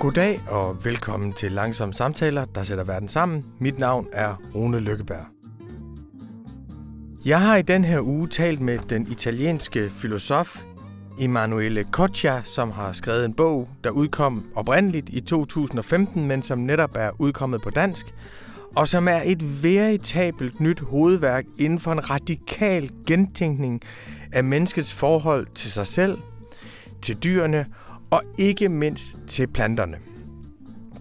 Goddag 0.00 0.40
og 0.48 0.84
velkommen 0.84 1.32
til 1.32 1.52
Langsomme 1.52 1.94
Samtaler, 1.94 2.44
der 2.44 2.62
sætter 2.62 2.84
verden 2.84 3.08
sammen. 3.08 3.46
Mit 3.58 3.78
navn 3.78 4.06
er 4.12 4.34
Rune 4.54 4.80
Lykkeberg. 4.80 5.24
Jeg 7.24 7.40
har 7.40 7.56
i 7.56 7.62
den 7.62 7.84
her 7.84 8.00
uge 8.00 8.28
talt 8.28 8.60
med 8.60 8.78
den 8.78 9.06
italienske 9.10 9.90
filosof 9.90 10.62
Emanuele 11.20 11.84
Coccia, 11.90 12.42
som 12.44 12.70
har 12.70 12.92
skrevet 12.92 13.24
en 13.24 13.34
bog, 13.34 13.68
der 13.84 13.90
udkom 13.90 14.44
oprindeligt 14.54 15.08
i 15.08 15.20
2015, 15.20 16.28
men 16.28 16.42
som 16.42 16.58
netop 16.58 16.90
er 16.94 17.10
udkommet 17.18 17.62
på 17.62 17.70
dansk, 17.70 18.14
og 18.76 18.88
som 18.88 19.08
er 19.08 19.20
et 19.24 19.62
veritabelt 19.62 20.60
nyt 20.60 20.80
hovedværk 20.80 21.44
inden 21.58 21.78
for 21.78 21.92
en 21.92 22.10
radikal 22.10 22.90
gentænkning 23.06 23.80
af 24.32 24.44
menneskets 24.44 24.94
forhold 24.94 25.46
til 25.54 25.72
sig 25.72 25.86
selv, 25.86 26.18
til 27.02 27.16
dyrene 27.16 27.66
og 28.10 28.22
ikke 28.38 28.68
mindst 28.68 29.18
til 29.26 29.46
planterne. 29.46 29.98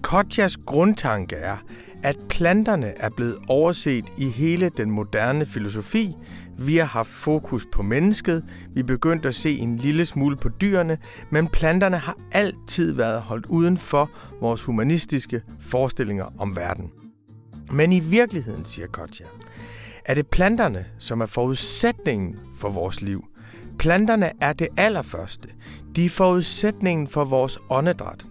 Kotjas 0.02 0.58
grundtanke 0.58 1.36
er, 1.36 1.58
at 2.04 2.18
planterne 2.30 2.88
er 2.98 3.10
blevet 3.10 3.38
overset 3.48 4.06
i 4.18 4.30
hele 4.30 4.70
den 4.70 4.92
moderne 4.92 5.46
filosofi. 5.46 6.16
Vi 6.58 6.78
har 6.78 6.86
haft 6.86 7.10
fokus 7.10 7.68
på 7.72 7.82
mennesket, 7.84 8.44
vi 8.74 8.84
begyndte 8.84 9.28
at 9.28 9.36
se 9.36 9.58
en 9.58 9.78
lille 9.78 10.06
smule 10.06 10.36
på 10.38 10.50
dyrene, 10.50 10.98
men 11.30 11.48
planterne 11.48 11.98
har 11.98 12.18
altid 12.32 12.94
været 12.94 13.22
holdt 13.22 13.46
uden 13.46 13.78
for 13.78 14.12
vores 14.42 14.64
humanistiske 14.64 15.42
forestillinger 15.60 16.34
om 16.38 16.56
verden. 16.56 16.92
Men 17.72 17.94
i 17.94 18.00
virkeligheden, 18.00 18.66
siger 18.66 18.88
Kotja, 18.88 19.26
er 20.06 20.14
det 20.14 20.28
planterne, 20.28 20.86
som 21.00 21.22
er 21.22 21.26
forudsætningen 21.26 22.36
for 22.56 22.70
vores 22.70 23.02
liv. 23.02 23.26
Planterne 23.80 24.32
er 24.42 24.54
det 24.54 24.68
allerførste. 24.78 25.50
De 25.96 26.06
er 26.06 26.10
forudsætningen 26.10 27.08
for 27.08 27.26
vores 27.26 27.60
åndedræt. 27.70 28.26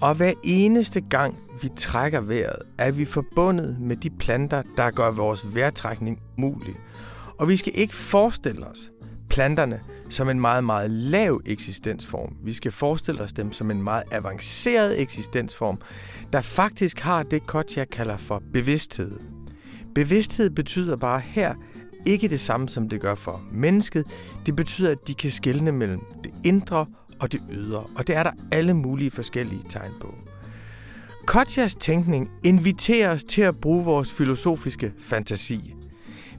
Og 0.00 0.14
hver 0.14 0.32
eneste 0.44 1.00
gang 1.00 1.38
vi 1.62 1.68
trækker 1.76 2.20
vejret, 2.20 2.62
er 2.78 2.90
vi 2.90 3.04
forbundet 3.04 3.76
med 3.80 3.96
de 3.96 4.10
planter, 4.10 4.62
der 4.76 4.90
gør 4.90 5.10
vores 5.10 5.54
vejrtrækning 5.54 6.18
mulig. 6.36 6.74
Og 7.38 7.48
vi 7.48 7.56
skal 7.56 7.72
ikke 7.76 7.94
forestille 7.94 8.66
os 8.66 8.90
planterne 9.30 9.80
som 10.10 10.28
en 10.28 10.40
meget, 10.40 10.64
meget 10.64 10.90
lav 10.90 11.40
eksistensform. 11.46 12.36
Vi 12.44 12.52
skal 12.52 12.72
forestille 12.72 13.20
os 13.20 13.32
dem 13.32 13.52
som 13.52 13.70
en 13.70 13.82
meget 13.82 14.02
avanceret 14.12 15.00
eksistensform, 15.00 15.80
der 16.32 16.40
faktisk 16.40 17.00
har 17.00 17.22
det, 17.22 17.46
Kotja 17.46 17.84
kalder 17.84 18.16
for 18.16 18.42
bevidsthed. 18.52 19.20
Bevidsthed 19.94 20.50
betyder 20.50 20.96
bare 20.96 21.20
her 21.20 21.54
ikke 22.06 22.28
det 22.28 22.40
samme, 22.40 22.68
som 22.68 22.88
det 22.88 23.00
gør 23.00 23.14
for 23.14 23.42
mennesket. 23.52 24.04
Det 24.46 24.56
betyder, 24.56 24.90
at 24.90 25.08
de 25.08 25.14
kan 25.14 25.30
skelne 25.30 25.72
mellem 25.72 26.00
det 26.24 26.32
indre 26.44 26.86
og 27.20 27.32
det 27.32 27.40
ydre, 27.50 27.84
og 27.96 28.06
det 28.06 28.16
er 28.16 28.22
der 28.22 28.30
alle 28.52 28.74
mulige 28.74 29.10
forskellige 29.10 29.62
tegn 29.68 29.92
på. 30.00 30.14
Kotjas 31.26 31.74
tænkning 31.74 32.30
inviterer 32.44 33.10
os 33.10 33.24
til 33.24 33.42
at 33.42 33.56
bruge 33.56 33.84
vores 33.84 34.12
filosofiske 34.12 34.92
fantasi. 34.98 35.74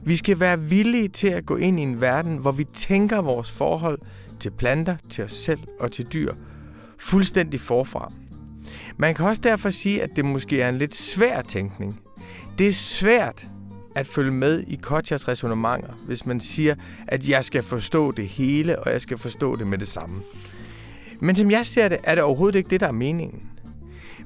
Vi 0.02 0.16
skal 0.16 0.40
være 0.40 0.60
villige 0.60 1.08
til 1.08 1.28
at 1.28 1.46
gå 1.46 1.56
ind 1.56 1.80
i 1.80 1.82
en 1.82 2.00
verden, 2.00 2.36
hvor 2.36 2.52
vi 2.52 2.64
tænker 2.64 3.20
vores 3.20 3.50
forhold 3.50 3.98
til 4.40 4.50
planter, 4.50 4.96
til 5.08 5.24
os 5.24 5.32
selv 5.32 5.60
og 5.80 5.92
til 5.92 6.06
dyr 6.12 6.34
fuldstændig 6.98 7.60
forfra. 7.60 8.12
Man 8.98 9.14
kan 9.14 9.26
også 9.26 9.42
derfor 9.42 9.70
sige, 9.70 10.02
at 10.02 10.10
det 10.16 10.24
måske 10.24 10.62
er 10.62 10.68
en 10.68 10.78
lidt 10.78 10.94
svær 10.94 11.42
tænkning. 11.42 12.00
Det 12.58 12.66
er 12.68 12.72
svært 12.72 13.48
at 13.94 14.06
følge 14.06 14.30
med 14.30 14.64
i 14.66 14.76
Kotjas 14.82 15.28
resonemanger, 15.28 15.92
hvis 16.06 16.26
man 16.26 16.40
siger, 16.40 16.74
at 17.08 17.28
jeg 17.28 17.44
skal 17.44 17.62
forstå 17.62 18.12
det 18.12 18.28
hele, 18.28 18.78
og 18.78 18.92
jeg 18.92 19.00
skal 19.00 19.18
forstå 19.18 19.56
det 19.56 19.66
med 19.66 19.78
det 19.78 19.88
samme. 19.88 20.22
Men 21.20 21.34
som 21.36 21.50
jeg 21.50 21.66
ser 21.66 21.88
det, 21.88 21.98
er 22.04 22.14
det 22.14 22.24
overhovedet 22.24 22.58
ikke 22.58 22.70
det, 22.70 22.80
der 22.80 22.88
er 22.88 22.92
meningen. 22.92 23.42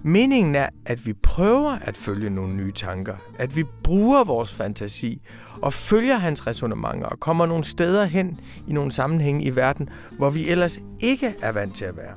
Meningen 0.03 0.55
er, 0.55 0.69
at 0.87 1.07
vi 1.07 1.13
prøver 1.13 1.79
at 1.83 1.97
følge 1.97 2.31
nogle 2.31 2.55
nye 2.55 2.73
tanker, 2.73 3.17
at 3.39 3.57
vi 3.57 3.65
bruger 3.83 4.25
vores 4.25 4.55
fantasi 4.55 5.23
og 5.63 5.73
følger 5.73 6.17
hans 6.17 6.47
resonemanger 6.47 7.07
og 7.07 7.21
kommer 7.21 7.47
nogle 7.47 7.65
steder 7.65 8.05
hen 8.05 8.41
i 8.69 8.73
nogle 8.73 8.93
sammenhænge 8.93 9.45
i 9.45 9.57
verden, 9.57 9.89
hvor 10.13 10.31
vi 10.31 10.49
ellers 10.49 10.81
ikke 11.01 11.35
er 11.43 11.53
vant 11.53 11.77
til 11.77 11.85
at 11.85 11.97
være. 11.97 12.17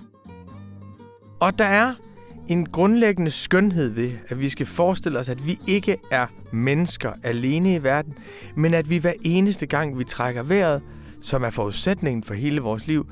Og 1.40 1.60
der 1.60 1.66
er 1.66 1.94
en 2.50 2.66
grundlæggende 2.66 3.32
skønhed 3.32 3.90
ved, 3.90 4.12
at 4.28 4.40
vi 4.40 4.50
skal 4.50 4.66
forestille 4.66 5.20
os, 5.20 5.30
at 5.30 5.48
vi 5.48 5.60
ikke 5.68 5.98
er 6.12 6.28
mennesker 6.52 7.12
alene 7.24 7.76
i 7.76 7.84
verden, 7.84 8.14
men 8.56 8.74
at 8.74 8.90
vi 8.90 8.98
hver 8.98 9.14
eneste 9.22 9.66
gang, 9.66 10.00
vi 10.00 10.04
trækker 10.04 10.44
vejret, 10.44 10.82
som 11.22 11.44
er 11.44 11.50
forudsætningen 11.50 12.24
for 12.24 12.34
hele 12.34 12.62
vores 12.62 12.88
liv, 12.88 13.08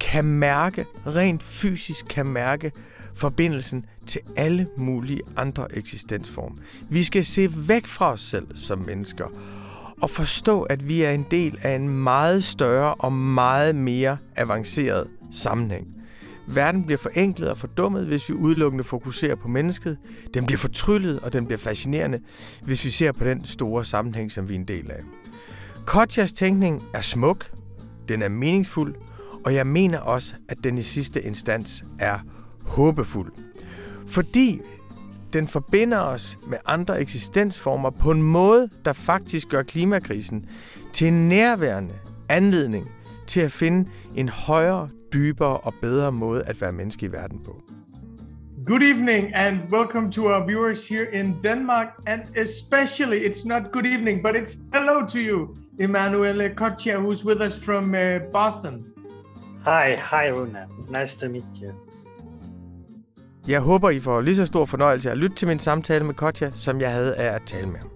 kan 0.00 0.24
mærke, 0.24 0.86
rent 1.06 1.42
fysisk 1.42 2.06
kan 2.10 2.26
mærke 2.26 2.72
forbindelsen 3.14 3.84
til 4.06 4.20
alle 4.36 4.68
mulige 4.76 5.20
andre 5.36 5.76
eksistensformer. 5.76 6.56
Vi 6.88 7.04
skal 7.04 7.24
se 7.24 7.68
væk 7.68 7.86
fra 7.86 8.12
os 8.12 8.20
selv 8.20 8.46
som 8.54 8.78
mennesker 8.78 9.26
og 10.02 10.10
forstå, 10.10 10.62
at 10.62 10.88
vi 10.88 11.02
er 11.02 11.10
en 11.10 11.26
del 11.30 11.58
af 11.62 11.74
en 11.74 11.88
meget 11.88 12.44
større 12.44 12.94
og 12.94 13.12
meget 13.12 13.74
mere 13.74 14.16
avanceret 14.36 15.06
sammenhæng. 15.30 15.99
Verden 16.46 16.84
bliver 16.84 16.98
forenklet 16.98 17.50
og 17.50 17.58
fordummet, 17.58 18.06
hvis 18.06 18.28
vi 18.28 18.34
udelukkende 18.34 18.84
fokuserer 18.84 19.34
på 19.34 19.48
mennesket. 19.48 19.98
Den 20.34 20.46
bliver 20.46 20.58
fortryllet, 20.58 21.20
og 21.20 21.32
den 21.32 21.46
bliver 21.46 21.58
fascinerende, 21.58 22.20
hvis 22.62 22.84
vi 22.84 22.90
ser 22.90 23.12
på 23.12 23.24
den 23.24 23.44
store 23.44 23.84
sammenhæng, 23.84 24.32
som 24.32 24.48
vi 24.48 24.54
er 24.54 24.58
en 24.58 24.68
del 24.68 24.90
af. 24.90 25.00
Kotjas 25.86 26.32
tænkning 26.32 26.82
er 26.94 27.02
smuk, 27.02 27.50
den 28.08 28.22
er 28.22 28.28
meningsfuld, 28.28 28.94
og 29.44 29.54
jeg 29.54 29.66
mener 29.66 29.98
også, 29.98 30.34
at 30.48 30.56
den 30.64 30.78
i 30.78 30.82
sidste 30.82 31.22
instans 31.22 31.84
er 31.98 32.18
håbefuld. 32.66 33.32
Fordi 34.06 34.60
den 35.32 35.48
forbinder 35.48 35.98
os 35.98 36.38
med 36.46 36.58
andre 36.66 37.00
eksistensformer 37.00 37.90
på 37.90 38.10
en 38.10 38.22
måde, 38.22 38.68
der 38.84 38.92
faktisk 38.92 39.48
gør 39.48 39.62
klimakrisen 39.62 40.44
til 40.92 41.08
en 41.08 41.28
nærværende 41.28 41.94
anledning 42.28 42.88
til 43.26 43.40
at 43.40 43.52
finde 43.52 43.90
en 44.14 44.28
højere, 44.28 44.88
dybere 45.12 45.56
og 45.56 45.74
bedre 45.82 46.12
måde 46.12 46.42
at 46.42 46.60
være 46.60 46.72
menneske 46.72 47.06
i 47.06 47.12
verden 47.12 47.40
på. 47.44 47.62
Good 48.66 48.82
evening 48.82 49.34
and 49.34 49.60
welcome 49.72 50.12
to 50.12 50.22
our 50.22 50.46
viewers 50.46 50.88
here 50.88 51.06
in 51.12 51.36
Denmark 51.42 51.86
and 52.06 52.20
especially 52.36 53.18
it's 53.18 53.46
not 53.46 53.62
good 53.72 53.86
evening 53.86 54.22
but 54.22 54.34
it's 54.36 54.58
hello 54.74 55.06
to 55.06 55.18
you 55.18 55.56
Emanuele 55.78 56.54
Kotcha 56.54 56.98
who's 56.98 57.24
with 57.24 57.40
us 57.46 57.64
from 57.64 57.94
uh, 57.94 58.18
Boston. 58.32 58.84
Hi, 59.64 59.94
hi 59.94 60.30
Runa. 60.30 60.66
Nice 60.88 61.16
to 61.20 61.28
meet 61.28 61.44
you. 61.62 61.72
Jeg 63.48 63.60
håber, 63.60 63.90
I 63.90 64.00
får 64.00 64.20
lige 64.20 64.36
så 64.36 64.46
stor 64.46 64.64
fornøjelse 64.64 65.08
af 65.08 65.12
at 65.12 65.18
lytte 65.18 65.36
til 65.36 65.48
min 65.48 65.58
samtale 65.58 66.04
med 66.04 66.14
Kotja, 66.14 66.50
som 66.54 66.80
jeg 66.80 66.92
havde 66.92 67.14
af 67.16 67.34
at 67.34 67.42
tale 67.46 67.68
med 67.68 67.78
ham. 67.78 67.88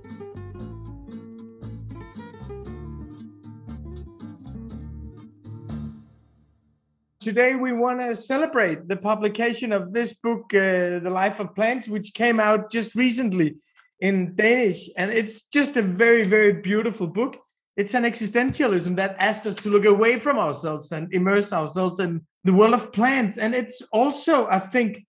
Today 7.24 7.54
we 7.54 7.72
want 7.72 8.00
to 8.00 8.14
celebrate 8.14 8.86
the 8.86 8.96
publication 8.96 9.72
of 9.72 9.94
this 9.94 10.12
book, 10.12 10.52
uh, 10.52 10.98
The 10.98 11.10
Life 11.10 11.40
of 11.40 11.54
Plants, 11.54 11.88
which 11.88 12.12
came 12.12 12.38
out 12.38 12.70
just 12.70 12.94
recently 12.94 13.56
in 14.00 14.36
Danish. 14.36 14.90
And 14.98 15.10
it's 15.10 15.44
just 15.44 15.78
a 15.78 15.82
very, 15.82 16.28
very 16.28 16.52
beautiful 16.52 17.06
book. 17.06 17.38
It's 17.78 17.94
an 17.94 18.02
existentialism 18.02 18.96
that 18.96 19.16
asks 19.18 19.46
us 19.46 19.56
to 19.56 19.70
look 19.70 19.86
away 19.86 20.18
from 20.18 20.38
ourselves 20.38 20.92
and 20.92 21.10
immerse 21.14 21.50
ourselves 21.50 21.98
in 21.98 22.20
the 22.44 22.52
world 22.52 22.74
of 22.74 22.92
plants. 22.92 23.38
And 23.38 23.54
it's 23.54 23.80
also, 23.90 24.46
I 24.48 24.58
think, 24.58 25.06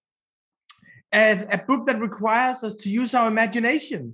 a, 1.13 1.45
a 1.51 1.57
book 1.67 1.85
that 1.87 1.99
requires 1.99 2.63
us 2.63 2.75
to 2.77 2.89
use 2.89 3.13
our 3.13 3.27
imagination. 3.27 4.13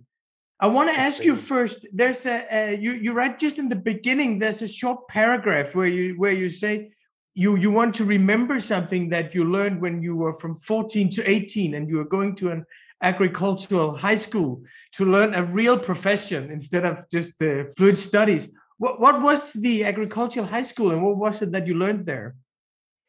I 0.59 0.65
want 0.65 0.89
to 0.89 0.99
ask 0.99 1.23
you 1.23 1.35
first. 1.35 1.85
There's 1.93 2.25
a, 2.25 2.47
a 2.49 2.75
you 2.77 2.93
you 2.93 3.13
write 3.13 3.37
just 3.37 3.59
in 3.59 3.69
the 3.69 3.75
beginning. 3.75 4.39
There's 4.39 4.63
a 4.63 4.67
short 4.67 5.07
paragraph 5.07 5.75
where 5.75 5.85
you 5.87 6.15
where 6.17 6.33
you 6.33 6.49
say 6.49 6.93
you 7.33 7.55
you 7.55 7.71
want 7.71 7.95
to 7.95 8.05
remember 8.05 8.59
something 8.59 9.09
that 9.09 9.33
you 9.33 9.45
learned 9.45 9.81
when 9.81 10.01
you 10.01 10.15
were 10.15 10.37
from 10.39 10.59
14 10.59 11.09
to 11.11 11.29
18 11.29 11.75
and 11.75 11.89
you 11.89 11.97
were 11.97 12.05
going 12.05 12.35
to 12.35 12.51
an 12.51 12.65
agricultural 13.01 13.95
high 13.95 14.15
school 14.15 14.61
to 14.93 15.05
learn 15.05 15.33
a 15.33 15.43
real 15.43 15.77
profession 15.79 16.51
instead 16.51 16.85
of 16.85 17.09
just 17.09 17.39
the 17.39 17.73
fluid 17.77 17.97
studies. 17.97 18.49
What 18.77 18.99
what 18.99 19.21
was 19.21 19.53
the 19.53 19.85
agricultural 19.85 20.45
high 20.45 20.63
school 20.63 20.91
and 20.91 21.01
what 21.03 21.17
was 21.17 21.41
it 21.41 21.51
that 21.53 21.67
you 21.67 21.75
learned 21.75 22.05
there? 22.05 22.35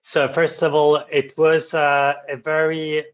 So 0.02 0.28
first 0.28 0.62
of 0.62 0.74
all, 0.74 0.96
it 1.10 1.36
was 1.36 1.74
uh, 1.74 2.14
a 2.28 2.36
very 2.36 3.04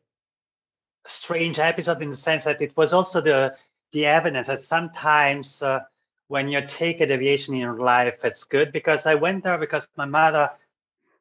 strange 1.06 1.58
episode 1.58 2.02
in 2.02 2.10
the 2.10 2.16
sense 2.16 2.44
that 2.44 2.60
it 2.60 2.76
was 2.76 2.92
also 2.92 3.20
the 3.20 3.56
the 3.92 4.04
evidence 4.04 4.48
that 4.48 4.60
sometimes 4.60 5.62
uh, 5.62 5.80
when 6.28 6.48
you 6.48 6.60
take 6.66 7.00
a 7.00 7.06
deviation 7.06 7.54
in 7.54 7.60
your 7.60 7.80
life, 7.80 8.18
it's 8.22 8.44
good 8.44 8.70
because 8.70 9.06
I 9.06 9.14
went 9.14 9.44
there 9.44 9.56
because 9.56 9.86
my 9.96 10.04
mother 10.04 10.50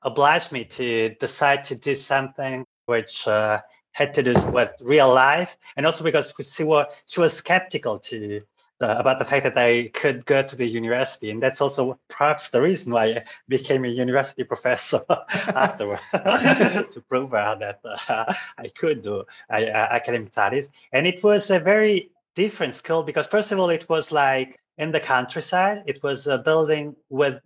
obliged 0.08 0.52
me 0.52 0.64
to 0.80 1.10
decide 1.20 1.66
to 1.66 1.76
do 1.76 1.96
something 1.96 2.66
which 2.86 3.28
uh, 3.28 3.62
had 3.92 4.14
to 4.16 4.24
do 4.24 4.34
with 4.52 4.72
real 4.82 5.14
life, 5.14 5.58
and 5.76 5.86
also 5.86 6.04
because 6.04 6.34
she 6.56 6.64
was 6.64 6.86
she 7.06 7.20
was 7.20 7.34
skeptical 7.34 8.00
to 8.00 8.42
about 8.80 9.18
the 9.20 9.26
fact 9.26 9.44
that 9.44 9.58
I 9.58 9.90
could 9.94 10.26
go 10.26 10.44
to 10.44 10.56
the 10.56 10.66
university, 10.66 11.32
and 11.32 11.42
that's 11.42 11.62
also 11.62 12.00
perhaps 12.08 12.50
the 12.50 12.62
reason 12.62 12.94
why 12.94 13.06
I 13.06 13.24
became 13.48 13.86
a 13.86 13.88
university 13.88 14.44
professor 14.54 15.04
afterward 15.10 16.00
to 16.14 17.04
prove 17.10 17.34
uh, 17.34 17.56
that 17.56 17.80
uh, 17.84 18.34
I 18.58 18.68
could 18.70 19.02
do 19.04 19.24
uh, 19.50 19.54
academic 19.54 20.32
studies. 20.32 20.70
And 20.92 21.08
it 21.08 21.24
was 21.24 21.50
a 21.50 21.60
very 21.60 22.12
different 22.36 22.76
school 22.76 23.04
because, 23.04 23.28
first 23.28 23.52
of 23.52 23.60
all, 23.60 23.70
it 23.70 23.90
was 23.90 24.12
like 24.12 24.60
in 24.78 24.92
the 24.92 25.00
countryside. 25.00 25.84
It 25.88 26.04
was 26.04 26.28
a 26.28 26.38
building 26.38 26.96
with, 27.10 27.42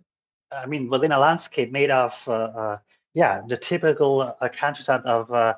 I 0.52 0.66
mean, 0.66 0.88
within 0.88 1.12
a 1.12 1.18
landscape 1.18 1.72
made 1.72 1.90
of, 1.90 2.20
uh, 2.26 2.32
uh, 2.32 2.78
yeah, 3.14 3.40
the 3.46 3.56
typical 3.56 4.36
countryside 4.52 5.02
of 5.02 5.56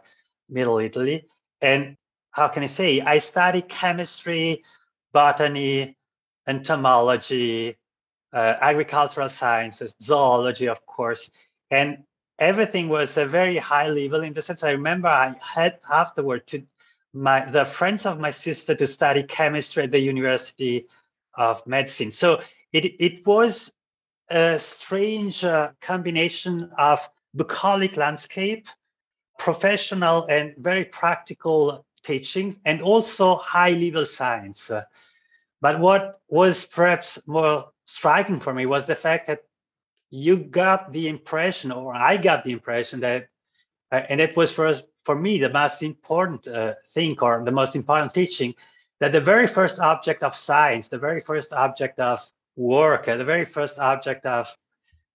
Middle 0.48 0.78
Italy. 0.78 1.26
And 1.60 1.96
how 2.30 2.48
can 2.48 2.62
I 2.62 2.66
say? 2.66 3.00
I 3.00 3.18
studied 3.18 3.68
chemistry 3.68 4.64
botany, 5.12 5.96
entomology, 6.46 7.76
uh, 8.32 8.56
agricultural 8.60 9.28
sciences, 9.28 9.94
zoology, 10.02 10.66
of 10.68 10.84
course, 10.86 11.30
and 11.70 12.04
everything 12.38 12.88
was 12.88 13.16
a 13.16 13.26
very 13.26 13.56
high 13.56 13.88
level 13.88 14.22
in 14.22 14.34
the 14.34 14.42
sense 14.42 14.64
I 14.64 14.72
remember 14.72 15.08
I 15.08 15.36
had 15.40 15.78
afterward 15.90 16.46
to 16.48 16.66
my 17.12 17.48
the 17.48 17.64
friends 17.64 18.04
of 18.06 18.18
my 18.18 18.32
sister 18.32 18.74
to 18.74 18.86
study 18.88 19.22
chemistry 19.22 19.84
at 19.84 19.92
the 19.92 20.00
University 20.00 20.86
of 21.34 21.64
Medicine. 21.66 22.10
So 22.10 22.42
it 22.72 22.84
it 22.98 23.24
was 23.24 23.72
a 24.30 24.58
strange 24.58 25.44
uh, 25.44 25.70
combination 25.80 26.70
of 26.78 27.08
bucolic 27.34 27.96
landscape, 27.96 28.68
professional 29.38 30.26
and 30.26 30.54
very 30.56 30.84
practical 30.84 31.84
teaching, 32.02 32.56
and 32.64 32.80
also 32.80 33.36
high 33.36 33.70
level 33.70 34.06
science. 34.06 34.70
But 35.60 35.80
what 35.80 36.20
was 36.28 36.66
perhaps 36.66 37.18
more 37.26 37.70
striking 37.86 38.40
for 38.40 38.52
me 38.52 38.66
was 38.66 38.86
the 38.86 38.94
fact 38.94 39.26
that 39.28 39.40
you 40.10 40.36
got 40.36 40.92
the 40.92 41.08
impression, 41.08 41.72
or 41.72 41.94
I 41.94 42.16
got 42.16 42.44
the 42.44 42.52
impression 42.52 43.00
that, 43.00 43.28
uh, 43.90 44.02
and 44.08 44.20
it 44.20 44.36
was 44.36 44.52
for 44.52 44.66
us, 44.66 44.82
for 45.04 45.16
me 45.16 45.38
the 45.38 45.50
most 45.50 45.82
important 45.82 46.46
uh, 46.46 46.74
thing 46.90 47.16
or 47.20 47.42
the 47.44 47.50
most 47.50 47.74
important 47.74 48.14
teaching, 48.14 48.54
that 49.00 49.12
the 49.12 49.20
very 49.20 49.46
first 49.46 49.78
object 49.80 50.22
of 50.22 50.36
science, 50.36 50.88
the 50.88 50.98
very 50.98 51.20
first 51.20 51.52
object 51.52 51.98
of 51.98 52.24
work, 52.56 53.06
the 53.06 53.24
very 53.24 53.44
first 53.44 53.78
object 53.78 54.26
of 54.26 54.54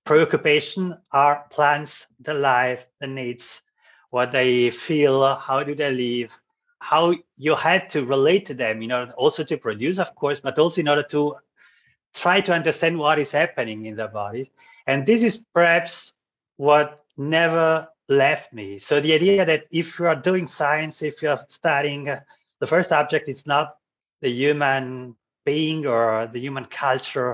preoccupation 0.05 0.97
are 1.11 1.45
plants, 1.51 2.07
the 2.19 2.33
life, 2.33 2.85
the 2.99 3.07
needs, 3.07 3.61
what 4.09 4.31
they 4.31 4.71
feel, 4.71 5.35
how 5.35 5.63
do 5.63 5.75
they 5.75 5.91
live, 5.91 6.37
how 6.79 7.13
you 7.37 7.55
had 7.55 7.89
to 7.91 8.05
relate 8.05 8.45
to 8.47 8.53
them 8.53 8.81
in 8.81 8.91
order 8.91 9.11
also 9.13 9.43
to 9.43 9.57
produce, 9.57 9.99
of 9.99 10.15
course, 10.15 10.39
but 10.39 10.57
also 10.57 10.81
in 10.81 10.89
order 10.89 11.03
to 11.03 11.35
try 12.13 12.41
to 12.41 12.53
understand 12.53 12.97
what 12.97 13.19
is 13.19 13.31
happening 13.31 13.85
in 13.85 13.95
the 13.95 14.07
body. 14.07 14.51
And 14.87 15.05
this 15.05 15.21
is 15.21 15.45
perhaps 15.53 16.13
what 16.57 17.03
never 17.17 17.87
left 18.07 18.51
me. 18.51 18.79
So 18.79 18.99
the 18.99 19.13
idea 19.13 19.45
that 19.45 19.65
if 19.71 19.99
you 19.99 20.07
are 20.07 20.15
doing 20.15 20.47
science, 20.47 21.01
if 21.03 21.21
you're 21.21 21.37
studying, 21.47 22.09
uh, 22.09 22.21
the 22.59 22.67
first 22.67 22.91
object 22.91 23.29
is 23.29 23.45
not 23.45 23.75
the 24.21 24.29
human 24.29 25.15
being 25.49 25.87
or 25.87 26.27
the 26.33 26.39
human 26.39 26.65
culture. 26.65 27.31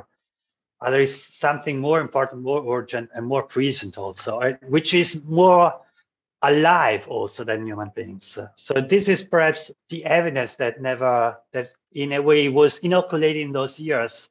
Uh, 0.81 0.89
there 0.91 1.01
is 1.01 1.13
something 1.45 1.79
more 1.79 1.99
important, 1.99 2.41
more 2.41 2.63
urgent, 2.77 3.09
and 3.13 3.25
more 3.25 3.43
present 3.43 3.97
also, 3.97 4.39
uh, 4.39 4.53
which 4.75 4.93
is 4.93 5.21
more 5.25 5.65
alive 6.41 7.03
also 7.07 7.43
than 7.43 7.67
human 7.67 7.91
beings. 7.95 8.37
So 8.55 8.73
this 8.93 9.07
is 9.07 9.21
perhaps 9.23 9.71
the 9.89 10.05
evidence 10.05 10.55
that 10.55 10.81
never, 10.81 11.37
that 11.51 11.67
in 11.91 12.13
a 12.13 12.21
way 12.21 12.49
was 12.49 12.77
inoculated 12.79 13.41
in 13.41 13.51
those 13.51 13.79
years 13.79 14.29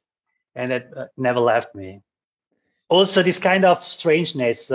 and 0.55 0.71
that 0.71 0.85
uh, 0.95 1.05
never 1.17 1.41
left 1.41 1.75
me. 1.75 2.01
Also, 2.89 3.21
this 3.21 3.39
kind 3.39 3.65
of 3.65 3.83
strangeness 3.83 4.71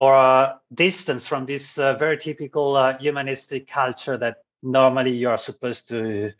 or 0.00 0.60
distance 0.74 1.26
from 1.26 1.46
this 1.46 1.76
very 1.76 2.18
typical 2.18 2.92
humanistic 3.00 3.66
culture 3.66 4.16
that 4.18 4.36
normally 4.62 5.12
you 5.12 5.28
are 5.30 5.38
supposed 5.38 5.88
to 5.88 6.32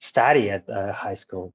study 0.00 0.50
at 0.50 0.68
uh, 0.68 0.92
high 0.92 1.14
school. 1.14 1.54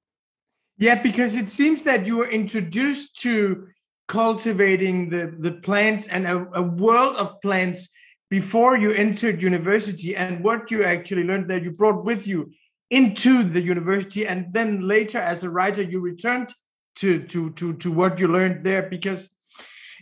Yeah, 0.77 1.01
because 1.01 1.35
it 1.35 1.49
seems 1.49 1.83
that 1.83 2.05
you 2.05 2.17
were 2.17 2.29
introduced 2.29 3.21
to 3.21 3.67
cultivating 4.07 5.09
the, 5.09 5.35
the 5.39 5.51
plants 5.51 6.07
and 6.07 6.27
a, 6.27 6.47
a 6.53 6.61
world 6.61 7.15
of 7.17 7.41
plants 7.41 7.89
before 8.29 8.77
you 8.77 8.91
entered 8.91 9.41
university 9.41 10.15
and 10.15 10.43
what 10.43 10.69
you 10.69 10.83
actually 10.83 11.23
learned 11.23 11.49
that 11.49 11.63
you 11.63 11.71
brought 11.71 12.03
with 12.03 12.27
you 12.27 12.51
into 12.91 13.43
the 13.43 13.61
university 13.61 14.27
and 14.27 14.53
then 14.53 14.87
later 14.87 15.19
as 15.19 15.43
a 15.43 15.49
writer 15.49 15.81
you 15.81 15.99
returned 15.99 16.53
to 16.95 17.23
to 17.23 17.49
to 17.51 17.73
to 17.73 17.91
what 17.91 18.19
you 18.19 18.27
learned 18.27 18.63
there 18.63 18.83
because 18.83 19.29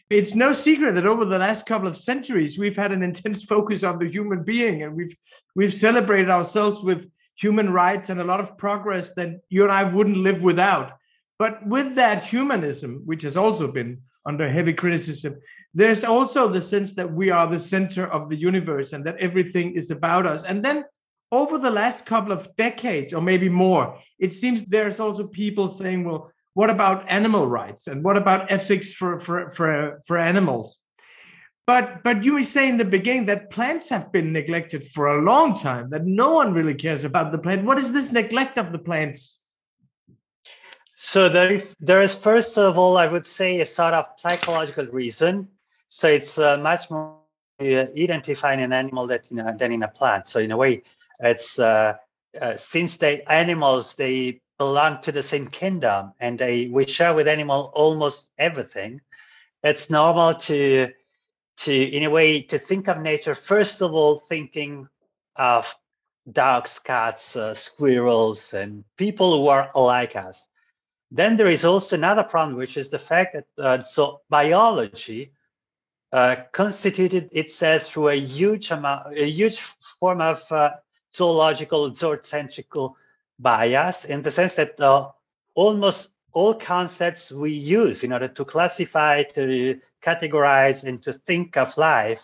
it's 0.10 0.36
no 0.36 0.51
secret 0.51 0.94
that 0.94 1.06
over 1.06 1.25
the 1.25 1.39
last 1.39 1.66
couple 1.66 1.88
of 1.88 1.96
centuries 1.96 2.60
we've 2.60 2.75
had 2.75 2.92
an 2.92 3.04
intense 3.10 3.44
focus 3.44 3.84
on 3.84 4.00
the 4.00 4.10
human 4.10 4.44
being 4.44 4.84
and 4.84 4.96
we've 4.96 5.16
we've 5.56 5.74
celebrated 5.74 6.30
ourselves 6.30 6.84
with 6.84 7.10
human 7.36 7.72
rights 7.72 8.10
and 8.10 8.20
a 8.20 8.24
lot 8.24 8.40
of 8.40 8.58
progress 8.58 9.14
that 9.14 9.42
you 9.50 9.64
and 9.64 9.72
I 9.72 9.84
wouldn't 9.84 10.18
live 10.18 10.44
without 10.44 10.94
but 11.40 11.66
with 11.68 11.96
that 11.96 12.26
humanism, 12.26 13.02
which 13.06 13.24
has 13.24 13.38
also 13.38 13.68
been 13.68 14.02
under 14.26 14.50
heavy 14.50 14.74
criticism, 14.74 15.36
there's 15.74 16.04
also 16.04 16.48
the 16.48 16.62
sense 16.62 16.94
that 16.94 17.12
we 17.12 17.32
are 17.32 17.48
the 17.50 17.60
center 17.60 18.08
of 18.08 18.30
the 18.30 18.38
universe 18.38 18.94
and 18.94 19.04
that 19.06 19.18
everything 19.18 19.74
is 19.74 19.92
about 19.92 20.26
us. 20.26 20.44
And 20.44 20.64
then 20.64 20.86
over 21.32 21.58
the 21.58 21.72
last 21.72 22.06
couple 22.06 22.32
of 22.32 22.56
decades, 22.56 23.14
or 23.14 23.22
maybe 23.22 23.50
more, 23.50 24.00
it 24.20 24.32
seems 24.32 24.64
there's 24.64 25.00
also 25.00 25.26
people 25.28 25.70
saying, 25.70 26.06
well, 26.06 26.32
what 26.54 26.70
about 26.70 27.06
animal 27.10 27.48
rights 27.48 27.88
and 27.88 28.04
what 28.04 28.16
about 28.16 28.52
ethics 28.52 28.94
for, 28.94 29.20
for, 29.20 29.52
for, 29.52 30.02
for 30.06 30.18
animals? 30.18 30.80
But 31.65 32.04
but 32.04 32.24
you 32.24 32.33
were 32.33 32.44
saying 32.44 32.71
in 32.71 32.77
the 32.77 32.86
beginning 32.86 33.25
that 33.27 33.50
plants 33.50 33.89
have 33.89 34.12
been 34.12 34.33
neglected 34.33 34.86
for 34.86 35.07
a 35.07 35.21
long 35.21 35.54
time, 35.54 35.89
that 35.92 36.06
no 36.06 36.33
one 36.33 36.54
really 36.54 36.75
cares 36.75 37.04
about 37.04 37.31
the 37.31 37.38
plant. 37.38 37.63
What 37.63 37.77
is 37.77 37.94
this 37.94 38.12
neglect 38.12 38.57
of 38.57 38.71
the 38.71 38.80
plants 38.80 39.44
so 41.06 41.27
there, 41.27 41.62
there 41.81 42.01
is 42.01 42.15
first 42.15 42.57
of 42.57 42.77
all, 42.77 42.98
I 42.98 43.07
would 43.07 43.27
say, 43.27 43.60
a 43.60 43.65
sort 43.65 43.94
of 43.94 44.06
psychological 44.15 44.86
reason. 44.86 45.50
So 45.89 46.07
it's 46.07 46.38
uh, 46.38 46.57
much 46.60 46.89
more 46.89 47.18
uh, 47.60 47.88
identifying 47.98 48.62
an 48.62 48.71
animal 48.71 49.07
that 49.07 49.27
in 49.30 49.39
a, 49.39 49.54
than 49.54 49.74
in 49.74 49.83
a 49.83 49.89
plant. 49.89 50.30
So 50.30 50.39
in 50.39 50.51
a 50.51 50.57
way, 50.57 50.83
it's 51.19 51.60
uh, 51.60 51.95
uh, 52.39 52.56
since 52.56 52.95
they 52.95 53.21
animals 53.24 53.95
they 53.95 54.39
belong 54.57 55.01
to 55.01 55.12
the 55.12 55.21
same 55.21 55.50
kingdom 55.50 56.13
and 56.21 56.39
they 56.39 56.68
we 56.68 56.88
share 56.88 57.13
with 57.13 57.27
animal 57.27 57.74
almost 57.75 58.31
everything. 58.38 59.01
It's 59.62 59.89
normal 59.89 60.36
to 60.48 60.89
to 61.63 61.74
in 61.74 62.03
a 62.03 62.10
way 62.10 62.41
to 62.41 62.58
think 62.58 62.88
of 62.88 63.01
nature 63.01 63.36
first 63.36 63.82
of 63.82 63.93
all 63.93 64.20
thinking 64.20 64.88
of 65.36 65.74
dogs, 66.32 66.79
cats, 66.79 67.36
uh, 67.36 67.53
squirrels, 67.53 68.53
and 68.53 68.84
people 68.98 69.38
who 69.38 69.48
are 69.48 69.72
like 69.75 70.15
us. 70.15 70.48
Then 71.12 71.38
there 71.38 71.48
is 71.48 71.65
also 71.65 71.96
another 71.96 72.24
problem, 72.24 72.58
which 72.58 72.77
is 72.77 72.89
the 72.89 73.00
fact 73.00 73.36
that 73.36 73.48
uh, 73.58 73.84
so 73.84 74.22
biology 74.29 75.34
uh, 76.12 76.38
constituted 76.51 77.29
itself 77.34 77.84
through 77.84 78.10
a 78.10 78.15
huge 78.15 78.72
amount, 78.72 79.17
a 79.17 79.29
huge 79.29 79.60
form 79.60 80.22
of 80.22 80.43
uh, 80.51 80.72
zoological 81.13 81.91
zoocentrical 81.91 82.93
bias, 83.39 84.05
in 84.05 84.22
the 84.22 84.32
sense 84.32 84.55
that 84.55 84.79
uh, 84.79 85.10
almost 85.55 86.10
all 86.32 86.53
concepts 86.53 87.32
we 87.32 87.51
use 87.51 88.03
in 88.03 88.12
order 88.12 88.27
to 88.27 88.46
classify, 88.46 89.22
to 89.24 89.79
categorize, 90.03 90.83
and 90.83 91.01
to 91.03 91.13
think 91.13 91.57
of 91.57 91.77
life 91.77 92.22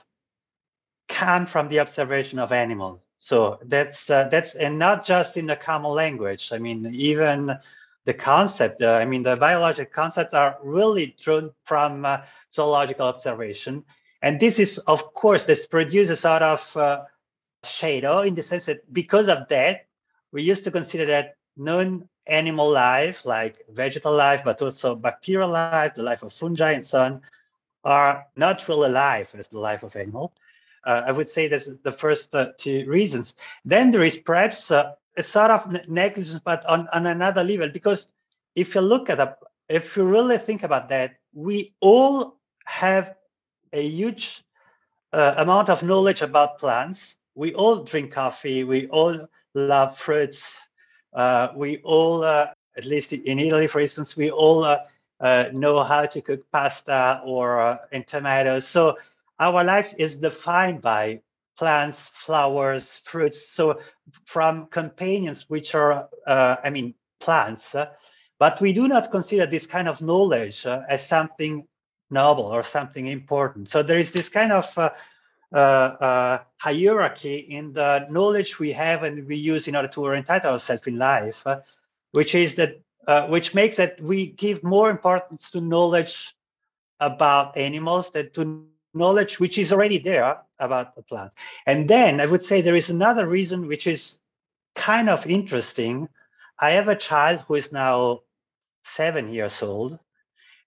come 1.07 1.45
from 1.45 1.69
the 1.69 1.79
observation 1.79 2.39
of 2.39 2.51
animals. 2.51 2.99
So 3.17 3.59
that's 3.63 4.09
uh, 4.09 4.29
that's 4.29 4.55
and 4.55 4.79
not 4.79 5.05
just 5.05 5.35
in 5.35 5.47
the 5.47 5.55
common 5.55 5.91
language. 5.91 6.51
I 6.53 6.57
mean, 6.57 6.93
even 6.93 7.57
the 8.05 8.13
concept, 8.13 8.81
uh, 8.81 8.93
I 8.93 9.05
mean, 9.05 9.23
the 9.23 9.35
biological 9.35 9.91
concepts 9.93 10.33
are 10.33 10.57
really 10.63 11.15
drawn 11.21 11.51
from 11.65 12.05
uh, 12.05 12.21
zoological 12.53 13.07
observation. 13.07 13.83
And 14.21 14.39
this 14.39 14.59
is, 14.59 14.77
of 14.79 15.13
course, 15.13 15.45
this 15.45 15.67
produces 15.67 16.21
sort 16.21 16.41
of 16.41 16.77
uh, 16.77 17.03
shadow 17.63 18.21
in 18.21 18.35
the 18.35 18.43
sense 18.43 18.65
that 18.65 18.91
because 18.91 19.27
of 19.27 19.47
that, 19.49 19.85
we 20.31 20.43
used 20.43 20.63
to 20.63 20.71
consider 20.71 21.05
that 21.07 21.35
non-animal 21.57 22.69
life, 22.69 23.25
like 23.25 23.65
vegetal 23.69 24.13
life, 24.13 24.41
but 24.43 24.61
also 24.61 24.95
bacterial 24.95 25.49
life, 25.49 25.95
the 25.95 26.03
life 26.03 26.23
of 26.23 26.33
fungi 26.33 26.71
and 26.71 26.85
so 26.85 27.01
on, 27.01 27.21
are 27.83 28.25
not 28.35 28.67
really 28.67 28.89
alive 28.89 29.29
as 29.37 29.47
the 29.47 29.59
life 29.59 29.83
of 29.83 29.95
animal. 29.95 30.33
Uh, 30.85 31.03
I 31.05 31.11
would 31.11 31.29
say 31.29 31.47
that's 31.47 31.69
the 31.83 31.91
first 31.91 32.33
uh, 32.33 32.49
two 32.57 32.85
reasons. 32.87 33.35
Then 33.65 33.91
there 33.91 34.03
is 34.03 34.17
perhaps 34.17 34.71
uh, 34.71 34.93
a 35.17 35.23
sort 35.23 35.51
of 35.51 35.89
negligence, 35.89 36.39
but 36.43 36.65
on, 36.65 36.87
on 36.93 37.05
another 37.05 37.43
level. 37.43 37.69
Because 37.69 38.07
if 38.55 38.75
you 38.75 38.81
look 38.81 39.09
at 39.09 39.39
if 39.67 39.95
you 39.95 40.03
really 40.03 40.37
think 40.37 40.63
about 40.63 40.89
that, 40.89 41.17
we 41.33 41.73
all 41.79 42.37
have 42.65 43.15
a 43.71 43.87
huge 43.87 44.43
uh, 45.13 45.35
amount 45.37 45.69
of 45.69 45.83
knowledge 45.83 46.21
about 46.21 46.59
plants. 46.59 47.17
We 47.35 47.53
all 47.53 47.83
drink 47.83 48.11
coffee. 48.11 48.63
We 48.63 48.87
all 48.87 49.27
love 49.53 49.97
fruits. 49.97 50.59
Uh, 51.13 51.49
we 51.55 51.77
all, 51.83 52.23
uh, 52.23 52.47
at 52.77 52.85
least 52.85 53.13
in 53.13 53.39
Italy, 53.39 53.67
for 53.67 53.79
instance, 53.79 54.17
we 54.17 54.31
all 54.31 54.63
uh, 55.21 55.23
uh, 55.23 55.49
know 55.53 55.83
how 55.83 56.05
to 56.05 56.21
cook 56.21 56.49
pasta 56.51 57.21
or 57.25 57.59
uh, 57.59 57.77
in 57.91 58.03
tomatoes. 58.03 58.67
So 58.67 58.97
our 59.39 59.63
lives 59.63 59.93
is 59.95 60.15
defined 60.15 60.81
by 60.81 61.21
plants, 61.57 62.09
flowers, 62.13 63.01
fruits. 63.03 63.49
So 63.49 63.79
from 64.25 64.67
companions, 64.67 65.49
which 65.49 65.75
are, 65.75 66.07
I 66.25 66.69
mean, 66.69 66.93
plants, 67.19 67.75
but 68.37 68.61
we 68.61 68.71
do 68.71 68.87
not 68.87 69.11
consider 69.11 69.45
this 69.45 69.67
kind 69.67 69.89
of 69.89 70.01
knowledge 70.01 70.65
as 70.65 71.05
something 71.05 71.67
noble 72.09 72.45
or 72.45 72.63
something 72.63 73.07
important. 73.07 73.69
So 73.69 73.83
there 73.83 73.97
is 73.97 74.11
this 74.11 74.29
kind 74.29 74.51
of 74.51 74.77
uh, 74.77 74.91
uh, 75.53 75.57
uh, 75.57 76.39
hierarchy 76.57 77.37
in 77.37 77.73
the 77.73 78.07
knowledge 78.09 78.59
we 78.59 78.71
have 78.71 79.03
and 79.03 79.27
we 79.27 79.35
use 79.35 79.67
in 79.67 79.75
order 79.75 79.87
to 79.87 80.03
orientate 80.03 80.45
ourselves 80.45 80.87
in 80.87 80.97
life, 80.97 81.41
uh, 81.45 81.59
which 82.11 82.35
is 82.35 82.55
that 82.55 82.81
uh, 83.07 83.27
which 83.27 83.53
makes 83.53 83.77
that 83.77 83.99
we 84.01 84.27
give 84.27 84.63
more 84.63 84.89
importance 84.89 85.49
to 85.51 85.61
knowledge 85.61 86.35
about 86.99 87.57
animals 87.57 88.11
than 88.11 88.29
to 88.31 88.65
knowledge 88.93 89.39
which 89.39 89.57
is 89.57 89.71
already 89.71 89.97
there 89.97 90.37
about 90.59 90.95
the 90.95 91.01
plant. 91.03 91.31
And 91.65 91.87
then 91.87 92.19
I 92.19 92.25
would 92.25 92.43
say 92.43 92.61
there 92.61 92.75
is 92.75 92.89
another 92.89 93.27
reason 93.27 93.67
which 93.67 93.87
is 93.87 94.17
kind 94.75 95.09
of 95.09 95.25
interesting. 95.25 96.09
I 96.59 96.71
have 96.71 96.87
a 96.87 96.95
child 96.95 97.43
who 97.47 97.55
is 97.55 97.71
now 97.71 98.21
seven 98.83 99.31
years 99.33 99.61
old 99.61 99.99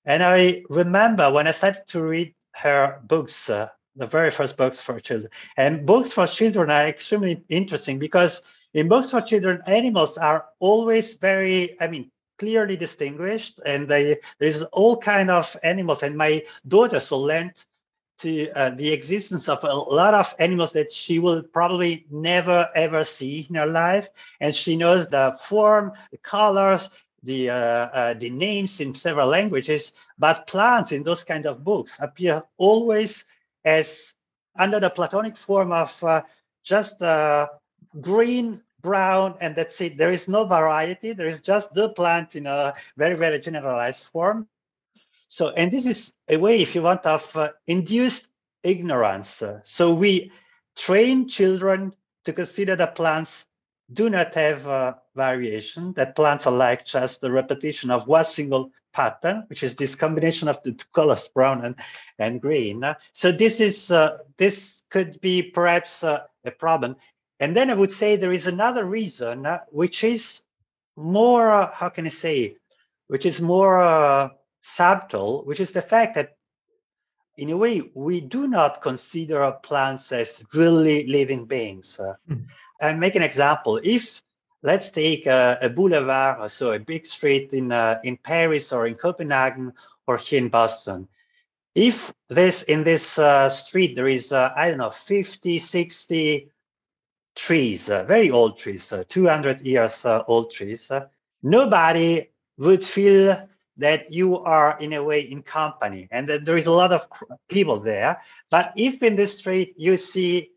and 0.05 0.23
I 0.23 0.63
remember 0.69 1.31
when 1.31 1.47
I 1.47 1.53
started 1.53 1.87
to 1.89 2.03
read 2.03 2.35
her 2.55 3.01
books, 3.05 3.49
uh, 3.49 3.69
the 3.95 4.07
very 4.07 4.31
first 4.31 4.57
books 4.57 4.83
for 4.83 4.99
children. 4.99 5.31
And 5.57 5.87
books 5.87 6.13
for 6.13 6.27
children 6.27 6.71
are 6.71 6.87
extremely 6.87 7.43
interesting 7.49 7.99
because 7.99 8.43
in 8.75 8.89
books 8.89 9.11
for 9.11 9.21
children, 9.21 9.63
animals 9.67 10.19
are 10.19 10.47
always 10.59 11.15
very, 11.15 11.81
I 11.81 11.89
mean, 11.89 12.11
clearly 12.43 12.77
distinguished, 12.77 13.61
and 13.65 13.87
they, 13.87 14.19
there's 14.41 14.63
all 14.73 14.97
kind 14.97 15.31
of 15.31 15.57
animals. 15.63 16.03
And 16.03 16.17
my 16.17 16.43
daughter 16.67 16.99
so 16.99 17.19
learned 17.19 17.55
to 18.19 18.51
uh, 18.51 18.71
the 18.71 18.93
existence 18.93 19.49
of 19.49 19.63
a 19.63 19.73
lot 19.73 20.13
of 20.15 20.35
animals 20.41 20.73
that 20.73 20.91
she 20.91 21.21
will 21.21 21.43
probably 21.43 22.05
never 22.11 22.69
ever 22.75 23.05
see 23.05 23.47
in 23.49 23.55
her 23.55 23.67
life, 23.67 24.09
and 24.41 24.57
she 24.57 24.75
knows 24.75 25.07
the 25.07 25.37
form, 25.41 25.93
the 26.11 26.19
colors, 26.19 26.91
the 27.23 27.51
uh, 27.51 27.55
uh, 28.01 28.15
the 28.15 28.31
names 28.31 28.81
in 28.81 28.93
several 28.95 29.29
languages, 29.29 29.93
but 30.19 30.47
plants 30.49 30.91
in 30.91 31.05
those 31.05 31.23
kind 31.23 31.47
of 31.47 31.63
books 31.63 31.97
appear 32.01 32.43
always 32.59 33.25
as 33.65 34.15
under 34.59 34.81
the 34.81 34.91
Platonic 34.91 35.37
form 35.37 35.71
of 35.71 36.03
uh, 36.03 36.23
just 36.65 37.03
uh, 37.03 37.47
green, 38.01 38.61
brown, 38.83 39.37
and 39.41 39.55
that's 39.55 39.81
it. 39.81 39.97
There 39.97 40.11
is 40.11 40.29
no 40.29 40.45
variety. 40.45 41.13
There 41.13 41.27
is 41.27 41.41
just 41.41 41.73
the 41.75 41.89
plant 41.91 42.37
in 42.37 42.47
a 42.47 42.75
very, 42.97 43.15
very 43.17 43.39
generalized 43.39 44.05
form. 44.05 44.49
So, 45.29 45.51
and 45.51 45.71
this 45.71 45.87
is 45.87 46.15
a 46.29 46.37
way, 46.37 46.61
if 46.61 46.75
you 46.75 46.83
want, 46.83 47.07
of 47.07 47.35
uh, 47.37 47.51
induced 47.67 48.29
ignorance. 48.63 49.43
so 49.65 49.95
we 49.95 50.31
train 50.77 51.29
children 51.29 51.95
to 52.25 52.33
consider 52.33 52.77
that 52.77 52.95
plants 52.95 53.47
do 53.93 54.09
not 54.09 54.35
have 54.35 54.67
uh, 54.67 54.95
variation, 55.15 55.93
that 55.95 56.17
plants 56.17 56.47
are 56.47 56.53
like 56.53 56.85
just 56.85 57.21
the 57.21 57.31
repetition 57.31 57.91
of 57.91 58.07
one 58.07 58.25
single 58.25 58.71
pattern, 58.93 59.45
which 59.49 59.63
is 59.63 59.75
this 59.75 59.95
combination 59.95 60.49
of 60.49 60.63
the 60.63 60.73
two 60.73 60.87
colors, 60.95 61.29
brown 61.29 61.65
and, 61.65 61.77
and 62.19 62.41
green. 62.41 62.85
So 63.13 63.33
this 63.33 63.61
is 63.61 63.91
uh, 63.91 64.19
this 64.37 64.83
could 64.91 65.21
be 65.21 65.43
perhaps 65.43 66.05
uh, 66.05 66.25
a 66.45 66.51
problem. 66.51 66.97
And 67.43 67.57
then 67.57 67.71
I 67.71 67.75
would 67.75 67.91
say 67.91 68.15
there 68.15 68.33
is 68.33 68.47
another 68.47 68.85
reason, 68.85 69.47
uh, 69.47 69.59
which 69.73 70.05
is 70.05 70.43
more, 70.95 71.51
uh, 71.51 71.73
how 71.75 71.89
can 71.89 72.07
I 72.07 72.11
say, 72.11 72.57
which 73.09 73.27
is 73.27 73.41
more 73.41 73.83
uh, 73.83 74.29
subtle, 74.61 75.43
which 75.45 75.59
is 75.59 75.73
the 75.73 75.83
fact 75.83 76.15
that 76.15 76.37
in 77.37 77.51
a 77.51 77.57
way, 77.57 77.83
we 77.95 78.21
do 78.21 78.47
not 78.47 78.81
consider 78.81 79.51
plants 79.61 80.13
as 80.13 80.41
really 80.55 81.09
living 81.09 81.47
beings. 81.47 81.99
Mm. 82.31 82.45
I 82.81 82.93
make 82.93 83.17
an 83.17 83.25
example. 83.25 83.81
If 83.83 84.23
let's 84.63 84.93
take 84.93 85.27
a, 85.27 85.59
a 85.63 85.69
boulevard, 85.69 86.49
so 86.53 86.71
a 86.71 86.79
big 86.79 87.07
street 87.07 87.53
in 87.53 87.73
uh, 87.73 87.99
in 88.05 88.19
Paris 88.19 88.73
or 88.73 88.87
in 88.87 88.95
Copenhagen 88.95 89.73
or 90.07 90.17
here 90.17 90.39
in 90.39 90.49
Boston. 90.49 91.09
If 91.75 92.15
this 92.29 92.63
in 92.63 92.85
this 92.85 93.19
uh, 93.19 93.51
street 93.51 93.97
there 93.97 94.07
is 94.07 94.31
uh, 94.31 94.53
I 94.55 94.69
don't 94.69 94.79
know 94.79 94.91
50, 94.91 95.59
60 95.59 96.53
trees, 97.35 97.89
uh, 97.89 98.05
very 98.05 98.31
old 98.31 98.59
trees, 98.59 98.93
uh, 98.93 99.05
200 99.09 99.61
years 99.63 100.05
uh, 100.05 100.23
old 100.27 100.51
trees, 100.51 100.91
nobody 101.43 102.29
would 102.59 102.85
feel 102.85 103.49
that 103.77 104.13
you 104.13 104.39
are 104.39 104.79
in 104.81 104.93
a 104.93 105.03
way 105.03 105.21
in 105.21 105.43
company 105.43 106.09
and 106.11 106.29
that 106.29 106.45
there 106.45 106.57
is 106.57 106.67
a 106.67 106.73
lot 106.73 106.93
of 106.93 107.09
people 107.49 107.81
there. 107.81 108.21
But 108.51 108.73
if 108.77 109.03
in 109.03 109.17
the 109.17 109.27
street 109.27 109.75
you 109.77 109.97
see 109.97 110.51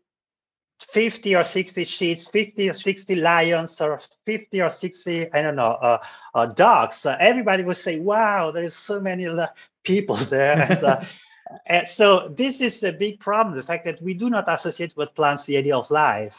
50 0.80 1.34
or 1.34 1.42
60 1.42 1.84
sheets, 1.84 2.28
50 2.28 2.70
or 2.70 2.74
60 2.74 3.16
lions, 3.16 3.80
or 3.80 4.00
50 4.26 4.60
or 4.60 4.68
60, 4.68 5.32
I 5.32 5.42
don't 5.42 5.56
know, 5.56 5.72
uh, 5.80 5.98
uh, 6.34 6.46
dogs, 6.46 7.06
uh, 7.06 7.16
everybody 7.18 7.62
would 7.64 7.78
say, 7.78 7.98
wow, 7.98 8.50
there 8.50 8.62
is 8.62 8.76
so 8.76 9.00
many 9.00 9.26
people 9.84 10.16
there. 10.16 10.60
and, 10.70 10.84
uh, 10.84 11.00
and 11.66 11.88
so 11.88 12.28
this 12.28 12.60
is 12.60 12.82
a 12.82 12.92
big 12.92 13.20
problem, 13.20 13.56
the 13.56 13.62
fact 13.62 13.86
that 13.86 14.02
we 14.02 14.12
do 14.12 14.28
not 14.28 14.44
associate 14.48 14.94
with 14.96 15.14
plants 15.14 15.46
the 15.46 15.56
idea 15.56 15.76
of 15.76 15.90
life. 15.90 16.34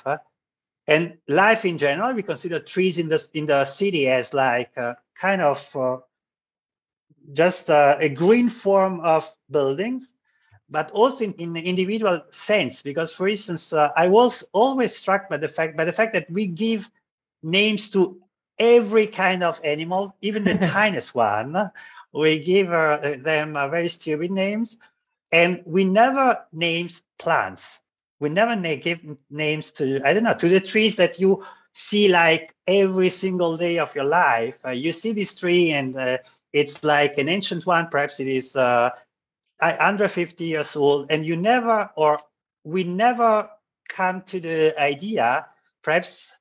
And 0.88 1.18
life 1.28 1.66
in 1.66 1.78
general, 1.78 2.14
we 2.14 2.24
consider 2.24 2.60
trees 2.60 2.98
in 2.98 3.10
the, 3.10 3.26
in 3.34 3.46
the 3.46 3.66
city 3.66 4.08
as 4.08 4.34
like 4.34 4.72
uh, 4.78 4.96
kind 5.20 5.42
of 5.42 5.76
uh, 5.76 5.98
just 7.34 7.70
a 7.70 8.10
green 8.16 8.50
form 8.50 9.00
of 9.02 9.32
buildings 9.50 10.08
but 10.70 10.92
also 10.92 11.26
in, 11.26 11.34
in 11.34 11.54
the 11.54 11.62
individual 11.62 12.22
sense. 12.32 12.82
Because 12.82 13.14
for 13.14 13.28
instance 13.28 13.74
uh, 13.74 13.92
i 13.96 14.08
was 14.08 14.44
always 14.54 14.96
struck 14.96 15.30
by 15.30 15.38
the 15.38 15.48
fact 15.48 15.78
by 15.78 15.86
the 15.86 15.92
fact 15.94 16.14
that 16.14 16.30
we 16.30 16.48
give 16.48 16.90
names 17.44 17.90
to 17.92 18.22
every 18.60 19.08
kind 19.08 19.44
of 19.44 19.60
animal 19.64 20.16
even 20.22 20.44
the 20.44 20.58
tiniest 20.72 21.16
one. 21.16 21.72
We 22.14 22.40
give 22.40 22.72
uh, 22.72 23.18
them 23.20 23.56
uh, 23.56 23.68
very 23.68 23.90
stupid 23.90 24.32
names. 24.32 24.78
And 25.32 25.62
we 25.66 25.84
never 25.84 26.46
names 26.54 27.04
plants 27.20 27.82
we 28.20 28.30
never 28.30 28.56
give 28.78 29.00
names 29.30 29.72
to 29.72 30.02
i 30.06 30.14
don't 30.14 30.24
know 30.24 30.34
to 30.34 30.50
the 30.50 30.60
trees 30.60 30.96
that 30.96 31.20
you 31.20 31.44
see 31.78 32.08
like 32.08 32.56
every 32.66 33.10
single 33.10 33.56
day 33.56 33.78
of 33.78 33.94
your 33.94 34.04
life. 34.06 34.58
Uh, 34.66 34.72
you 34.72 34.92
see 34.92 35.12
this 35.12 35.36
tree 35.38 35.72
and 35.72 35.96
uh, 35.96 36.18
it's 36.52 36.84
like 36.84 37.20
an 37.20 37.30
ancient 37.30 37.68
one 37.68 37.88
perhaps 37.90 38.20
it 38.20 38.28
is 38.28 38.56
uh, 38.56 38.90
under 39.62 40.08
50 40.08 40.44
years 40.44 40.76
old 40.76 41.12
and 41.12 41.26
you 41.26 41.36
never 41.38 41.90
or 41.96 42.20
we 42.64 42.84
never 42.84 43.50
come 43.88 44.22
to 44.24 44.40
the 44.40 44.80
idea 44.82 45.46
perhaps 45.84 46.32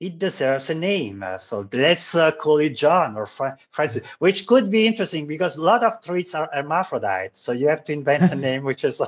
it 0.00 0.18
deserves 0.18 0.70
a 0.70 0.74
name 0.74 1.24
so 1.38 1.68
let's 1.72 2.14
uh, 2.14 2.30
call 2.32 2.58
it 2.58 2.76
john 2.76 3.16
or 3.16 3.26
francis 3.26 4.02
which 4.18 4.46
could 4.46 4.70
be 4.70 4.86
interesting 4.86 5.26
because 5.26 5.56
a 5.56 5.60
lot 5.60 5.84
of 5.84 6.02
trees 6.02 6.34
are 6.34 6.48
hermaphrodites 6.52 7.40
so 7.40 7.52
you 7.52 7.68
have 7.68 7.84
to 7.84 7.92
invent 7.92 8.32
a 8.32 8.34
name 8.48 8.64
which 8.64 8.84
is 8.84 9.00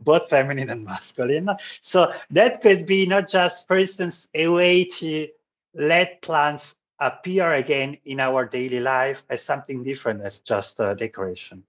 both 0.00 0.28
feminine 0.28 0.70
and 0.70 0.84
masculine. 0.84 1.50
So 1.80 2.12
that 2.30 2.62
could 2.62 2.86
be 2.86 3.06
not 3.06 3.28
just 3.28 3.66
for 3.66 3.78
instance 3.78 4.28
a 4.34 4.48
way 4.48 4.84
to 4.84 5.28
let 5.74 6.22
plants 6.22 6.76
appear 6.98 7.52
again 7.52 7.96
in 8.04 8.20
our 8.20 8.44
daily 8.44 8.80
life 8.80 9.24
as 9.30 9.42
something 9.42 9.82
different 9.82 10.22
as 10.22 10.40
just 10.40 10.80
a 10.80 10.94
decoration. 10.94 11.62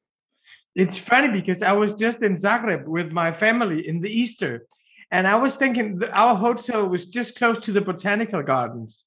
It's 0.75 0.97
funny 0.97 1.27
because 1.27 1.61
I 1.61 1.73
was 1.73 1.93
just 1.93 2.21
in 2.21 2.35
Zagreb 2.35 2.85
with 2.85 3.11
my 3.11 3.31
family 3.31 3.87
in 3.87 3.99
the 3.99 4.09
Easter, 4.09 4.67
and 5.11 5.27
I 5.27 5.35
was 5.35 5.57
thinking 5.57 5.99
that 5.99 6.11
our 6.13 6.35
hotel 6.35 6.87
was 6.87 7.07
just 7.07 7.37
close 7.37 7.59
to 7.59 7.71
the 7.71 7.81
botanical 7.81 8.41
gardens. 8.41 9.03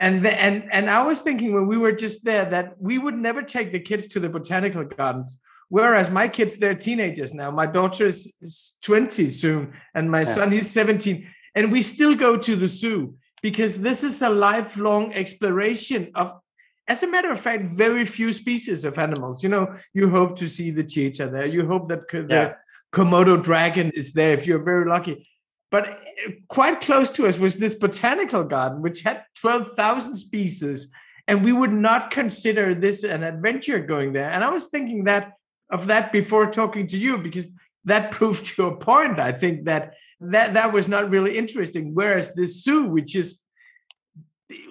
And, 0.00 0.24
the, 0.24 0.32
and 0.40 0.64
and 0.72 0.90
I 0.90 1.02
was 1.02 1.22
thinking 1.22 1.54
when 1.54 1.68
we 1.68 1.78
were 1.78 1.92
just 1.92 2.24
there 2.24 2.44
that 2.50 2.74
we 2.80 2.98
would 2.98 3.16
never 3.16 3.42
take 3.42 3.70
the 3.70 3.78
kids 3.78 4.08
to 4.08 4.20
the 4.20 4.28
botanical 4.28 4.82
gardens. 4.84 5.38
Whereas 5.68 6.10
my 6.10 6.26
kids, 6.26 6.56
they're 6.56 6.74
teenagers 6.74 7.32
now. 7.32 7.50
My 7.50 7.66
daughter 7.66 8.06
is, 8.06 8.34
is 8.42 8.76
20 8.82 9.28
soon, 9.30 9.72
and 9.94 10.10
my 10.10 10.20
yeah. 10.20 10.24
son 10.24 10.52
he's 10.52 10.70
17. 10.70 11.26
And 11.54 11.70
we 11.70 11.82
still 11.82 12.16
go 12.16 12.36
to 12.36 12.56
the 12.56 12.66
zoo 12.66 13.14
because 13.40 13.78
this 13.78 14.02
is 14.02 14.20
a 14.22 14.28
lifelong 14.28 15.12
exploration 15.14 16.10
of 16.16 16.40
as 16.86 17.02
a 17.02 17.06
matter 17.06 17.32
of 17.32 17.40
fact, 17.40 17.76
very 17.76 18.04
few 18.04 18.32
species 18.32 18.84
of 18.84 18.98
animals. 18.98 19.42
You 19.42 19.48
know, 19.48 19.74
you 19.94 20.10
hope 20.10 20.36
to 20.38 20.48
see 20.48 20.70
the 20.70 20.84
cheetah 20.84 21.28
there. 21.28 21.46
You 21.46 21.66
hope 21.66 21.88
that 21.88 22.08
the 22.10 22.26
yeah. 22.28 22.52
Komodo 22.92 23.42
dragon 23.42 23.90
is 23.94 24.12
there 24.12 24.34
if 24.34 24.46
you're 24.46 24.62
very 24.62 24.86
lucky. 24.86 25.26
But 25.70 25.88
eh, 25.88 26.32
quite 26.48 26.80
close 26.80 27.10
to 27.12 27.26
us 27.26 27.38
was 27.38 27.56
this 27.56 27.74
botanical 27.74 28.44
garden, 28.44 28.82
which 28.82 29.02
had 29.02 29.24
12,000 29.40 30.16
species. 30.16 30.88
And 31.26 31.44
we 31.44 31.52
would 31.52 31.72
not 31.72 32.10
consider 32.10 32.74
this 32.74 33.02
an 33.02 33.22
adventure 33.22 33.80
going 33.80 34.12
there. 34.12 34.30
And 34.30 34.44
I 34.44 34.50
was 34.50 34.68
thinking 34.68 35.04
that 35.04 35.32
of 35.70 35.86
that 35.86 36.12
before 36.12 36.50
talking 36.50 36.86
to 36.88 36.98
you, 36.98 37.18
because 37.18 37.50
that 37.84 38.12
proved 38.18 38.56
your 38.58 38.76
point. 38.76 39.18
I 39.18 39.32
think 39.32 39.64
that 39.64 39.94
that, 40.20 40.54
that 40.54 40.72
was 40.72 40.88
not 40.88 41.10
really 41.10 41.36
interesting. 41.36 41.94
Whereas 41.94 42.34
the 42.34 42.46
zoo, 42.46 42.84
which 42.84 43.14
is 43.14 43.38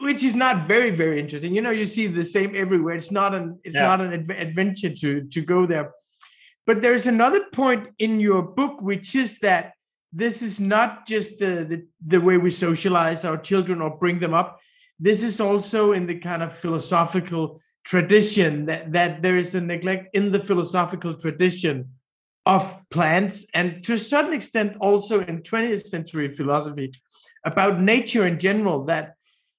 which 0.02 0.24
is 0.24 0.36
not 0.36 0.68
very 0.68 0.92
very 0.92 1.20
interesting. 1.20 1.54
You 1.54 1.62
know, 1.62 1.72
you 1.72 1.86
see 1.86 2.08
the 2.08 2.24
same 2.24 2.56
everywhere. 2.56 2.96
It's 2.96 3.12
not 3.12 3.34
an 3.34 3.60
it's 3.64 3.76
yeah. 3.76 3.88
not 3.88 4.02
an 4.02 4.14
adv- 4.14 4.40
adventure 4.48 4.94
to 4.94 5.24
to 5.24 5.42
go 5.42 5.66
there. 5.66 5.92
But 6.66 6.82
there's 6.82 7.08
another 7.08 7.42
point 7.54 7.88
in 8.00 8.20
your 8.20 8.42
book, 8.42 8.82
which 8.82 9.16
is 9.16 9.40
that 9.40 9.74
this 10.14 10.44
is 10.44 10.60
not 10.60 11.08
just 11.08 11.40
the, 11.40 11.66
the, 11.68 11.88
the 12.06 12.22
way 12.22 12.38
we 12.38 12.52
socialize 12.52 13.26
our 13.26 13.38
children 13.38 13.82
or 13.82 13.98
bring 13.98 14.20
them 14.20 14.34
up. 14.34 14.60
This 15.00 15.24
is 15.24 15.42
also 15.42 15.94
in 15.94 16.06
the 16.06 16.20
kind 16.20 16.44
of 16.44 16.58
philosophical 16.58 17.60
tradition 17.84 18.66
that, 18.68 18.94
that 18.94 19.22
there 19.24 19.38
is 19.38 19.56
a 19.56 19.62
neglect 19.62 20.10
in 20.14 20.32
the 20.32 20.40
philosophical 20.40 21.16
tradition 21.16 21.90
of 22.46 22.78
plants 22.92 23.46
and 23.54 23.84
to 23.86 23.94
a 23.94 23.98
certain 23.98 24.34
extent 24.34 24.76
also 24.80 25.22
in 25.22 25.42
20th 25.42 25.88
century 25.88 26.34
philosophy 26.34 26.92
about 27.46 27.82
nature 27.82 28.28
in 28.28 28.38
general 28.38 28.84
that 28.84 29.16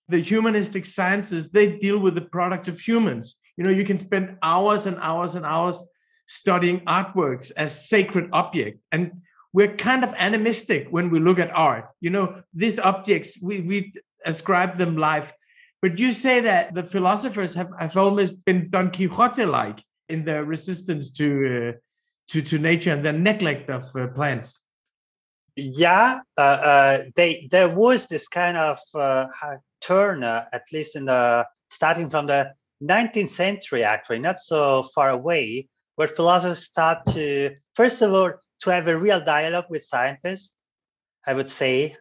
the 0.09 0.23
humanistic 0.23 0.85
sciences 0.85 1.49
they 1.49 1.79
deal 1.79 1.99
with 1.99 2.15
the 2.15 2.21
products 2.21 2.69
of 2.69 2.79
humans 2.79 3.37
you 3.57 3.65
know 3.65 3.71
you 3.71 3.87
can 3.87 3.99
spend 3.99 4.37
hours 4.43 4.85
and 4.85 4.99
hours 5.01 5.35
and 5.35 5.47
hours 5.47 5.83
studying 6.27 6.81
artworks 6.81 7.53
as 7.57 7.89
sacred 7.89 8.29
object 8.35 8.79
and 8.93 9.13
we're 9.55 9.77
kind 9.77 10.03
of 10.03 10.13
animistic 10.19 10.89
when 10.91 11.09
we 11.11 11.21
look 11.21 11.39
at 11.39 11.51
art. 11.55 11.89
You 12.01 12.11
know 12.11 12.43
these 12.53 12.79
objects 12.79 13.39
we, 13.41 13.61
we 13.61 13.93
ascribe 14.27 14.77
them 14.77 14.99
life. 14.99 15.33
But 15.81 15.99
you 15.99 16.13
say 16.13 16.41
that 16.41 16.75
the 16.75 16.83
philosophers 16.83 17.55
have, 17.55 17.71
have 17.79 17.97
almost 17.97 18.45
been 18.45 18.69
don 18.71 18.91
quixote 18.91 19.45
like 19.47 19.83
in 20.09 20.25
their 20.25 20.45
resistance 20.45 21.11
to 21.13 21.29
uh, 21.57 21.73
to 22.29 22.43
to 22.43 22.59
nature 22.59 22.91
and 22.91 23.05
their 23.05 23.13
neglect 23.13 23.71
of 23.71 23.85
uh, 23.95 24.09
plants. 24.09 24.61
Yeah 25.57 26.21
uh, 26.37 26.41
uh 26.73 27.03
they 27.15 27.49
there 27.53 27.69
was 27.69 28.09
this 28.09 28.27
kind 28.27 28.57
of 28.57 28.79
uh, 28.93 29.27
turn 29.81 30.25
uh, 30.25 30.47
at 30.53 30.65
least 30.73 30.97
in 30.97 31.05
the 31.05 31.47
starting 31.71 32.11
from 32.11 32.27
the 32.27 32.53
19th 32.83 33.31
century 33.31 33.85
actually 33.85 34.19
not 34.19 34.41
so 34.41 34.83
far 34.95 35.11
away 35.11 35.69
where 35.97 36.09
philosophers 36.09 36.65
start 36.65 37.05
to, 37.07 37.55
first 37.75 38.03
of 38.03 38.13
all, 38.13 38.33
to 38.61 38.71
have 38.71 38.89
a 38.89 38.99
real 38.99 39.21
dialogue 39.25 39.67
with 39.69 39.85
scientists, 39.85 40.57
I 41.27 41.35
would 41.35 41.51
say, 41.51 41.97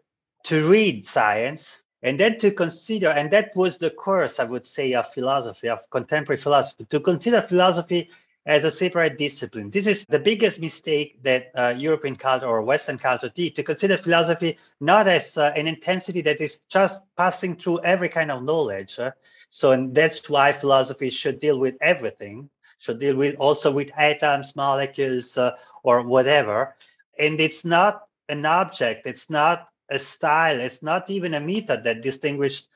to 0.45 0.67
read 0.67 1.05
science, 1.05 1.81
and 2.01 2.19
then 2.19 2.37
to 2.39 2.51
consider, 2.51 3.09
and 3.09 3.31
that 3.31 3.55
was 3.55 3.77
the 3.77 3.89
course, 3.89 4.39
I 4.39 4.43
would 4.43 4.67
say, 4.67 4.93
of 4.93 5.13
philosophy, 5.13 5.69
of 5.69 5.89
contemporary 5.89 6.39
philosophy, 6.41 6.85
to 6.89 6.99
consider 6.99 7.41
philosophy 7.41 8.09
as 8.45 8.65
a 8.65 8.71
separate 8.71 9.17
discipline. 9.17 9.69
This 9.69 9.87
is 9.87 10.05
the 10.05 10.19
biggest 10.19 10.59
mistake 10.59 11.23
that 11.23 11.51
uh, 11.55 11.73
European 11.77 12.17
culture 12.17 12.45
or 12.45 12.61
Western 12.61 12.97
culture 12.97 13.29
did 13.29 13.55
to 13.55 13.63
consider 13.63 13.97
philosophy 13.97 14.57
not 14.81 15.07
as 15.07 15.37
uh, 15.37 15.53
an 15.55 15.65
intensity 15.65 16.21
that 16.21 16.41
is 16.41 16.59
just 16.67 17.01
passing 17.15 17.55
through 17.55 17.79
every 17.79 18.09
kind 18.09 18.31
of 18.31 18.43
knowledge. 18.43 18.99
Uh, 18.99 19.11
so, 19.49 19.71
and 19.71 19.95
that's 19.95 20.29
why 20.29 20.51
philosophy 20.51 21.09
should 21.09 21.39
deal 21.39 21.57
with 21.57 21.77
everything 21.79 22.49
should 22.83 22.99
deal 22.99 23.15
with 23.15 23.35
also 23.39 23.71
with 23.71 23.89
atoms, 23.97 24.55
molecules, 24.57 25.37
uh, 25.37 25.55
or 25.83 26.01
whatever. 26.03 26.75
And 27.17 27.39
it's 27.39 27.63
not 27.63 28.07
an 28.27 28.45
object, 28.45 29.07
it's 29.07 29.29
not 29.29 29.69
a 29.89 29.99
style, 29.99 30.59
it's 30.59 30.83
not 30.83 31.09
even 31.09 31.33
a 31.33 31.39
method 31.39 31.85
that 31.85 32.01
distinguishes 32.01 32.67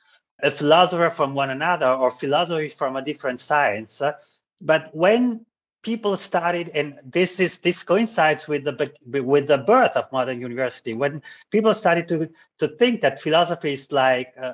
a 0.41 0.51
philosopher 0.51 1.09
from 1.09 1.35
one 1.35 1.49
another 1.49 1.87
or 1.87 2.11
philosophy 2.11 2.69
from 2.69 2.95
a 2.95 3.01
different 3.01 3.39
science. 3.41 4.01
Uh, 4.01 4.13
but 4.61 4.95
when 4.95 5.45
people 5.83 6.15
started, 6.15 6.69
and 6.69 6.99
this 7.03 7.39
is 7.39 7.59
this 7.59 7.83
coincides 7.83 8.47
with 8.47 8.63
the 8.63 8.91
with 9.05 9.47
the 9.47 9.57
birth 9.57 9.97
of 9.97 10.11
modern 10.11 10.39
university, 10.39 10.93
when 10.93 11.21
people 11.51 11.73
started 11.73 12.07
to 12.07 12.29
to 12.59 12.67
think 12.79 13.01
that 13.01 13.21
philosophy 13.21 13.73
is 13.73 13.91
like 13.91 14.33
uh, 14.39 14.53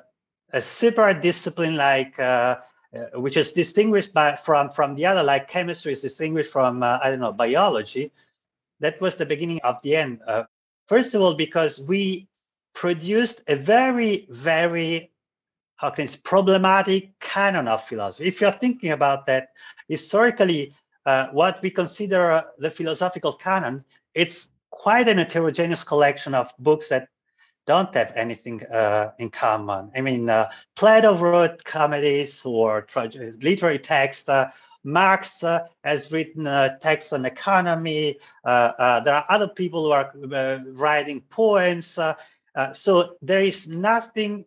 a 0.52 0.62
separate 0.62 1.22
discipline, 1.22 1.76
like 1.76 2.18
uh, 2.20 2.58
uh, 2.96 3.20
which 3.20 3.38
is 3.38 3.52
distinguished 3.52 4.14
by 4.14 4.36
from 4.36 4.70
from 4.70 4.96
the 4.96 5.06
other, 5.06 5.24
like 5.24 5.48
chemistry 5.48 5.94
is 5.94 6.02
distinguished 6.02 6.52
from 6.52 6.84
uh, 6.84 7.00
I 7.02 7.10
don't 7.10 7.20
know 7.20 7.34
biology. 7.34 8.12
That 8.80 9.00
was 9.02 9.16
the 9.16 9.26
beginning 9.26 9.62
of 9.64 9.82
the 9.82 9.96
end. 9.96 10.22
Uh, 10.28 10.44
first 10.88 11.16
of 11.16 11.22
all, 11.22 11.34
because 11.34 11.80
we 11.80 12.28
produced 12.74 13.42
a 13.48 13.56
very 13.56 14.28
very 14.30 15.12
how 15.76 15.90
can 15.90 16.06
it's 16.06 16.16
problematic 16.16 17.18
canon 17.20 17.68
of 17.68 17.84
philosophy. 17.84 18.26
If 18.26 18.40
you're 18.40 18.52
thinking 18.52 18.92
about 18.92 19.26
that 19.26 19.50
historically, 19.88 20.74
uh, 21.06 21.28
what 21.30 21.62
we 21.62 21.70
consider 21.70 22.44
the 22.60 22.72
philosophical 22.72 23.34
canon, 23.34 23.84
it's 24.14 24.52
quite 24.70 25.08
an 25.10 25.18
heterogeneous 25.18 25.84
collection 25.84 26.34
of 26.34 26.54
books 26.60 26.90
that 26.90 27.10
don't 27.66 27.94
have 27.96 28.12
anything 28.16 28.64
uh, 28.66 29.12
in 29.20 29.30
common. 29.30 29.92
I 29.96 30.02
mean, 30.02 30.30
uh, 30.30 30.50
Plato 30.76 31.16
wrote 31.16 31.64
comedies 31.64 32.42
or 32.46 32.88
literary 33.42 33.80
texts. 33.80 34.28
Uh, 34.28 34.52
Marx 34.84 35.44
uh, 35.44 35.68
has 35.84 36.12
written 36.12 36.46
uh, 36.46 36.78
text 36.80 37.14
on 37.14 37.26
economy. 37.26 38.18
Uh, 38.44 39.00
there 39.02 39.16
are 39.16 39.26
other 39.30 39.48
people 39.48 39.86
who 39.86 39.92
are 39.92 40.62
writing 40.74 41.22
poems. 41.22 41.98
so 42.74 43.16
there 43.22 43.40
is 43.40 43.68
nothing 43.68 44.46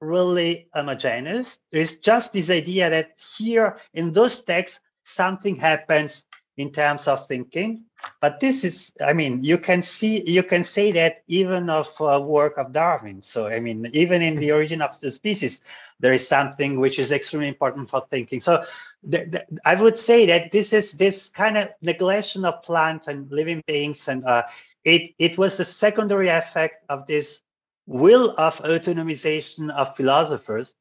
really 0.00 0.68
homogeneous. 0.74 1.58
There 1.70 1.80
is 1.80 1.98
just 1.98 2.32
this 2.32 2.50
idea 2.50 2.90
that 2.90 3.12
here 3.36 3.78
in 3.94 4.12
those 4.12 4.42
texts, 4.42 4.80
something 5.04 5.56
happens 5.56 6.24
in 6.58 6.72
terms 6.72 7.06
of 7.06 7.26
thinking. 7.26 7.84
But 8.20 8.40
this 8.40 8.64
is 8.64 8.92
i 9.00 9.12
mean 9.12 9.42
you 9.42 9.58
can 9.58 9.82
see 9.82 10.22
you 10.28 10.42
can 10.42 10.62
say 10.62 10.92
that 10.92 11.22
even 11.26 11.70
of 11.70 11.88
uh, 12.00 12.20
work 12.20 12.58
of 12.58 12.72
darwin. 12.72 13.22
So 13.22 13.46
i 13.46 13.58
mean 13.60 13.88
even 13.92 14.22
in 14.22 14.36
the 14.36 14.52
origin 14.56 14.82
of 14.82 15.00
the 15.00 15.10
species 15.10 15.60
there 16.00 16.12
is 16.12 16.28
something 16.28 16.78
which 16.78 16.98
is 16.98 17.10
extremely 17.10 17.48
important 17.48 17.90
for 17.90 18.06
thinking. 18.10 18.40
So 18.40 18.64
the, 19.02 19.18
the, 19.32 19.46
i 19.64 19.74
would 19.74 19.96
say 19.96 20.26
that 20.26 20.52
this 20.52 20.72
is 20.72 20.92
this 20.92 21.30
kind 21.30 21.56
of 21.56 21.68
neglection 21.82 22.44
of 22.44 22.62
plants 22.62 23.06
and 23.06 23.30
living 23.30 23.62
beings 23.66 24.08
and 24.08 24.24
uh, 24.24 24.42
it 24.84 25.14
it 25.18 25.38
was 25.38 25.56
the 25.56 25.64
secondary 25.64 26.28
effect 26.28 26.84
of 26.88 27.06
this 27.06 27.42
will 27.86 28.34
of 28.36 28.58
autonomization 28.62 29.70
of 29.70 29.96
philosophers 29.96 30.74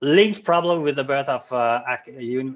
linked 0.00 0.44
probably 0.44 0.82
with 0.82 0.96
the 0.96 1.04
birth 1.04 1.28
of 1.28 1.44
uh, 1.52 1.82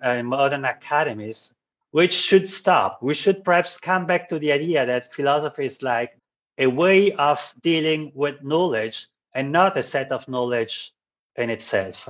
uh 0.02 0.22
modern 0.22 0.64
academies 0.64 1.52
which 1.98 2.14
should 2.14 2.48
stop. 2.48 3.02
We 3.02 3.12
should 3.12 3.42
perhaps 3.42 3.76
come 3.76 4.06
back 4.06 4.28
to 4.28 4.38
the 4.38 4.52
idea 4.52 4.86
that 4.86 5.12
philosophy 5.12 5.66
is 5.66 5.82
like 5.82 6.16
a 6.56 6.68
way 6.68 7.10
of 7.10 7.52
dealing 7.60 8.12
with 8.14 8.40
knowledge 8.40 9.08
and 9.34 9.50
not 9.50 9.76
a 9.76 9.82
set 9.82 10.12
of 10.12 10.28
knowledge 10.28 10.92
in 11.34 11.50
itself. 11.50 12.08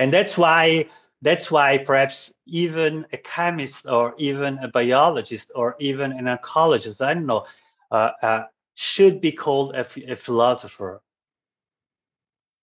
And 0.00 0.12
that's 0.12 0.36
why 0.36 0.90
that's 1.22 1.52
why 1.52 1.78
perhaps 1.78 2.34
even 2.46 3.06
a 3.12 3.16
chemist 3.16 3.86
or 3.86 4.16
even 4.18 4.58
a 4.58 4.66
biologist 4.66 5.52
or 5.54 5.76
even 5.78 6.10
an 6.10 6.24
oncologist, 6.24 7.00
I 7.00 7.14
don't 7.14 7.26
know, 7.26 7.46
uh, 7.92 8.10
uh, 8.20 8.44
should 8.74 9.20
be 9.20 9.30
called 9.30 9.76
a, 9.76 9.86
a 10.10 10.16
philosopher 10.16 11.00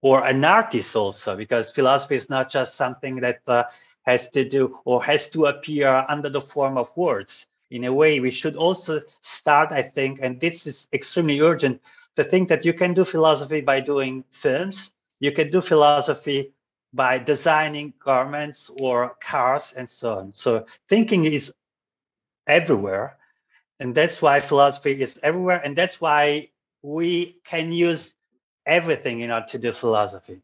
or 0.01 0.25
an 0.25 0.43
artist 0.43 0.93
also, 0.93 1.37
because 1.37 1.71
philosophy 1.71 2.15
is 2.15 2.29
not 2.29 2.49
just 2.49 2.75
something 2.75 3.21
that 3.21 3.39
uh, 3.47 3.63
has 4.03 4.29
to 4.29 4.47
do 4.47 4.79
or 4.85 5.03
has 5.03 5.29
to 5.29 5.45
appear 5.45 6.05
under 6.07 6.29
the 6.29 6.41
form 6.41 6.77
of 6.77 6.95
words. 6.97 7.47
In 7.69 7.85
a 7.85 7.93
way, 7.93 8.19
we 8.19 8.31
should 8.31 8.55
also 8.55 9.01
start, 9.21 9.71
I 9.71 9.81
think, 9.81 10.19
and 10.21 10.39
this 10.39 10.67
is 10.67 10.87
extremely 10.91 11.39
urgent, 11.39 11.81
to 12.15 12.23
think 12.23 12.49
that 12.49 12.65
you 12.65 12.73
can 12.73 12.93
do 12.93 13.05
philosophy 13.05 13.61
by 13.61 13.79
doing 13.79 14.23
films, 14.31 14.91
you 15.19 15.31
can 15.31 15.49
do 15.49 15.61
philosophy 15.61 16.51
by 16.93 17.17
designing 17.17 17.93
garments 18.03 18.69
or 18.79 19.15
cars 19.21 19.73
and 19.77 19.89
so 19.89 20.17
on. 20.17 20.33
So 20.35 20.65
thinking 20.89 21.23
is 21.25 21.53
everywhere. 22.47 23.17
And 23.79 23.95
that's 23.95 24.21
why 24.21 24.41
philosophy 24.41 25.01
is 25.01 25.19
everywhere. 25.23 25.61
And 25.63 25.75
that's 25.75 26.01
why 26.01 26.49
we 26.81 27.37
can 27.45 27.71
use 27.71 28.15
everything 28.65 29.21
in 29.21 29.31
order 29.31 29.47
to 29.47 29.57
do 29.57 29.71
philosophy 29.71 30.41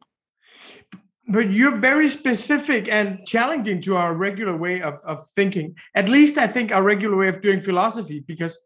but 1.27 1.51
you're 1.51 1.77
very 1.77 2.07
specific 2.07 2.87
and 2.87 3.27
challenging 3.27 3.81
to 3.81 3.97
our 3.97 4.13
regular 4.13 4.55
way 4.55 4.81
of, 4.81 4.95
of 5.03 5.25
thinking. 5.35 5.75
At 5.95 6.09
least 6.09 6.37
i 6.37 6.47
think 6.47 6.71
our 6.71 6.83
regular 6.83 7.17
way 7.17 7.27
of 7.27 7.41
doing 7.41 7.61
philosophy 7.61 8.23
because 8.25 8.59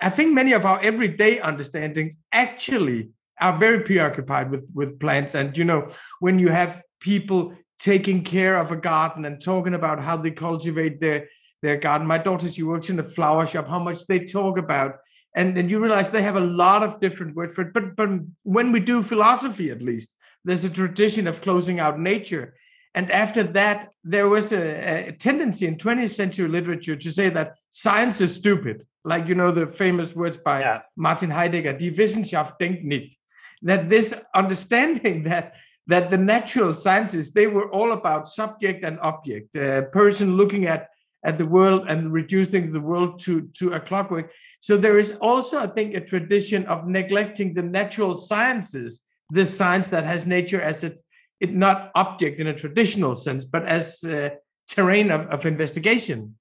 i 0.00 0.10
think 0.10 0.32
many 0.32 0.52
of 0.52 0.64
our 0.64 0.80
everyday 0.80 1.38
understandings 1.40 2.14
actually 2.32 3.10
are 3.40 3.58
very 3.58 3.80
preoccupied 3.80 4.50
with 4.50 4.64
with 4.74 5.00
plants. 5.00 5.34
And 5.34 5.56
you 5.56 5.64
know 5.64 5.88
when 6.20 6.38
you 6.38 6.48
have 6.48 6.82
people 7.00 7.54
taking 7.78 8.22
care 8.24 8.56
of 8.58 8.72
a 8.72 8.76
garden 8.76 9.24
and 9.24 9.42
talking 9.42 9.74
about 9.74 10.02
how 10.02 10.16
they 10.16 10.30
cultivate 10.30 11.00
their 11.00 11.28
their 11.62 11.76
garden 11.76 12.06
my 12.06 12.18
daughter 12.18 12.48
she 12.48 12.62
works 12.62 12.90
in 12.90 12.98
a 12.98 13.04
flower 13.04 13.46
shop 13.46 13.68
how 13.68 13.78
much 13.78 14.06
they 14.06 14.20
talk 14.26 14.58
about 14.58 14.96
and 15.36 15.56
then 15.56 15.68
you 15.68 15.78
realize 15.78 16.10
they 16.10 16.22
have 16.22 16.36
a 16.36 16.40
lot 16.40 16.82
of 16.82 17.00
different 17.00 17.36
words 17.36 17.54
for 17.54 17.62
it. 17.62 17.72
But 17.72 17.96
but 17.96 18.08
when 18.42 18.72
we 18.72 18.80
do 18.80 19.02
philosophy 19.02 19.70
at 19.70 19.82
least 19.82 20.10
there's 20.44 20.64
a 20.64 20.70
tradition 20.70 21.26
of 21.26 21.42
closing 21.42 21.80
out 21.80 21.98
nature. 21.98 22.54
And 22.94 23.10
after 23.10 23.42
that, 23.42 23.90
there 24.02 24.28
was 24.28 24.52
a, 24.52 25.08
a, 25.08 25.12
tendency 25.12 25.66
in 25.66 25.76
20th 25.76 26.10
century 26.10 26.48
literature 26.48 26.96
to 26.96 27.10
say 27.10 27.28
that 27.30 27.54
science 27.70 28.20
is 28.20 28.34
stupid, 28.34 28.86
like 29.04 29.28
you 29.28 29.34
know 29.34 29.52
the 29.52 29.66
famous 29.66 30.14
words 30.14 30.38
by 30.38 30.60
yeah. 30.60 30.80
Martin 30.96 31.30
Heidegger, 31.30 31.74
"Die 31.74 31.90
Wissenschaft 31.90 32.58
denkt 32.58 32.82
nicht." 32.82 33.16
That 33.62 33.88
this 33.88 34.14
understanding 34.34 35.22
that 35.30 35.52
that 35.86 36.10
the 36.10 36.18
natural 36.18 36.74
sciences 36.74 37.32
they 37.32 37.46
were 37.46 37.70
all 37.70 37.92
about 37.92 38.28
subject 38.28 38.84
and 38.84 38.98
object, 39.00 39.54
a 39.54 39.88
person 39.92 40.36
looking 40.36 40.66
at 40.66 40.88
at 41.24 41.38
the 41.38 41.46
world 41.46 41.84
and 41.88 42.12
reducing 42.12 42.72
the 42.72 42.80
world 42.80 43.20
to 43.20 43.42
to 43.58 43.74
a 43.74 43.80
clockwork. 43.80 44.32
So 44.60 44.76
there 44.76 44.98
is 44.98 45.12
also, 45.20 45.58
I 45.58 45.68
think, 45.68 45.94
a 45.94 46.00
tradition 46.00 46.66
of 46.66 46.86
neglecting 46.86 47.54
the 47.54 47.62
natural 47.62 48.14
sciences, 48.14 49.02
the 49.30 49.46
science 49.46 49.88
that 49.88 50.04
has 50.04 50.26
nature 50.26 50.60
as 50.60 50.84
its 50.84 51.02
it 51.40 51.54
not 51.54 51.90
object 51.94 52.38
in 52.38 52.48
a 52.48 52.54
traditional 52.54 53.16
sense, 53.16 53.44
but 53.46 53.66
as 53.66 54.04
uh, 54.04 54.28
terrain 54.68 55.10
of, 55.10 55.22
of 55.28 55.46
investigation. 55.46 56.36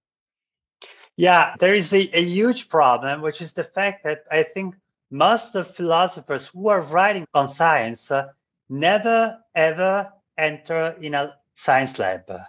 Yeah, 1.15 1.55
there 1.59 1.73
is 1.73 1.93
a, 1.93 2.09
a 2.13 2.21
huge 2.21 2.69
problem, 2.69 3.21
which 3.21 3.41
is 3.41 3.53
the 3.53 3.63
fact 3.63 4.03
that 4.03 4.23
I 4.31 4.43
think 4.43 4.75
most 5.11 5.55
of 5.55 5.75
philosophers 5.75 6.47
who 6.47 6.69
are 6.69 6.81
writing 6.81 7.25
on 7.33 7.49
science 7.49 8.11
uh, 8.11 8.27
never 8.69 9.39
ever 9.55 10.11
enter 10.37 10.95
in 11.01 11.13
a 11.15 11.35
science 11.55 11.99
lab 11.99 12.23
uh, 12.29 12.39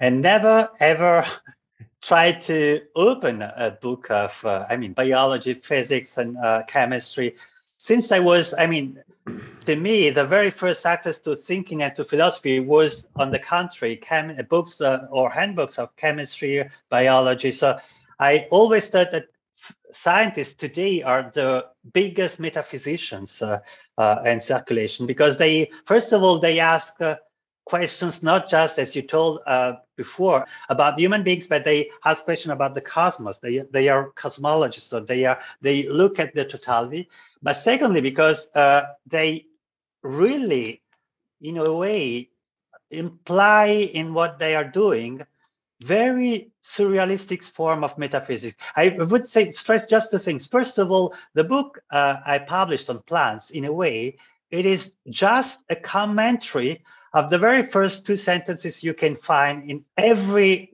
and 0.00 0.20
never 0.20 0.68
ever 0.80 1.24
try 2.02 2.32
to 2.32 2.80
open 2.94 3.42
a 3.42 3.76
book 3.80 4.10
of, 4.10 4.44
uh, 4.44 4.66
I 4.68 4.76
mean, 4.76 4.92
biology, 4.92 5.54
physics, 5.54 6.18
and 6.18 6.36
uh, 6.38 6.62
chemistry. 6.66 7.36
Since 7.86 8.10
I 8.10 8.18
was, 8.18 8.52
I 8.58 8.66
mean, 8.66 9.00
to 9.64 9.76
me, 9.76 10.10
the 10.10 10.24
very 10.24 10.50
first 10.50 10.84
access 10.84 11.20
to 11.20 11.36
thinking 11.36 11.84
and 11.84 11.94
to 11.94 12.04
philosophy 12.04 12.58
was 12.58 13.06
on 13.14 13.30
the 13.30 13.38
contrary, 13.38 13.94
chem- 13.94 14.44
books 14.50 14.80
uh, 14.80 15.06
or 15.08 15.30
handbooks 15.30 15.78
of 15.78 15.94
chemistry, 15.94 16.68
biology. 16.88 17.52
So 17.52 17.78
I 18.18 18.48
always 18.50 18.88
thought 18.88 19.12
that 19.12 19.26
scientists 19.92 20.54
today 20.54 21.04
are 21.04 21.30
the 21.32 21.66
biggest 21.92 22.40
metaphysicians 22.40 23.40
uh, 23.40 23.60
uh, 23.96 24.20
in 24.26 24.40
circulation 24.40 25.06
because 25.06 25.36
they, 25.36 25.70
first 25.84 26.12
of 26.12 26.24
all, 26.24 26.40
they 26.40 26.58
ask 26.58 27.00
uh, 27.00 27.18
questions 27.66 28.20
not 28.20 28.48
just 28.48 28.80
as 28.80 28.96
you 28.96 29.02
told 29.02 29.40
uh, 29.46 29.74
before 29.96 30.46
about 30.70 30.98
human 30.98 31.22
beings, 31.22 31.46
but 31.46 31.64
they 31.64 31.90
ask 32.04 32.24
questions 32.24 32.52
about 32.52 32.74
the 32.74 32.80
cosmos. 32.80 33.38
They 33.38 33.58
they 33.70 33.88
are 33.88 34.12
cosmologists, 34.12 34.88
so 34.88 35.00
they 35.00 35.24
are 35.26 35.38
they 35.60 35.82
look 35.88 36.18
at 36.18 36.34
the 36.34 36.44
totality. 36.44 37.08
But 37.42 37.54
secondly, 37.54 38.00
because 38.00 38.48
uh, 38.54 38.86
they 39.06 39.46
really, 40.02 40.82
in 41.40 41.56
a 41.58 41.72
way, 41.72 42.30
imply 42.90 43.66
in 43.66 44.14
what 44.14 44.38
they 44.38 44.54
are 44.54 44.64
doing 44.64 45.26
very 45.80 46.50
surrealistic 46.64 47.42
form 47.42 47.84
of 47.84 47.98
metaphysics. 47.98 48.56
I 48.76 48.88
would 48.88 49.28
say 49.28 49.52
stress 49.52 49.84
just 49.84 50.10
two 50.10 50.18
things. 50.18 50.46
First 50.46 50.78
of 50.78 50.90
all, 50.90 51.14
the 51.34 51.44
book 51.44 51.80
uh, 51.90 52.16
I 52.24 52.38
published 52.38 52.88
on 52.88 53.00
plants, 53.00 53.50
in 53.50 53.66
a 53.66 53.72
way, 53.72 54.16
it 54.50 54.64
is 54.64 54.94
just 55.10 55.60
a 55.68 55.76
commentary 55.76 56.82
of 57.12 57.30
the 57.30 57.38
very 57.38 57.66
first 57.66 58.06
two 58.06 58.16
sentences 58.16 58.82
you 58.82 58.94
can 58.94 59.16
find 59.16 59.70
in 59.70 59.84
every 59.96 60.72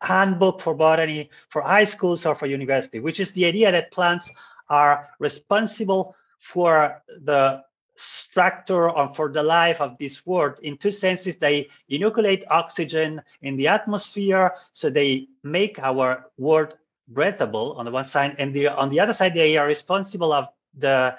handbook 0.00 0.60
for 0.60 0.74
botany 0.74 1.30
for 1.48 1.62
high 1.62 1.84
schools 1.84 2.26
or 2.26 2.34
for 2.34 2.46
university, 2.46 3.00
which 3.00 3.20
is 3.20 3.30
the 3.32 3.46
idea 3.46 3.70
that 3.70 3.92
plants 3.92 4.30
are 4.68 5.08
responsible 5.18 6.14
for 6.38 7.02
the 7.22 7.62
structure 7.96 8.90
or 8.90 9.14
for 9.14 9.30
the 9.32 9.42
life 9.42 9.80
of 9.80 9.96
this 9.98 10.26
world. 10.26 10.58
In 10.62 10.76
two 10.76 10.92
senses 10.92 11.36
they 11.36 11.68
inoculate 11.88 12.44
oxygen 12.50 13.22
in 13.42 13.56
the 13.56 13.68
atmosphere 13.68 14.54
so 14.72 14.90
they 14.90 15.28
make 15.42 15.78
our 15.78 16.30
world 16.38 16.76
breathable 17.08 17.74
on 17.74 17.84
the 17.84 17.90
one 17.90 18.04
side 18.04 18.34
and 18.38 18.52
the, 18.54 18.68
on 18.68 18.90
the 18.90 19.00
other 19.00 19.12
side 19.12 19.34
they 19.34 19.56
are 19.56 19.66
responsible 19.66 20.32
of 20.32 20.48
the 20.76 21.16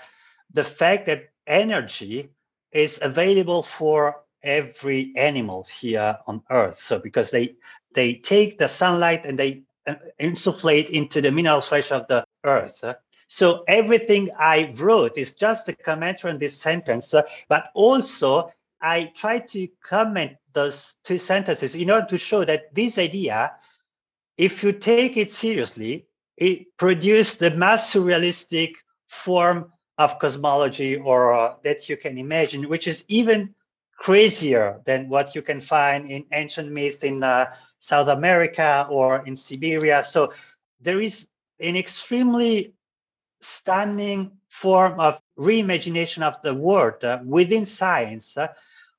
the 0.54 0.64
fact 0.64 1.06
that 1.06 1.30
energy 1.48 2.30
is 2.72 3.00
available 3.02 3.64
for 3.64 4.24
every 4.44 5.12
animal 5.16 5.66
here 5.80 6.18
on 6.28 6.42
earth. 6.50 6.80
So 6.80 7.00
because 7.00 7.32
they 7.32 7.56
they 7.94 8.16
take 8.16 8.58
the 8.58 8.68
sunlight 8.68 9.26
and 9.26 9.40
they 9.40 9.64
uh, 9.88 9.96
insufflate 10.20 10.90
into 10.90 11.22
the 11.22 11.32
mineral 11.32 11.62
flesh 11.62 11.92
of 11.92 12.08
the 12.08 12.26
earth 12.44 12.84
so 13.28 13.64
everything 13.68 14.30
I 14.38 14.74
wrote 14.76 15.18
is 15.18 15.34
just 15.34 15.68
a 15.68 15.74
commentary 15.74 16.34
on 16.34 16.40
this 16.40 16.60
sentence, 16.60 17.14
uh, 17.14 17.24
but 17.50 17.72
also 17.74 18.52
I 18.82 19.12
try 19.16 19.40
to 19.40 19.68
comment 19.84 20.34
those 20.54 20.96
two 21.04 21.18
sentences 21.18 21.76
in 21.76 21.90
order 21.90 22.08
to 22.08 22.18
show 22.18 22.46
that 22.46 22.74
this 22.74 22.98
idea, 22.98 23.54
if 24.38 24.64
you 24.64 24.72
take 24.72 25.18
it 25.18 25.32
seriously, 25.32 26.06
it 26.38 26.78
produced 26.78 27.40
the 27.40 27.52
most 27.52 27.94
surrealistic 27.94 28.76
form 29.08 29.72
of 29.98 30.20
cosmology 30.20 30.98
or 30.98 31.34
uh, 31.34 31.56
that 31.64 31.90
you 31.90 31.98
can 31.98 32.18
imagine, 32.18 32.70
which 32.70 32.88
is 32.88 33.06
even 33.08 33.56
crazier 33.98 34.82
than 34.86 35.10
what 35.10 35.34
you 35.36 35.42
can 35.42 35.62
find 35.62 36.12
in 36.12 36.26
ancient 36.34 36.72
myths 36.72 37.00
in 37.00 37.24
uh, 37.24 37.46
South 37.80 38.10
America 38.10 38.86
or 38.90 39.26
in 39.26 39.36
Siberia. 39.36 40.04
So 40.04 40.34
there 40.82 41.00
is 41.00 41.28
an 41.60 41.76
extremely 41.76 42.75
stunning 43.46 44.32
form 44.50 45.00
of 45.00 45.22
reimagination 45.38 46.24
of 46.24 46.42
the 46.42 46.54
world 46.54 47.04
uh, 47.04 47.20
within 47.26 47.66
science, 47.66 48.38
uh, 48.38 48.48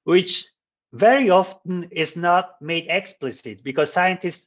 which 0.04 0.46
very 0.92 1.30
often 1.30 1.88
is 1.90 2.16
not 2.16 2.60
made 2.62 2.86
explicit 2.88 3.62
because 3.62 3.92
scientists 3.92 4.46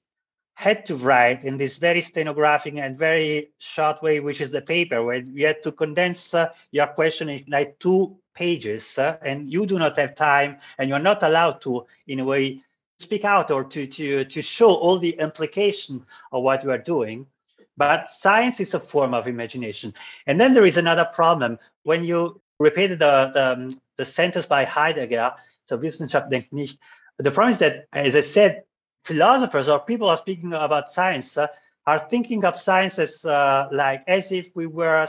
had 0.56 0.86
to 0.86 0.96
write 0.96 1.44
in 1.46 1.58
this 1.58 1.78
very 1.78 2.02
stenographic 2.02 2.76
and 2.76 2.98
very 2.98 3.50
short 3.60 4.02
way, 4.02 4.20
which 4.20 4.42
is 4.42 4.52
the 4.52 4.62
paper, 4.62 5.04
where 5.04 5.22
you 5.22 5.46
had 5.48 5.64
to 5.64 5.72
condense 5.72 6.34
uh, 6.34 6.50
your 6.72 6.88
question 6.88 7.30
in 7.30 7.46
like 7.48 7.80
two 7.80 8.18
pages, 8.34 8.98
uh, 8.98 9.18
and 9.22 9.48
you 9.48 9.66
do 9.66 9.80
not 9.80 9.98
have 9.98 10.16
time, 10.16 10.58
and 10.78 10.90
you're 10.90 11.00
not 11.00 11.24
allowed 11.24 11.62
to, 11.62 11.86
in 12.08 12.20
a 12.20 12.26
way, 12.26 12.62
speak 13.00 13.24
out 13.24 13.52
or 13.52 13.64
to 13.64 13.88
to 13.88 14.26
to 14.26 14.42
show 14.42 14.74
all 14.74 15.00
the 15.00 15.12
implication 15.20 16.06
of 16.34 16.44
what 16.44 16.64
you 16.64 16.72
are 16.72 16.78
doing. 16.96 17.26
But 17.80 18.10
science 18.10 18.60
is 18.60 18.74
a 18.74 18.80
form 18.80 19.14
of 19.14 19.26
imagination. 19.26 19.94
And 20.28 20.40
then 20.40 20.54
there 20.54 20.66
is 20.66 20.76
another 20.76 21.06
problem. 21.06 21.58
When 21.84 22.04
you 22.04 22.42
repeated 22.60 23.00
the, 23.00 23.32
the, 23.34 23.80
the 23.96 24.06
sentence 24.06 24.46
by 24.46 24.66
Heidegger, 24.66 25.34
so 25.66 25.78
Wissenschaft 25.78 26.30
denkt 26.30 26.52
nicht, 26.52 26.78
the 27.18 27.32
problem 27.32 27.54
is 27.54 27.60
that, 27.60 27.86
as 27.94 28.18
I 28.18 28.22
said, 28.22 28.64
philosophers 29.06 29.70
or 29.70 29.80
people 29.80 30.10
are 30.10 30.18
speaking 30.18 30.52
about 30.52 30.92
science 30.92 31.38
uh, 31.38 31.48
are 31.88 32.00
thinking 32.00 32.44
of 32.44 32.58
science 32.58 33.00
as 33.00 33.24
uh, 33.24 33.70
like 33.72 34.04
as 34.08 34.34
if 34.34 34.50
we 34.56 34.68
were 34.68 35.08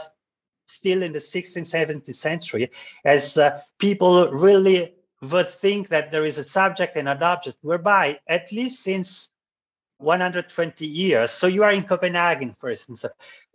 still 0.65 1.03
in 1.03 1.11
the 1.11 1.19
16th, 1.19 1.69
17th 1.69 2.15
century, 2.15 2.71
as 3.03 3.37
uh, 3.37 3.59
people 3.79 4.31
really 4.31 4.95
would 5.21 5.49
think 5.49 5.89
that 5.89 6.09
there 6.11 6.25
is 6.25 6.37
a 6.37 6.45
subject 6.45 6.95
and 6.95 7.09
an 7.09 7.21
object, 7.21 7.57
whereby 7.61 8.17
at 8.27 8.49
least 8.53 8.81
since 8.81 9.29
120 10.01 10.85
years. 10.85 11.31
So 11.31 11.47
you 11.47 11.63
are 11.63 11.71
in 11.71 11.83
Copenhagen, 11.83 12.55
for 12.59 12.69
instance. 12.69 13.05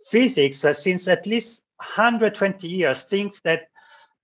Physics, 0.09 0.63
uh, 0.63 0.73
since 0.73 1.07
at 1.07 1.25
least 1.25 1.63
120 1.77 2.67
years, 2.67 3.03
thinks 3.03 3.39
that 3.41 3.69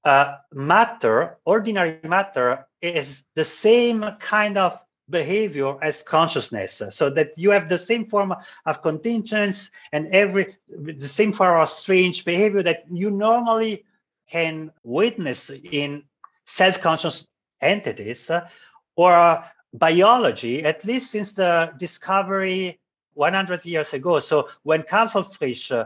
uh, 0.03 0.35
matter, 0.53 1.37
ordinary 1.45 1.99
matter, 2.03 2.67
is 2.81 3.23
the 3.35 3.45
same 3.45 4.03
kind 4.19 4.57
of 4.57 4.79
behavior 5.09 5.75
as 5.81 6.01
consciousness 6.01 6.81
so 6.91 7.09
that 7.09 7.33
you 7.37 7.51
have 7.51 7.67
the 7.67 7.77
same 7.77 8.05
form 8.05 8.33
of 8.65 8.81
contingence 8.81 9.69
and 9.91 10.07
every 10.07 10.55
the 10.69 11.07
same 11.07 11.33
form 11.33 11.59
of 11.59 11.69
strange 11.69 12.23
behavior 12.23 12.63
that 12.63 12.85
you 12.89 13.11
normally 13.11 13.83
can 14.29 14.71
witness 14.83 15.49
in 15.49 16.03
self-conscious 16.45 17.27
entities 17.61 18.29
uh, 18.29 18.47
or 18.95 19.43
biology, 19.73 20.63
at 20.63 20.85
least 20.85 21.11
since 21.11 21.31
the 21.31 21.73
discovery 21.77 22.79
100 23.13 23.65
years 23.65 23.93
ago. 23.93 24.19
So 24.19 24.49
when 24.63 24.83
Carl 24.83 25.07
von 25.07 25.23
Frisch 25.23 25.71
uh, 25.71 25.85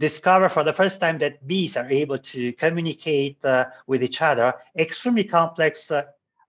discovered 0.00 0.50
for 0.50 0.64
the 0.64 0.72
first 0.72 1.00
time 1.00 1.18
that 1.18 1.46
bees 1.46 1.76
are 1.76 1.88
able 1.88 2.18
to 2.18 2.52
communicate 2.52 3.44
uh, 3.44 3.66
with 3.86 4.02
each 4.02 4.22
other, 4.22 4.54
extremely 4.76 5.24
complex 5.24 5.90
uh, 5.90 6.04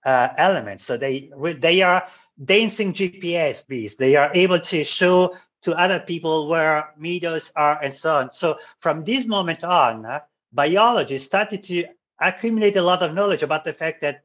uh 0.06 0.30
elements. 0.38 0.86
So 0.86 0.96
they 0.96 1.30
they 1.60 1.82
are 1.82 2.08
dancing 2.44 2.94
GPS 2.94 3.68
bees. 3.68 3.96
They 3.96 4.16
are 4.16 4.32
able 4.34 4.60
to 4.60 4.86
show 4.86 5.36
to 5.64 5.76
other 5.76 6.00
people 6.00 6.48
where 6.48 6.94
meadows 6.98 7.52
are 7.56 7.82
and 7.84 7.94
so 7.94 8.14
on. 8.14 8.30
So 8.34 8.60
from 8.80 9.04
this 9.04 9.26
moment 9.26 9.64
on, 9.64 10.06
uh, 10.06 10.22
biology 10.54 11.18
started 11.18 11.64
to 11.66 11.84
accumulate 12.22 12.78
a 12.78 12.82
lot 12.82 13.04
of 13.04 13.14
knowledge 13.14 13.44
about 13.44 13.66
the 13.66 13.74
fact 13.74 14.02
that 14.02 14.24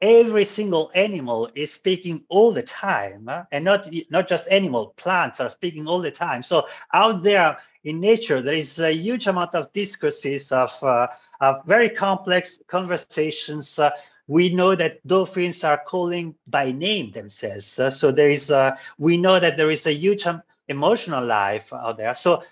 every 0.00 0.44
single 0.44 0.90
animal 0.94 1.50
is 1.54 1.72
speaking 1.72 2.24
all 2.28 2.52
the 2.52 2.62
time 2.62 3.30
and 3.50 3.64
not 3.64 3.88
not 4.10 4.28
just 4.28 4.46
animal 4.50 4.94
plants 4.96 5.40
are 5.40 5.50
speaking 5.50 5.86
all 5.86 6.00
the 6.00 6.10
time. 6.10 6.42
So 6.42 6.66
out 6.92 7.22
there 7.22 7.58
in 7.84 8.00
nature 8.00 8.40
there 8.42 8.54
is 8.54 8.78
a 8.78 8.92
huge 8.92 9.26
amount 9.26 9.54
of 9.54 9.72
discourses 9.72 10.52
of, 10.52 10.72
uh, 10.82 11.08
of 11.40 11.64
very 11.66 11.88
complex 11.90 12.58
conversations. 12.68 13.78
Uh, 13.78 13.90
we 14.26 14.48
know 14.48 14.74
that 14.74 15.06
dolphins 15.06 15.62
are 15.64 15.80
calling 15.86 16.34
by 16.46 16.70
name 16.72 17.12
themselves 17.12 17.78
uh, 17.78 17.90
so 17.90 18.10
there 18.10 18.28
is 18.30 18.50
uh, 18.50 18.76
we 18.98 19.16
know 19.16 19.38
that 19.38 19.56
there 19.56 19.70
is 19.70 19.86
a 19.86 19.92
huge 19.92 20.26
um, 20.26 20.42
emotional 20.68 21.24
life 21.24 21.72
out 21.72 21.96
there. 21.96 22.14
So 22.14 22.42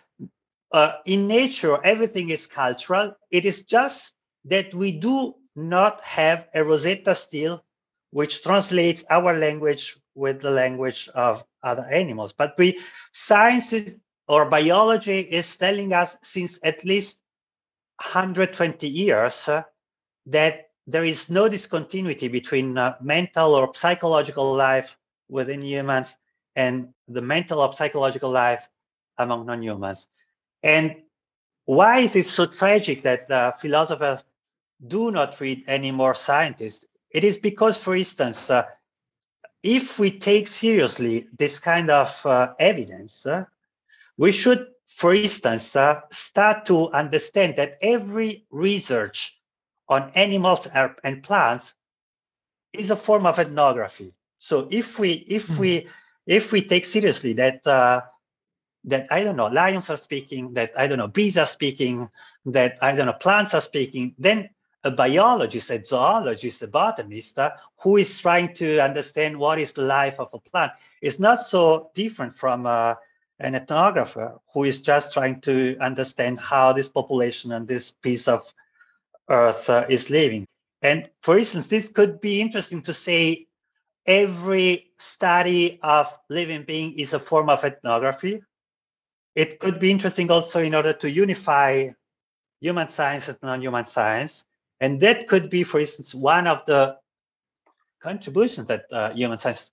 uh, 0.72 0.92
in 1.04 1.26
nature 1.26 1.78
everything 1.84 2.30
is 2.30 2.46
cultural. 2.46 3.14
It 3.30 3.44
is 3.44 3.64
just 3.64 4.14
that 4.46 4.74
we 4.74 4.92
do 4.92 5.34
not 5.56 6.00
have 6.02 6.48
a 6.54 6.64
Rosetta 6.64 7.14
Steel 7.14 7.64
which 8.10 8.42
translates 8.42 9.04
our 9.10 9.36
language 9.36 9.96
with 10.14 10.40
the 10.40 10.50
language 10.50 11.08
of 11.14 11.44
other 11.62 11.84
animals. 11.84 12.32
But 12.32 12.54
we 12.58 12.78
science 13.12 13.72
is, 13.72 13.98
or 14.28 14.48
biology 14.48 15.18
is 15.18 15.56
telling 15.56 15.92
us 15.92 16.16
since 16.22 16.58
at 16.62 16.84
least 16.84 17.18
120 17.98 18.88
years 18.88 19.48
uh, 19.48 19.62
that 20.26 20.70
there 20.86 21.04
is 21.04 21.30
no 21.30 21.48
discontinuity 21.48 22.28
between 22.28 22.76
uh, 22.76 22.96
mental 23.00 23.54
or 23.54 23.74
psychological 23.74 24.54
life 24.54 24.96
within 25.28 25.62
humans 25.62 26.16
and 26.56 26.88
the 27.08 27.22
mental 27.22 27.60
or 27.60 27.74
psychological 27.74 28.30
life 28.30 28.68
among 29.18 29.46
non-humans. 29.46 30.08
And 30.62 31.02
why 31.64 32.00
is 32.00 32.16
it 32.16 32.26
so 32.26 32.46
tragic 32.46 33.02
that 33.02 33.30
uh, 33.30 33.52
philosophers 33.52 34.22
do 34.86 35.10
not 35.10 35.40
read 35.40 35.64
any 35.66 35.90
more 35.90 36.14
scientists? 36.14 36.84
It 37.10 37.24
is 37.24 37.38
because, 37.38 37.78
for 37.78 37.96
instance, 37.96 38.50
uh, 38.50 38.64
if 39.62 39.98
we 39.98 40.18
take 40.18 40.46
seriously 40.46 41.28
this 41.36 41.58
kind 41.58 41.90
of 41.90 42.26
uh, 42.26 42.54
evidence, 42.58 43.24
uh, 43.26 43.44
we 44.16 44.32
should, 44.32 44.66
for 44.86 45.14
instance, 45.14 45.74
uh, 45.74 46.02
start 46.10 46.66
to 46.66 46.90
understand 46.92 47.56
that 47.56 47.78
every 47.80 48.44
research 48.50 49.38
on 49.88 50.10
animals 50.14 50.68
and 51.02 51.22
plants 51.22 51.74
is 52.72 52.90
a 52.90 52.96
form 52.96 53.26
of 53.26 53.38
ethnography. 53.38 54.12
So 54.38 54.68
if 54.70 54.98
we 54.98 55.12
if 55.28 55.48
mm-hmm. 55.48 55.60
we 55.60 55.88
if 56.26 56.52
we 56.52 56.62
take 56.62 56.84
seriously 56.84 57.32
that 57.34 57.66
uh, 57.66 58.02
that 58.84 59.06
I 59.10 59.24
don't 59.24 59.36
know 59.36 59.46
lions 59.46 59.88
are 59.90 59.96
speaking, 59.96 60.54
that 60.54 60.72
I 60.76 60.86
don't 60.86 60.98
know 60.98 61.08
bees 61.08 61.38
are 61.38 61.46
speaking, 61.46 62.10
that 62.46 62.78
I 62.82 62.94
don't 62.94 63.06
know 63.06 63.14
plants 63.14 63.54
are 63.54 63.60
speaking, 63.60 64.14
then 64.18 64.50
a 64.84 64.90
biologist, 64.90 65.70
a 65.70 65.82
zoologist, 65.82 66.62
a 66.62 66.66
botanist 66.66 67.38
uh, 67.38 67.50
who 67.80 67.96
is 67.96 68.18
trying 68.18 68.54
to 68.54 68.78
understand 68.78 69.36
what 69.36 69.58
is 69.58 69.72
the 69.72 69.82
life 69.82 70.20
of 70.20 70.28
a 70.32 70.38
plant 70.38 70.72
is 71.00 71.18
not 71.18 71.42
so 71.42 71.90
different 71.94 72.36
from 72.36 72.66
uh, 72.66 72.94
an 73.40 73.54
ethnographer 73.54 74.38
who 74.52 74.64
is 74.64 74.82
just 74.82 75.12
trying 75.12 75.40
to 75.40 75.76
understand 75.80 76.38
how 76.38 76.72
this 76.72 76.88
population 76.88 77.52
and 77.52 77.66
this 77.66 77.90
piece 77.90 78.28
of 78.28 78.52
earth 79.30 79.68
uh, 79.70 79.86
is 79.88 80.10
living. 80.10 80.46
And 80.82 81.08
for 81.22 81.38
instance, 81.38 81.66
this 81.66 81.88
could 81.88 82.20
be 82.20 82.42
interesting 82.42 82.82
to 82.82 82.92
say 82.92 83.46
every 84.06 84.92
study 84.98 85.80
of 85.82 86.16
living 86.28 86.62
being 86.62 86.98
is 86.98 87.14
a 87.14 87.18
form 87.18 87.48
of 87.48 87.64
ethnography. 87.64 88.42
It 89.34 89.58
could 89.58 89.80
be 89.80 89.90
interesting 89.90 90.30
also 90.30 90.60
in 90.60 90.74
order 90.74 90.92
to 90.92 91.10
unify 91.10 91.88
human 92.60 92.90
science 92.90 93.28
and 93.28 93.38
non-human 93.42 93.86
science 93.86 94.44
and 94.84 95.00
that 95.00 95.28
could 95.28 95.48
be, 95.48 95.62
for 95.62 95.80
instance, 95.80 96.14
one 96.14 96.46
of 96.46 96.60
the 96.66 96.98
contributions 98.02 98.66
that 98.66 98.84
uh, 98.92 99.14
human 99.14 99.38
science 99.38 99.72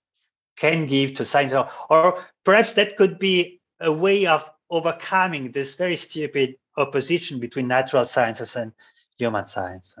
can 0.56 0.86
give 0.86 1.12
to 1.16 1.26
science, 1.26 1.52
or, 1.52 1.68
or 1.90 2.24
perhaps 2.46 2.72
that 2.78 2.96
could 2.96 3.18
be 3.18 3.60
a 3.80 3.92
way 3.92 4.24
of 4.24 4.48
overcoming 4.70 5.52
this 5.52 5.74
very 5.74 5.96
stupid 5.96 6.54
opposition 6.78 7.38
between 7.40 7.68
natural 7.68 8.06
sciences 8.06 8.56
and 8.56 8.72
human 9.18 9.44
science. 9.44 9.94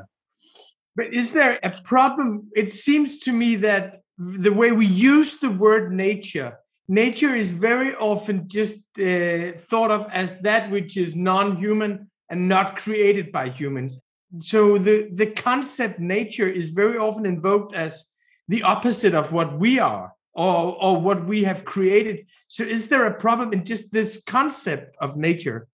But 0.96 1.12
is 1.12 1.34
there 1.34 1.58
a 1.62 1.70
problem? 1.82 2.48
It 2.56 2.72
seems 2.72 3.18
to 3.24 3.32
me 3.32 3.56
that 3.56 4.00
the 4.16 4.54
way 4.60 4.72
we 4.72 4.86
use 4.86 5.40
the 5.40 5.50
word 5.50 5.92
nature, 5.92 6.58
nature 6.88 7.36
is 7.36 7.52
very 7.52 7.94
often 7.96 8.48
just 8.48 8.76
uh, 8.98 9.52
thought 9.68 9.90
of 9.90 10.06
as 10.10 10.38
that 10.38 10.70
which 10.70 10.96
is 10.96 11.14
non 11.14 11.58
human 11.58 12.10
and 12.30 12.48
not 12.48 12.76
created 12.76 13.30
by 13.30 13.50
humans 13.50 14.00
so 14.38 14.78
the 14.78 15.08
the 15.12 15.26
concept 15.26 16.00
nature 16.00 16.48
is 16.48 16.70
very 16.70 16.98
often 16.98 17.26
invoked 17.26 17.74
as 17.74 18.06
the 18.48 18.62
opposite 18.62 19.14
of 19.14 19.32
what 19.32 19.58
we 19.58 19.78
are 19.78 20.12
or 20.32 20.76
or 20.82 21.00
what 21.00 21.26
we 21.26 21.42
have 21.44 21.64
created. 21.64 22.26
So 22.48 22.64
is 22.64 22.88
there 22.88 23.06
a 23.06 23.20
problem 23.20 23.52
in 23.52 23.64
just 23.64 23.92
this 23.92 24.22
concept 24.22 24.96
of 25.00 25.16
nature? 25.16 25.68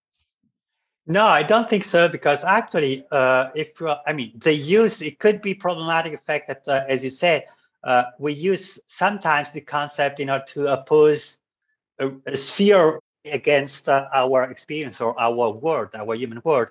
No 1.07 1.25
i 1.25 1.41
don't 1.41 1.67
think 1.69 1.85
so 1.85 2.07
because 2.07 2.43
actually 2.43 3.03
uh, 3.11 3.49
if 3.55 3.81
uh, 3.81 3.97
i 4.05 4.13
mean 4.13 4.31
the 4.37 4.53
use 4.53 5.01
it 5.01 5.17
could 5.17 5.41
be 5.41 5.55
problematic 5.55 6.13
effect 6.13 6.47
that 6.47 6.67
uh, 6.67 6.85
as 6.87 7.03
you 7.03 7.09
said 7.09 7.45
uh, 7.83 8.03
we 8.19 8.33
use 8.33 8.77
sometimes 8.87 9.51
the 9.51 9.61
concept 9.61 10.19
in 10.19 10.29
order 10.29 10.45
to 10.45 10.67
oppose 10.67 11.39
a, 11.97 12.11
a 12.27 12.37
sphere 12.37 12.99
against 13.25 13.89
uh, 13.89 14.07
our 14.13 14.43
experience 14.51 15.01
or 15.01 15.19
our 15.19 15.51
world 15.51 15.89
our 15.95 16.13
human 16.15 16.41
world. 16.43 16.67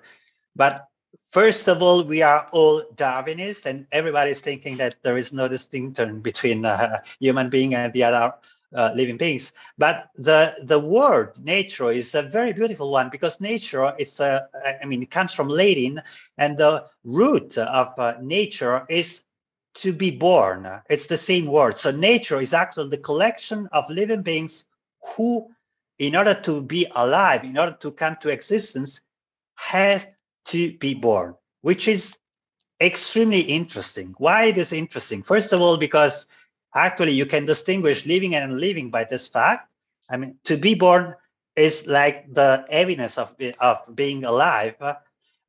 But 0.55 0.87
first 1.31 1.67
of 1.67 1.81
all, 1.81 2.03
we 2.03 2.21
are 2.21 2.47
all 2.51 2.83
Darwinists, 2.95 3.65
and 3.65 3.87
everybody's 3.91 4.41
thinking 4.41 4.77
that 4.77 4.95
there 5.03 5.17
is 5.17 5.33
no 5.33 5.47
distinction 5.47 6.21
between 6.21 6.65
uh, 6.65 7.01
human 7.19 7.49
being 7.49 7.75
and 7.75 7.93
the 7.93 8.03
other 8.03 8.33
uh, 8.75 8.91
living 8.95 9.17
beings. 9.17 9.51
But 9.77 10.09
the 10.15 10.55
the 10.63 10.79
word 10.79 11.33
nature 11.43 11.91
is 11.91 12.13
a 12.15 12.21
very 12.21 12.53
beautiful 12.53 12.91
one 12.91 13.09
because 13.09 13.41
nature 13.41 13.93
is 13.97 14.19
a, 14.19 14.47
I 14.81 14.85
mean, 14.85 15.01
it 15.01 15.11
comes 15.11 15.33
from 15.33 15.49
Latin, 15.49 16.01
and 16.37 16.57
the 16.57 16.85
root 17.03 17.57
of 17.57 17.93
uh, 17.97 18.15
nature 18.21 18.85
is 18.89 19.23
to 19.75 19.93
be 19.93 20.11
born. 20.11 20.67
It's 20.89 21.07
the 21.07 21.17
same 21.17 21.45
word. 21.45 21.77
So 21.77 21.91
nature 21.91 22.41
is 22.41 22.53
actually 22.53 22.89
the 22.89 22.97
collection 22.97 23.67
of 23.71 23.89
living 23.89 24.21
beings 24.21 24.65
who, 25.15 25.49
in 25.97 26.15
order 26.15 26.33
to 26.33 26.61
be 26.61 26.87
alive, 26.95 27.43
in 27.43 27.57
order 27.57 27.77
to 27.79 27.91
come 27.91 28.17
to 28.21 28.29
existence, 28.29 29.01
have 29.55 30.07
to 30.49 30.77
be 30.77 30.93
born, 30.93 31.35
which 31.61 31.87
is 31.87 32.17
extremely 32.81 33.41
interesting. 33.41 34.15
Why 34.17 34.45
it 34.45 34.57
is 34.57 34.73
interesting? 34.73 35.23
First 35.23 35.53
of 35.53 35.61
all, 35.61 35.77
because 35.77 36.25
actually 36.73 37.13
you 37.13 37.25
can 37.25 37.45
distinguish 37.45 38.05
living 38.05 38.35
and 38.35 38.51
unliving 38.51 38.89
by 38.89 39.03
this 39.03 39.27
fact. 39.27 39.69
I 40.09 40.17
mean, 40.17 40.37
to 40.45 40.57
be 40.57 40.75
born 40.75 41.15
is 41.55 41.87
like 41.87 42.33
the 42.33 42.65
evidence 42.69 43.17
of, 43.17 43.35
of 43.59 43.79
being 43.93 44.23
alive. 44.23 44.75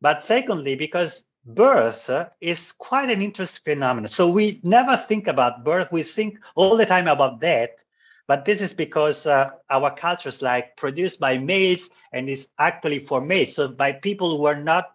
But 0.01 0.23
secondly, 0.23 0.75
because 0.75 1.25
birth 1.45 2.11
is 2.41 2.73
quite 2.73 3.11
an 3.11 3.23
interesting 3.23 3.75
phenomenon. 3.75 4.11
So 4.11 4.29
we 4.29 4.61
never 4.63 4.97
think 4.97 5.29
about 5.29 5.65
birth. 5.65 5.93
We 5.93 6.03
think 6.03 6.39
all 6.55 6.77
the 6.77 6.87
time 6.87 7.09
about 7.09 7.41
death. 7.41 7.85
But 8.31 8.45
this 8.45 8.63
is 8.63 8.73
because 8.73 9.27
uh, 9.27 9.51
our 9.71 9.91
culture 9.91 10.29
is 10.29 10.41
like 10.41 10.77
produced 10.77 11.19
by 11.19 11.37
males 11.39 11.91
and 12.13 12.29
is 12.29 12.51
actually 12.61 13.01
for 13.05 13.21
males. 13.21 13.57
So 13.57 13.67
by 13.67 13.91
people 13.91 14.39
who 14.39 14.45
are 14.47 14.63
not 14.63 14.95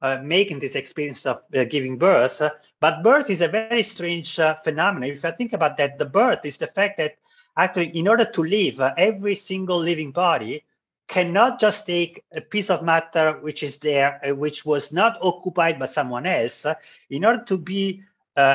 uh, 0.00 0.20
making 0.22 0.60
this 0.60 0.76
experience 0.76 1.26
of 1.26 1.42
uh, 1.54 1.64
giving 1.64 1.98
birth. 1.98 2.40
Uh, 2.40 2.52
but 2.80 3.02
birth 3.02 3.28
is 3.28 3.42
a 3.42 3.48
very 3.48 3.82
strange 3.82 4.40
uh, 4.40 4.56
phenomenon. 4.64 5.10
If 5.10 5.26
I 5.26 5.30
think 5.32 5.52
about 5.52 5.76
that, 5.76 5.98
the 5.98 6.06
birth 6.06 6.46
is 6.46 6.56
the 6.56 6.68
fact 6.68 6.96
that 6.96 7.18
actually, 7.54 7.88
in 7.88 8.08
order 8.08 8.24
to 8.24 8.42
live, 8.42 8.80
uh, 8.80 8.94
every 8.96 9.34
single 9.34 9.78
living 9.78 10.10
body 10.10 10.64
cannot 11.06 11.60
just 11.60 11.84
take 11.84 12.24
a 12.34 12.40
piece 12.40 12.70
of 12.70 12.82
matter 12.82 13.32
which 13.42 13.62
is 13.62 13.76
there, 13.76 14.22
which 14.38 14.64
was 14.64 14.90
not 14.90 15.18
occupied 15.20 15.78
by 15.78 15.84
someone 15.84 16.24
else. 16.24 16.64
in 17.10 17.26
order 17.26 17.44
to 17.44 17.58
be 17.58 18.02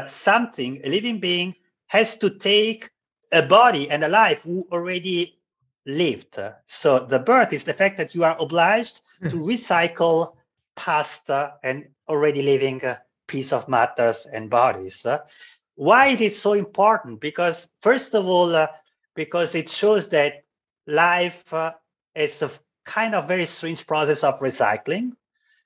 something, 0.08 0.82
a 0.84 0.90
living 0.90 1.20
being 1.20 1.54
has 1.86 2.18
to 2.18 2.32
take 2.32 2.90
a 3.32 3.42
body 3.42 3.90
and 3.90 4.04
a 4.04 4.08
life 4.08 4.44
who 4.44 4.68
already 4.72 5.40
lived. 5.86 6.40
So 6.68 7.00
the 7.00 7.20
birth 7.20 7.54
is 7.54 7.64
the 7.64 7.74
fact 7.74 7.98
that 7.98 8.16
you 8.16 8.24
are 8.24 8.36
obliged 8.40 9.02
to 9.24 9.36
recycle 9.36 10.36
past 10.76 11.30
and 11.64 11.88
already 12.08 12.42
living 12.42 12.82
piece 13.28 13.52
of 13.52 13.68
matters 13.68 14.26
and 14.26 14.50
bodies. 14.50 15.06
why 15.76 16.08
it 16.08 16.22
is 16.22 16.40
so 16.40 16.54
important? 16.54 17.20
Because 17.20 17.68
first 17.82 18.16
of 18.16 18.26
all, 18.26 18.56
uh, 18.56 18.68
because 19.16 19.56
it 19.56 19.70
shows 19.70 20.10
that 20.10 20.44
life 20.88 21.54
uh, 21.54 21.74
is 22.16 22.42
a 22.42 22.52
kind 22.86 23.16
of 23.16 23.28
very 23.28 23.46
strange 23.46 23.86
process 23.88 24.24
of 24.24 24.40
recycling. 24.40 25.12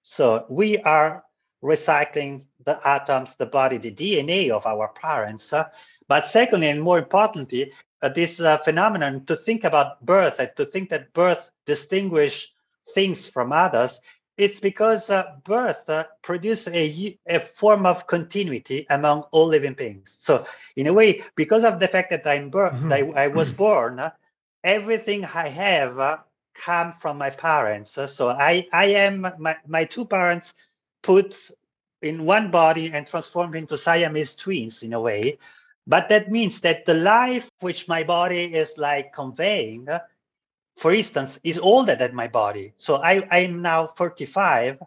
So 0.03 0.45
we 0.49 0.77
are 0.79 1.23
recycling 1.63 2.45
the 2.63 2.79
atoms, 2.87 3.35
the 3.35 3.45
body, 3.45 3.77
the 3.77 3.91
DNA 3.91 4.49
of 4.49 4.65
our 4.65 4.87
parents. 4.89 5.51
Uh, 5.53 5.65
but 6.09 6.27
secondly, 6.27 6.67
and 6.67 6.81
more 6.81 6.97
importantly, 6.97 7.71
uh, 8.01 8.09
this 8.09 8.41
uh, 8.41 8.57
phenomenon 8.57 9.25
to 9.25 9.35
think 9.35 9.63
about 9.63 10.03
birth 10.05 10.39
and 10.39 10.49
to 10.57 10.65
think 10.65 10.89
that 10.89 11.13
birth 11.13 11.51
distinguish 11.65 12.51
things 12.93 13.27
from 13.27 13.53
others, 13.53 13.99
it's 14.35 14.59
because 14.59 15.09
uh, 15.09 15.35
birth 15.45 15.87
uh, 15.89 16.05
produces 16.23 16.73
a, 16.73 17.17
a 17.27 17.39
form 17.39 17.85
of 17.85 18.07
continuity 18.07 18.87
among 18.89 19.21
all 19.31 19.47
living 19.47 19.73
beings. 19.73 20.17
So, 20.19 20.45
in 20.75 20.87
a 20.87 20.93
way, 20.93 21.23
because 21.35 21.63
of 21.63 21.79
the 21.79 21.87
fact 21.87 22.09
that 22.09 22.25
I'm 22.25 22.49
birth, 22.49 22.73
mm-hmm. 22.73 22.91
I, 22.91 23.23
I, 23.23 23.27
was 23.27 23.51
born, 23.51 23.99
uh, 23.99 24.11
everything 24.63 25.25
I 25.25 25.47
have 25.49 25.99
uh, 25.99 26.17
come 26.55 26.93
from 26.99 27.17
my 27.17 27.29
parents. 27.29 27.91
so 27.91 28.29
I, 28.29 28.67
I 28.73 28.85
am 28.85 29.27
my, 29.37 29.57
my 29.67 29.85
two 29.85 30.05
parents 30.05 30.53
put 31.03 31.51
in 32.01 32.25
one 32.25 32.49
body 32.49 32.91
and 32.91 33.05
transformed 33.05 33.55
into 33.55 33.77
Siamese 33.77 34.35
twins 34.35 34.83
in 34.83 34.93
a 34.93 34.99
way. 34.99 35.37
But 35.89 36.07
that 36.09 36.29
means 36.29 36.61
that 36.61 36.85
the 36.85 36.93
life 36.93 37.49
which 37.61 37.87
my 37.87 38.03
body 38.03 38.53
is 38.53 38.77
like 38.77 39.11
conveying, 39.11 39.87
for 40.77 40.93
instance, 40.93 41.39
is 41.43 41.57
older 41.57 41.95
than 41.95 42.15
my 42.15 42.27
body. 42.27 42.73
So 42.77 42.97
I, 42.97 43.27
I'm 43.31 43.63
now 43.63 43.91
45, 43.97 44.77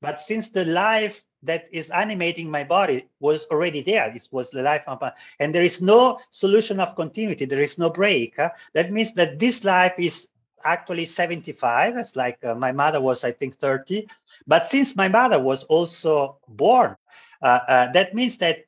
but 0.00 0.20
since 0.20 0.50
the 0.50 0.64
life 0.64 1.24
that 1.44 1.66
is 1.72 1.90
animating 1.90 2.50
my 2.50 2.64
body 2.64 3.06
was 3.20 3.44
already 3.46 3.82
there. 3.82 4.10
This 4.12 4.32
was 4.32 4.50
the 4.50 4.62
life 4.62 4.82
of, 4.86 5.02
and 5.38 5.54
there 5.54 5.62
is 5.64 5.82
no 5.82 6.18
solution 6.30 6.80
of 6.80 6.96
continuity. 6.96 7.44
There 7.44 7.60
is 7.60 7.78
no 7.78 7.90
break. 7.90 8.36
That 8.72 8.90
means 8.90 9.12
that 9.14 9.38
this 9.38 9.64
life 9.64 9.94
is 9.98 10.28
actually 10.64 11.04
75. 11.06 11.96
It's 11.98 12.16
like 12.16 12.38
uh, 12.44 12.54
my 12.54 12.72
mother 12.72 13.00
was, 13.00 13.24
I 13.24 13.32
think, 13.32 13.56
30. 13.56 14.08
But 14.46 14.70
since 14.70 14.96
my 14.96 15.08
mother 15.08 15.38
was 15.38 15.64
also 15.64 16.38
born, 16.48 16.96
uh, 17.42 17.60
uh, 17.68 17.92
that 17.92 18.14
means 18.14 18.38
that 18.38 18.64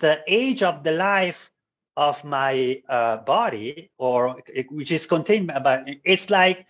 the 0.00 0.22
age 0.26 0.62
of 0.62 0.82
the 0.82 0.92
life 0.92 1.50
of 1.96 2.24
my 2.24 2.82
uh, 2.88 3.18
body, 3.18 3.90
or 3.98 4.36
which 4.70 4.90
is 4.92 5.06
contained, 5.06 5.52
but 5.62 5.88
it's 6.04 6.30
like 6.30 6.66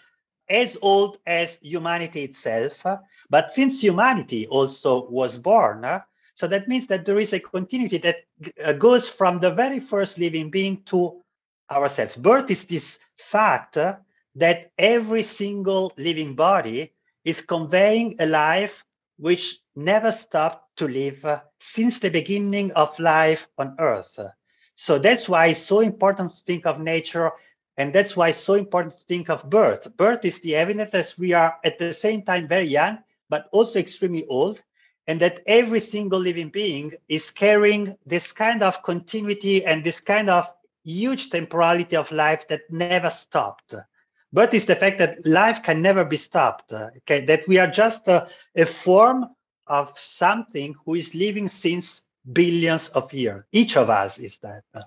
as 0.48 0.76
old 0.82 1.18
as 1.26 1.58
humanity 1.62 2.24
itself. 2.24 2.84
But 3.30 3.52
since 3.52 3.82
humanity 3.82 4.46
also 4.46 5.08
was 5.08 5.38
born, 5.38 5.86
so 6.34 6.46
that 6.48 6.68
means 6.68 6.86
that 6.88 7.04
there 7.04 7.18
is 7.18 7.32
a 7.32 7.40
continuity 7.40 7.98
that 7.98 8.16
uh, 8.62 8.72
goes 8.72 9.08
from 9.08 9.38
the 9.38 9.50
very 9.50 9.80
first 9.80 10.18
living 10.18 10.50
being 10.50 10.82
to 10.86 11.22
ourselves. 11.70 12.16
Birth 12.16 12.50
is 12.50 12.64
this 12.64 12.98
fact 13.16 13.78
that 14.34 14.70
every 14.78 15.22
single 15.22 15.92
living 15.96 16.34
body 16.34 16.92
is 17.24 17.40
conveying 17.40 18.16
a 18.18 18.26
life 18.26 18.83
which 19.16 19.60
never 19.74 20.12
stopped 20.12 20.76
to 20.78 20.88
live 20.88 21.24
uh, 21.24 21.40
since 21.58 21.98
the 21.98 22.10
beginning 22.10 22.72
of 22.72 22.98
life 22.98 23.48
on 23.58 23.74
earth. 23.78 24.18
So 24.76 24.98
that's 24.98 25.28
why 25.28 25.46
it's 25.48 25.60
so 25.60 25.80
important 25.80 26.34
to 26.34 26.42
think 26.44 26.66
of 26.66 26.80
nature 26.80 27.32
and 27.76 27.92
that's 27.92 28.16
why 28.16 28.28
it's 28.28 28.38
so 28.38 28.54
important 28.54 28.98
to 28.98 29.04
think 29.04 29.28
of 29.30 29.48
birth. 29.50 29.96
Birth 29.96 30.24
is 30.24 30.40
the 30.40 30.56
evidence 30.56 30.90
that 30.90 31.14
we 31.18 31.32
are 31.32 31.56
at 31.64 31.78
the 31.78 31.88
same 31.88 32.18
time 32.18 32.42
very 32.42 32.66
young, 32.66 32.94
but 33.28 33.48
also 33.50 33.78
extremely 33.78 34.24
old, 34.26 34.62
and 35.06 35.20
that 35.20 35.40
every 35.46 35.80
single 35.80 36.18
living 36.20 36.48
being 36.50 36.92
is 37.08 37.30
carrying 37.30 37.96
this 38.06 38.32
kind 38.32 38.62
of 38.62 38.82
continuity 38.82 39.64
and 39.64 39.84
this 39.84 40.00
kind 40.00 40.30
of 40.30 40.48
huge 40.84 41.30
temporality 41.30 41.96
of 41.96 42.10
life 42.12 42.46
that 42.48 42.62
never 42.70 43.10
stopped. 43.10 43.74
Birth 44.34 44.52
it's 44.52 44.64
the 44.64 44.74
fact 44.74 44.98
that 44.98 45.24
life 45.24 45.62
can 45.62 45.80
never 45.80 46.04
be 46.04 46.16
stopped, 46.16 46.72
uh, 46.72 46.90
okay? 46.98 47.24
that 47.26 47.46
we 47.46 47.58
are 47.58 47.68
just 47.68 48.08
a, 48.08 48.26
a 48.56 48.66
form 48.66 49.26
of 49.68 49.96
something 49.96 50.74
who 50.84 50.94
is 50.94 51.14
living 51.14 51.46
since 51.46 52.02
billions 52.32 52.88
of 52.88 53.12
years. 53.12 53.44
Each 53.52 53.76
of 53.76 53.90
us 53.90 54.18
is 54.18 54.38
that. 54.38 54.64
Uh. 54.74 54.82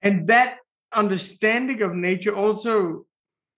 And 0.00 0.26
that 0.28 0.56
understanding 0.94 1.82
of 1.82 1.94
nature 1.94 2.34
also 2.34 3.04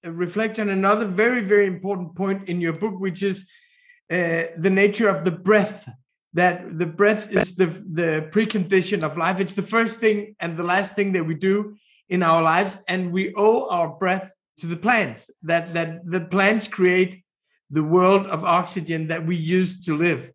reflects 0.02 0.58
on 0.58 0.68
another 0.70 1.06
very, 1.06 1.42
very 1.42 1.68
important 1.68 2.16
point 2.16 2.48
in 2.48 2.60
your 2.60 2.72
book, 2.72 2.98
which 2.98 3.22
is 3.22 3.46
uh, 4.10 4.50
the 4.58 4.70
nature 4.70 5.08
of 5.08 5.24
the 5.24 5.30
breath. 5.30 5.88
That 6.32 6.80
the 6.80 6.86
breath 6.86 7.30
is 7.30 7.54
the, 7.54 7.66
the 7.92 8.28
precondition 8.32 9.04
of 9.04 9.16
life. 9.16 9.38
It's 9.38 9.54
the 9.54 9.62
first 9.62 10.00
thing 10.00 10.34
and 10.40 10.56
the 10.56 10.64
last 10.64 10.96
thing 10.96 11.12
that 11.12 11.22
we 11.22 11.34
do 11.34 11.76
in 12.08 12.24
our 12.24 12.42
lives. 12.42 12.76
And 12.88 13.12
we 13.12 13.32
owe 13.36 13.68
our 13.68 13.88
breath 13.88 14.32
to 14.58 14.66
the 14.66 14.76
plants, 14.76 15.30
that, 15.42 15.74
that 15.74 16.00
the 16.04 16.20
plants 16.20 16.68
create 16.68 17.22
the 17.70 17.82
world 17.82 18.26
of 18.26 18.44
oxygen 18.44 19.08
that 19.08 19.26
we 19.26 19.36
use 19.36 19.80
to 19.82 19.96
live, 19.96 20.30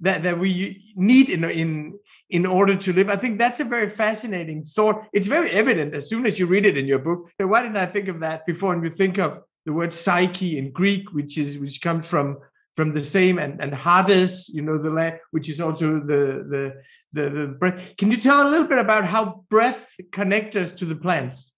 that, 0.00 0.22
that 0.22 0.38
we 0.38 0.92
need 0.96 1.30
in, 1.30 1.44
in, 1.44 1.98
in 2.30 2.46
order 2.46 2.76
to 2.76 2.92
live. 2.92 3.08
I 3.08 3.16
think 3.16 3.38
that's 3.38 3.60
a 3.60 3.64
very 3.64 3.90
fascinating 3.90 4.64
thought. 4.64 5.06
It's 5.12 5.26
very 5.26 5.50
evident 5.50 5.94
as 5.94 6.08
soon 6.08 6.26
as 6.26 6.38
you 6.38 6.46
read 6.46 6.66
it 6.66 6.78
in 6.78 6.86
your 6.86 6.98
book. 6.98 7.30
Why 7.38 7.62
didn't 7.62 7.76
I 7.76 7.86
think 7.86 8.08
of 8.08 8.20
that 8.20 8.46
before? 8.46 8.72
And 8.72 8.82
you 8.84 8.90
think 8.90 9.18
of 9.18 9.40
the 9.66 9.72
word 9.72 9.94
psyche 9.94 10.58
in 10.58 10.72
Greek, 10.72 11.12
which 11.12 11.38
is 11.38 11.58
which 11.58 11.80
comes 11.80 12.06
from 12.06 12.38
from 12.76 12.92
the 12.92 13.04
same 13.04 13.38
and 13.38 13.60
and 13.62 13.74
Hades, 13.74 14.48
you 14.48 14.62
know, 14.62 14.78
the 14.78 14.90
land, 14.90 15.18
which 15.30 15.48
is 15.48 15.60
also 15.60 16.00
the 16.00 16.44
the 16.52 16.82
the, 17.12 17.30
the 17.30 17.46
breath. 17.46 17.80
Can 17.96 18.10
you 18.10 18.16
tell 18.16 18.46
a 18.46 18.50
little 18.50 18.66
bit 18.66 18.78
about 18.78 19.04
how 19.04 19.44
breath 19.48 19.86
connects 20.12 20.56
us 20.56 20.72
to 20.72 20.84
the 20.84 20.96
plants? 20.96 21.53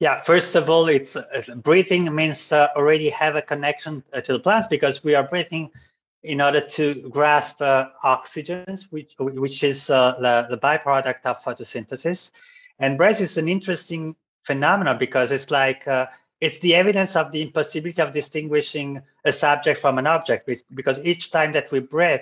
Yeah, 0.00 0.20
first 0.20 0.54
of 0.54 0.70
all, 0.70 0.88
it's 0.88 1.16
uh, 1.16 1.42
breathing 1.56 2.14
means 2.14 2.52
uh, 2.52 2.68
already 2.76 3.08
have 3.10 3.34
a 3.34 3.42
connection 3.42 4.04
uh, 4.12 4.20
to 4.20 4.34
the 4.34 4.38
plants 4.38 4.68
because 4.68 5.02
we 5.02 5.16
are 5.16 5.26
breathing 5.26 5.72
in 6.22 6.40
order 6.40 6.60
to 6.60 7.08
grasp 7.10 7.60
uh, 7.60 7.88
oxygens, 8.04 8.82
which 8.90 9.14
which 9.18 9.64
is 9.64 9.90
uh, 9.90 10.14
the, 10.20 10.46
the 10.50 10.58
byproduct 10.58 11.24
of 11.24 11.42
photosynthesis. 11.42 12.30
And 12.78 12.96
breath 12.96 13.20
is 13.20 13.36
an 13.38 13.48
interesting 13.48 14.14
phenomenon 14.44 14.98
because 14.98 15.32
it's 15.32 15.50
like 15.50 15.88
uh, 15.88 16.06
it's 16.40 16.60
the 16.60 16.76
evidence 16.76 17.16
of 17.16 17.32
the 17.32 17.42
impossibility 17.42 18.00
of 18.00 18.12
distinguishing 18.12 19.02
a 19.24 19.32
subject 19.32 19.80
from 19.80 19.98
an 19.98 20.06
object. 20.06 20.48
Because 20.74 21.00
each 21.04 21.32
time 21.32 21.50
that 21.54 21.72
we 21.72 21.80
breathe, 21.80 22.20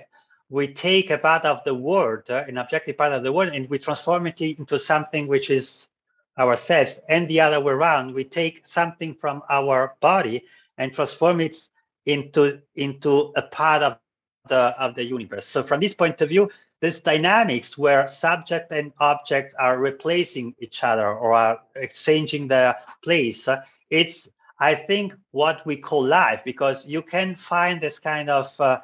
we 0.49 0.69
take 0.69 1.11
a 1.11 1.19
part 1.19 1.45
of 1.45 1.63
the 1.65 1.75
world, 1.75 2.23
an 2.31 2.57
objective 2.57 2.97
part 2.97 3.13
of 3.13 3.23
the 3.23 3.33
world, 3.35 3.53
and 3.53 3.69
we 3.69 3.79
transform 3.79 4.27
it 4.29 4.41
into 4.41 4.79
something 4.79 5.27
which 5.27 5.51
is 5.51 5.89
ourselves. 6.39 7.01
And 7.09 7.29
the 7.29 7.41
other 7.41 7.61
way 7.61 7.73
around, 7.73 8.15
we 8.15 8.25
take 8.25 8.67
something 8.67 9.15
from 9.15 9.43
our 9.51 9.97
body 10.01 10.45
and 10.79 10.93
transform 10.93 11.41
it 11.41 11.57
into 12.05 12.61
into 12.75 13.33
a 13.37 13.43
part 13.43 13.83
of 13.83 13.99
the 14.49 14.75
of 14.79 14.95
the 14.95 15.05
universe. 15.05 15.47
So 15.47 15.63
from 15.63 15.81
this 15.81 15.95
point 15.95 16.21
of 16.21 16.29
view, 16.29 16.51
this 16.81 17.01
dynamics 17.01 17.77
where 17.77 18.07
subject 18.07 18.71
and 18.71 18.93
object 19.01 19.55
are 19.59 19.79
replacing 19.79 20.55
each 20.61 20.85
other 20.85 21.09
or 21.09 21.33
are 21.33 21.61
exchanging 21.75 22.49
their 22.49 22.77
place, 23.03 23.49
it's 23.91 24.29
I 24.59 24.75
think 24.75 25.15
what 25.33 25.67
we 25.67 25.77
call 25.77 26.05
life 26.05 26.43
because 26.45 26.87
you 26.87 27.03
can 27.03 27.35
find 27.35 27.81
this 27.81 27.99
kind 27.99 28.31
of 28.31 28.59
uh, 28.61 28.81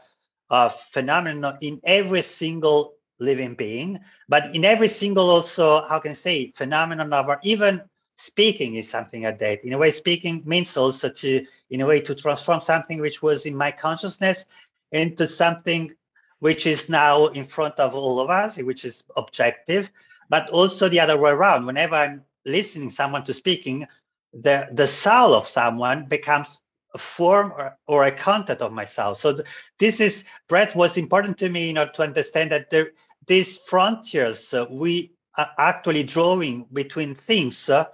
of 0.51 0.75
phenomenon 0.75 1.57
in 1.61 1.81
every 1.85 2.23
single 2.23 2.95
living 3.23 3.55
being, 3.55 4.01
but 4.29 4.55
in 4.55 4.65
every 4.65 4.89
single 4.89 5.31
also 5.31 5.83
how 5.89 5.99
can 5.99 6.11
I 6.11 6.15
say 6.15 6.53
phenomenon 6.57 7.13
of 7.13 7.39
even 7.43 7.83
speaking 8.23 8.77
is 8.77 8.89
something 8.89 9.23
like 9.25 9.39
that. 9.41 9.65
In 9.65 9.73
a 9.73 9.79
way, 9.79 9.91
speaking 9.91 10.43
means 10.45 10.77
also 10.77 11.11
to, 11.11 11.45
in 11.71 11.81
a 11.81 11.87
way, 11.87 12.01
to 12.01 12.15
transform 12.15 12.61
something 12.61 13.01
which 13.01 13.23
was 13.23 13.47
in 13.47 13.57
my 13.57 13.71
consciousness 13.71 14.47
into 14.93 15.27
something 15.27 15.93
which 16.39 16.67
is 16.67 16.89
now 16.89 17.27
in 17.27 17.45
front 17.45 17.79
of 17.79 17.95
all 17.95 18.21
of 18.21 18.31
us, 18.31 18.59
which 18.59 18.85
is 18.85 19.05
objective, 19.17 19.91
but 20.29 20.49
also 20.51 20.89
the 20.89 21.01
other 21.01 21.19
way 21.19 21.31
around. 21.31 21.67
Whenever 21.67 21.97
I'm 21.97 22.25
listening 22.45 22.91
someone 22.91 23.25
to 23.25 23.35
speaking, 23.35 23.87
the, 24.33 24.69
the 24.73 24.89
soul 24.89 25.35
of 25.35 25.47
someone 25.47 26.07
becomes 26.07 26.61
a 26.95 26.99
form 26.99 27.53
or, 27.53 27.77
or 27.87 28.05
a 28.05 28.13
content 28.13 28.61
of 28.61 28.73
myself. 28.73 29.19
So 29.19 29.35
th- 29.35 29.47
this 29.79 30.01
is, 30.01 30.25
breath 30.49 30.77
was 30.77 30.97
important 30.97 31.39
to 31.39 31.49
me, 31.49 31.69
you 31.69 31.73
know, 31.73 31.89
to 31.95 32.03
understand 32.03 32.53
that 32.53 32.71
there, 32.71 32.91
these 33.27 33.59
frontiers 33.59 34.53
uh, 34.53 34.67
we 34.71 35.13
are 35.37 35.51
actually 35.59 36.03
drawing 36.03 36.67
between 36.73 37.15
things 37.15 37.69
uh, 37.69 37.85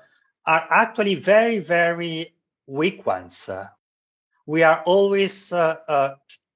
are 0.46 0.66
actually 0.70 1.14
very, 1.14 1.58
very 1.58 2.34
weak 2.66 3.04
ones. 3.06 3.48
Uh, 3.48 3.68
we 4.46 4.62
are 4.62 4.82
always 4.86 5.52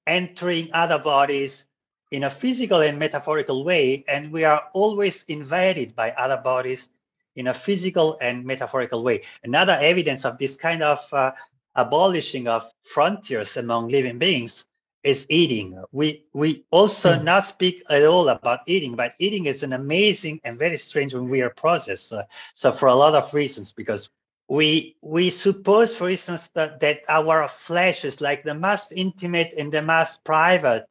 entering 0.06 0.70
other 0.72 0.98
bodies 0.98 1.66
in 2.11 2.24
a 2.24 2.30
physical 2.30 2.80
and 2.80 2.98
metaphorical 2.98 3.64
way, 3.64 4.04
and 4.08 4.32
we 4.32 4.44
are 4.44 4.64
always 4.72 5.24
invaded 5.24 5.94
by 5.94 6.11
other 6.12 6.38
bodies 6.38 6.88
in 7.37 7.46
a 7.46 7.54
physical 7.54 8.18
and 8.20 8.44
metaphorical 8.44 9.02
way. 9.02 9.22
Another 9.44 9.78
evidence 9.80 10.24
of 10.24 10.38
this 10.38 10.56
kind 10.56 10.82
of 10.82 11.06
uh, 11.12 11.32
abolishing 11.74 12.48
of 12.48 12.70
frontiers 12.82 13.56
among 13.56 13.88
living 13.88 14.18
beings 14.18 14.66
is 15.02 15.26
eating. 15.28 15.82
We 15.92 16.24
we 16.32 16.64
also 16.70 17.14
mm. 17.14 17.24
not 17.24 17.46
speak 17.46 17.82
at 17.90 18.04
all 18.04 18.28
about 18.28 18.60
eating, 18.66 18.94
but 18.94 19.14
eating 19.18 19.46
is 19.46 19.62
an 19.62 19.72
amazing 19.72 20.40
and 20.44 20.58
very 20.58 20.78
strange 20.78 21.14
and 21.14 21.28
weird 21.28 21.56
process. 21.56 22.12
Uh, 22.12 22.24
so 22.54 22.72
for 22.72 22.86
a 22.86 22.94
lot 22.94 23.14
of 23.14 23.34
reasons, 23.34 23.72
because 23.72 24.10
we 24.48 24.96
we 25.00 25.30
suppose, 25.30 25.96
for 25.96 26.08
instance, 26.08 26.48
that, 26.48 26.80
that 26.80 27.00
our 27.08 27.48
flesh 27.48 28.04
is 28.04 28.20
like 28.20 28.44
the 28.44 28.54
most 28.54 28.92
intimate 28.92 29.54
and 29.56 29.72
the 29.72 29.82
most 29.82 30.22
private 30.24 30.86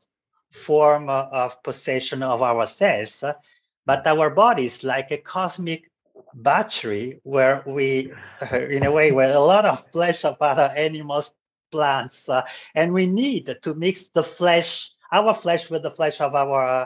form 0.51 1.09
of 1.09 1.61
possession 1.63 2.23
of 2.23 2.41
ourselves, 2.41 3.23
uh, 3.23 3.33
but 3.85 4.05
our 4.05 4.29
body 4.29 4.65
is 4.65 4.83
like 4.83 5.11
a 5.11 5.17
cosmic 5.17 5.89
battery 6.33 7.19
where 7.23 7.63
we, 7.65 8.11
uh, 8.41 8.57
in 8.77 8.83
a 8.83 8.91
way, 8.91 9.11
where 9.11 9.33
a 9.33 9.39
lot 9.39 9.65
of 9.65 9.85
flesh 9.91 10.25
of 10.25 10.37
other 10.41 10.73
animals 10.75 11.31
plants. 11.71 12.29
Uh, 12.29 12.43
and 12.75 12.93
we 12.93 13.05
need 13.05 13.57
to 13.61 13.73
mix 13.73 14.07
the 14.07 14.23
flesh, 14.23 14.91
our 15.11 15.33
flesh, 15.33 15.69
with 15.69 15.83
the 15.83 15.91
flesh 15.91 16.21
of 16.21 16.35
our 16.35 16.67
uh, 16.67 16.85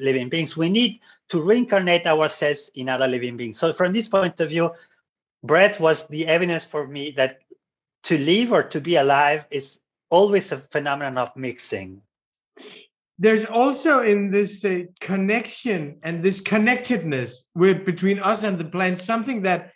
living 0.00 0.28
beings. 0.28 0.56
We 0.56 0.70
need 0.70 1.00
to 1.28 1.40
reincarnate 1.40 2.06
ourselves 2.06 2.70
in 2.74 2.88
other 2.88 3.08
living 3.08 3.36
beings. 3.36 3.58
So, 3.58 3.72
from 3.72 3.92
this 3.92 4.08
point 4.08 4.40
of 4.40 4.48
view, 4.48 4.72
breath 5.42 5.80
was 5.80 6.06
the 6.08 6.26
evidence 6.26 6.64
for 6.64 6.86
me 6.86 7.10
that 7.16 7.40
to 8.04 8.18
live 8.18 8.52
or 8.52 8.62
to 8.64 8.80
be 8.80 8.96
alive 8.96 9.46
is 9.50 9.80
always 10.10 10.52
a 10.52 10.58
phenomenon 10.58 11.18
of 11.18 11.34
mixing. 11.36 12.02
There's 13.18 13.44
also 13.44 14.00
in 14.00 14.30
this 14.30 14.64
uh, 14.64 14.80
connection 15.00 15.98
and 16.02 16.24
this 16.24 16.40
connectedness 16.40 17.46
with 17.54 17.84
between 17.84 18.18
us 18.18 18.42
and 18.42 18.58
the 18.58 18.64
plant 18.64 19.00
something 19.00 19.42
that 19.42 19.72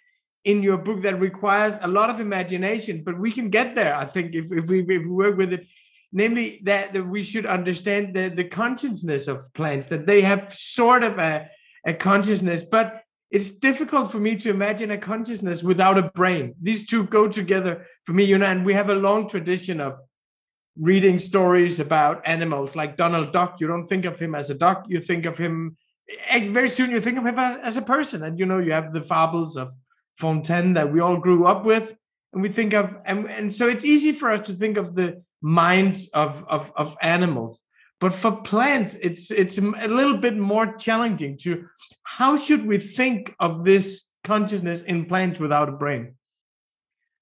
in 0.47 0.63
your 0.63 0.79
book 0.79 1.03
that 1.03 1.21
requires 1.21 1.79
a 1.83 1.89
lot 1.89 2.09
of 2.09 2.21
imagination, 2.21 3.03
but 3.05 3.19
we 3.19 3.33
can 3.33 3.51
get 3.51 3.75
there. 3.75 3.95
I 3.95 4.07
think 4.07 4.33
if, 4.33 4.45
if 4.51 4.65
we 4.67 4.81
if 4.81 4.87
we 4.87 5.07
work 5.07 5.37
with 5.37 5.53
it, 5.53 5.67
namely 6.13 6.61
that, 6.65 6.93
that 6.93 7.05
we 7.05 7.23
should 7.25 7.47
understand 7.47 8.15
the, 8.15 8.29
the 8.29 8.45
consciousness 8.45 9.27
of 9.27 9.53
plants, 9.55 9.89
that 9.89 10.07
they 10.07 10.21
have 10.21 10.55
sort 10.57 11.03
of 11.03 11.19
a, 11.19 11.49
a 11.85 11.93
consciousness, 11.93 12.63
but 12.63 13.03
it's 13.33 13.51
difficult 13.59 14.13
for 14.13 14.21
me 14.21 14.37
to 14.37 14.49
imagine 14.49 14.93
a 14.93 14.99
consciousness 14.99 15.65
without 15.65 15.99
a 15.99 16.11
brain. 16.15 16.55
These 16.63 16.87
two 16.87 17.05
go 17.07 17.27
together 17.27 17.85
for 18.05 18.13
me, 18.13 18.23
you 18.23 18.39
know, 18.39 18.47
and 18.47 18.65
we 18.65 18.73
have 18.75 18.89
a 18.89 18.95
long 18.95 19.29
tradition 19.29 19.81
of 19.81 19.99
reading 20.79 21.19
stories 21.19 21.81
about 21.81 22.23
animals 22.25 22.77
like 22.77 22.97
Donald 22.97 23.33
Duck. 23.33 23.57
You 23.59 23.67
don't 23.67 23.89
think 23.89 24.05
of 24.05 24.17
him 24.17 24.37
as 24.37 24.49
a 24.51 24.55
duck, 24.55 24.85
you 24.87 25.01
think 25.01 25.27
of 25.27 25.37
him 25.37 25.77
eh, 26.29 26.49
very 26.51 26.69
soon 26.69 26.93
you 26.93 27.01
think 27.01 27.19
of 27.19 27.27
him 27.27 27.37
as 27.37 27.77
a 27.77 27.83
person. 27.83 28.23
And 28.23 28.39
you 28.39 28.47
know, 28.47 28.59
you 28.59 28.71
have 28.71 28.93
the 28.93 29.01
fables 29.01 29.57
of 29.57 29.73
Fontaine 30.17 30.75
that 30.75 30.93
we 30.93 31.01
all 31.01 31.17
grew 31.17 31.47
up 31.47 31.65
with. 31.65 31.95
And 32.33 32.43
we 32.43 32.49
think 32.49 32.75
of 32.75 32.95
and, 33.07 33.31
and 33.31 33.55
so 33.55 33.69
it's 33.69 33.85
easy 33.85 34.13
for 34.13 34.31
us 34.33 34.47
to 34.47 34.55
think 34.55 34.77
of 34.77 34.95
the 34.95 35.23
minds 35.41 36.11
of, 36.13 36.45
of, 36.49 36.73
of 36.77 36.97
animals. 37.01 37.63
But 37.99 38.13
for 38.13 38.33
plants, 38.43 38.95
it's 39.01 39.31
it's 39.31 39.57
a 39.57 39.89
little 39.89 40.19
bit 40.19 40.37
more 40.37 40.75
challenging 40.75 41.39
to 41.39 41.67
how 42.03 42.37
should 42.37 42.67
we 42.67 42.79
think 42.79 43.35
of 43.41 43.65
this 43.65 44.11
consciousness 44.25 44.83
in 44.83 45.07
plants 45.07 45.41
without 45.41 45.71
a 45.71 45.73
brain? 45.73 46.15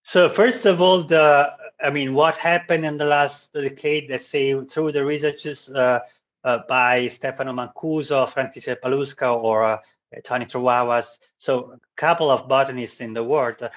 So 0.02 0.28
first 0.28 0.66
of 0.66 0.80
all, 0.80 1.04
the 1.04 1.54
I 1.82 1.90
mean, 1.90 2.12
what 2.12 2.34
happened 2.36 2.84
in 2.84 2.98
the 2.98 3.04
last 3.04 3.52
decade, 3.52 4.10
let's 4.10 4.26
say 4.26 4.60
through 4.64 4.92
the 4.92 5.04
researches 5.04 5.68
uh, 5.68 6.00
uh, 6.42 6.58
by 6.68 7.08
Stefano 7.08 7.52
Mancuso, 7.52 8.28
František 8.28 8.80
Baluška, 8.80 9.42
or 9.42 9.64
uh, 9.64 9.78
Tony 10.22 10.44
Trewavas, 10.44 11.18
so 11.38 11.72
a 11.72 11.78
couple 11.96 12.30
of 12.30 12.48
botanists 12.48 13.00
in 13.00 13.14
the 13.14 13.24
world, 13.24 13.56
uh, 13.60 13.70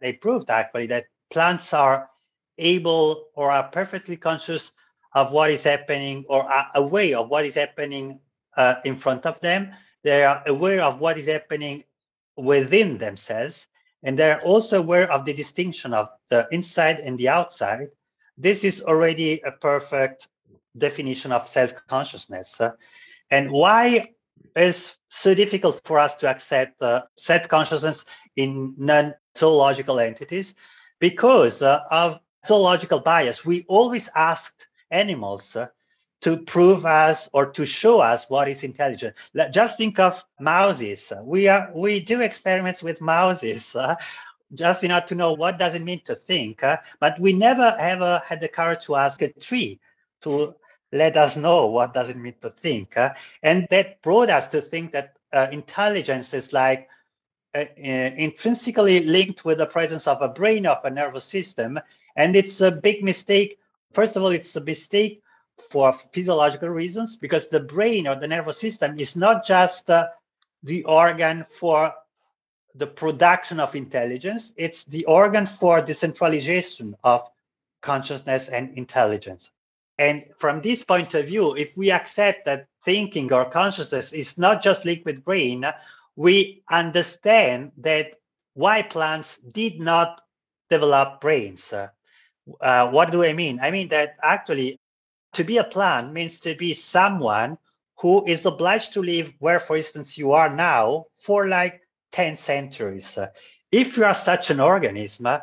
they 0.00 0.12
proved 0.12 0.50
actually 0.50 0.86
that 0.88 1.06
plants 1.30 1.72
are 1.72 2.10
able 2.58 3.26
or 3.34 3.50
are 3.50 3.68
perfectly 3.68 4.16
conscious 4.16 4.72
of 5.14 5.32
what 5.32 5.50
is 5.50 5.62
happening 5.62 6.24
or 6.28 6.42
are 6.42 6.70
aware 6.74 7.18
of 7.18 7.28
what 7.28 7.44
is 7.44 7.54
happening 7.54 8.20
uh, 8.56 8.76
in 8.84 8.96
front 8.96 9.26
of 9.26 9.40
them. 9.40 9.72
They 10.02 10.24
are 10.24 10.42
aware 10.46 10.82
of 10.82 11.00
what 11.00 11.18
is 11.18 11.26
happening 11.26 11.84
within 12.36 12.98
themselves. 12.98 13.66
And 14.02 14.18
they're 14.18 14.40
also 14.42 14.80
aware 14.80 15.10
of 15.10 15.24
the 15.24 15.32
distinction 15.32 15.94
of 15.94 16.08
the 16.28 16.46
inside 16.50 17.00
and 17.00 17.18
the 17.18 17.28
outside. 17.28 17.88
This 18.36 18.64
is 18.64 18.82
already 18.82 19.40
a 19.40 19.52
perfect 19.52 20.28
definition 20.76 21.32
of 21.32 21.48
self-consciousness. 21.48 22.60
Uh, 22.60 22.72
and 23.30 23.50
why 23.50 24.14
is 24.56 24.96
so 25.08 25.34
difficult 25.34 25.80
for 25.84 25.98
us 25.98 26.16
to 26.16 26.28
accept 26.28 26.80
uh, 26.82 27.02
self-consciousness 27.16 28.04
in 28.36 28.74
non-zoological 28.76 30.00
entities? 30.00 30.54
Because 31.00 31.62
uh, 31.62 31.80
of 31.90 32.20
zoological 32.46 33.00
bias. 33.00 33.44
We 33.44 33.64
always 33.68 34.10
asked 34.14 34.68
animals 34.90 35.56
uh, 35.56 35.68
to 36.22 36.38
prove 36.38 36.86
us 36.86 37.28
or 37.32 37.46
to 37.52 37.66
show 37.66 38.00
us 38.00 38.26
what 38.28 38.48
is 38.48 38.64
intelligent. 38.64 39.14
Just 39.50 39.76
think 39.76 39.98
of 39.98 40.24
mouses. 40.40 41.12
We 41.22 41.48
are 41.48 41.70
we 41.74 42.00
do 42.00 42.20
experiments 42.20 42.82
with 42.82 43.00
mouses. 43.00 43.74
Uh, 43.76 43.96
just 44.54 44.84
order 44.84 45.00
to 45.06 45.14
know 45.14 45.32
what 45.32 45.58
does 45.58 45.74
it 45.74 45.82
mean 45.82 46.00
to 46.04 46.14
think, 46.14 46.62
uh, 46.62 46.78
but 47.00 47.18
we 47.18 47.32
never 47.32 47.74
ever 47.78 48.22
had 48.24 48.40
the 48.40 48.48
courage 48.48 48.84
to 48.84 48.96
ask 48.96 49.20
a 49.22 49.32
tree 49.32 49.80
to 50.22 50.54
let 50.94 51.16
us 51.16 51.36
know 51.36 51.66
what 51.66 51.92
does 51.92 52.08
it 52.08 52.16
mean 52.16 52.34
to 52.40 52.50
think, 52.50 52.96
uh, 52.96 53.12
and 53.42 53.66
that 53.70 54.00
brought 54.02 54.30
us 54.30 54.48
to 54.48 54.60
think 54.60 54.92
that 54.92 55.16
uh, 55.32 55.48
intelligence 55.50 56.32
is 56.32 56.52
like 56.52 56.88
uh, 57.54 57.64
intrinsically 57.76 59.00
linked 59.00 59.44
with 59.44 59.58
the 59.58 59.66
presence 59.66 60.06
of 60.06 60.22
a 60.22 60.28
brain 60.28 60.66
of 60.66 60.84
a 60.84 60.90
nervous 60.90 61.24
system 61.24 61.78
and 62.16 62.36
it's 62.36 62.60
a 62.60 62.70
big 62.70 63.02
mistake. 63.04 63.58
First 63.92 64.16
of 64.16 64.22
all, 64.22 64.30
it's 64.30 64.56
a 64.56 64.60
mistake 64.60 65.22
for 65.70 65.92
physiological 66.12 66.68
reasons 66.68 67.16
because 67.16 67.48
the 67.48 67.60
brain 67.60 68.08
or 68.08 68.16
the 68.16 68.28
nervous 68.28 68.58
system 68.58 68.98
is 68.98 69.14
not 69.16 69.44
just 69.44 69.88
uh, 69.90 70.08
the 70.62 70.84
organ 70.84 71.46
for 71.48 71.94
the 72.74 72.86
production 72.86 73.60
of 73.60 73.76
intelligence, 73.76 74.52
it's 74.56 74.84
the 74.84 75.04
organ 75.04 75.46
for 75.46 75.80
decentralization 75.80 76.96
of 77.04 77.30
consciousness 77.82 78.48
and 78.48 78.76
intelligence. 78.76 79.50
And 79.98 80.24
from 80.38 80.60
this 80.60 80.82
point 80.84 81.14
of 81.14 81.26
view, 81.26 81.54
if 81.56 81.76
we 81.76 81.90
accept 81.90 82.46
that 82.46 82.66
thinking 82.84 83.32
or 83.32 83.48
consciousness 83.50 84.12
is 84.12 84.36
not 84.36 84.62
just 84.62 84.84
liquid 84.84 85.24
brain, 85.24 85.64
we 86.16 86.62
understand 86.70 87.72
that 87.78 88.14
why 88.54 88.82
plants 88.82 89.38
did 89.52 89.80
not 89.80 90.20
develop 90.70 91.20
brains. 91.20 91.72
Uh, 91.72 92.88
what 92.90 93.10
do 93.10 93.24
I 93.24 93.32
mean? 93.32 93.58
I 93.60 93.70
mean 93.70 93.88
that 93.88 94.16
actually 94.22 94.78
to 95.34 95.44
be 95.44 95.58
a 95.58 95.64
plant 95.64 96.12
means 96.12 96.40
to 96.40 96.54
be 96.54 96.74
someone 96.74 97.58
who 97.98 98.24
is 98.26 98.46
obliged 98.46 98.92
to 98.94 99.02
live 99.02 99.32
where, 99.38 99.60
for 99.60 99.76
instance, 99.76 100.18
you 100.18 100.32
are 100.32 100.48
now 100.48 101.06
for 101.18 101.48
like 101.48 101.80
10 102.12 102.36
centuries. 102.36 103.16
Uh, 103.16 103.28
if 103.72 103.96
you 103.96 104.04
are 104.04 104.14
such 104.14 104.50
an 104.50 104.60
organism, 104.60 105.26
uh, 105.26 105.38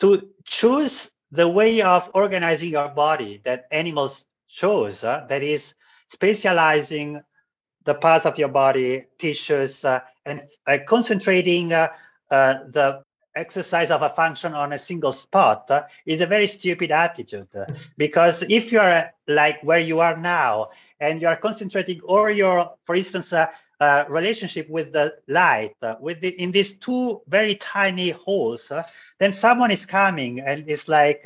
to 0.00 0.28
choose 0.44 1.10
the 1.30 1.48
way 1.48 1.82
of 1.82 2.10
organizing 2.14 2.70
your 2.70 2.88
body 2.88 3.40
that 3.44 3.66
animals 3.70 4.26
chose, 4.48 5.04
uh, 5.04 5.26
that 5.28 5.42
is 5.42 5.74
specializing 6.10 7.20
the 7.84 7.94
parts 7.94 8.26
of 8.26 8.38
your 8.38 8.48
body, 8.48 9.06
tissues, 9.18 9.84
uh, 9.84 10.00
and 10.24 10.42
uh, 10.66 10.78
concentrating 10.86 11.68
the 11.68 13.02
exercise 13.38 13.90
of 13.90 14.02
a 14.02 14.10
function 14.10 14.52
on 14.52 14.72
a 14.72 14.78
single 14.78 15.12
spot 15.12 15.70
uh, 15.70 15.84
is 16.04 16.20
a 16.20 16.26
very 16.26 16.46
stupid 16.46 16.90
attitude. 16.90 17.48
Uh, 17.54 17.64
because 17.96 18.42
if 18.48 18.72
you're 18.72 18.82
uh, 18.82 19.04
like 19.26 19.62
where 19.62 19.78
you 19.78 20.00
are 20.00 20.16
now 20.16 20.68
and 21.00 21.22
you 21.22 21.28
are 21.28 21.36
concentrating 21.36 22.00
all 22.00 22.28
your 22.28 22.74
for 22.84 22.94
instance 22.94 23.32
uh, 23.80 23.84
uh 23.84 24.04
relationship 24.08 24.68
with 24.68 24.92
the 24.92 25.14
light 25.28 25.74
uh, 25.82 25.94
with 26.00 26.20
the, 26.20 26.28
in 26.40 26.50
these 26.52 26.76
two 26.78 27.20
very 27.28 27.54
tiny 27.54 28.10
holes 28.10 28.72
then 29.18 29.32
someone 29.32 29.70
is 29.70 29.86
coming 29.86 30.40
and 30.40 30.68
is 30.68 30.88
like 30.88 31.24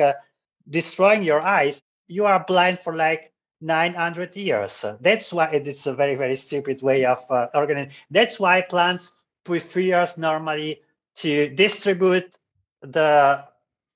destroying 0.69 1.23
your 1.23 1.41
eyes. 1.41 1.83
You 2.09 2.27
are 2.27 2.45
blind 2.45 2.81
for 2.81 2.95
like 2.95 3.33
900 3.61 4.37
years. 4.37 4.85
That's 5.01 5.33
why 5.33 5.47
it's 5.47 5.87
a 5.87 5.95
very 5.95 6.15
very 6.15 6.37
stupid 6.37 6.83
way 6.83 7.05
of 7.05 7.25
organizing 7.55 7.93
that's 8.11 8.39
why 8.39 8.63
plants 8.63 9.13
prefer 9.45 10.07
normally 10.17 10.83
to 11.17 11.55
distribute 11.55 12.39
the 12.81 13.45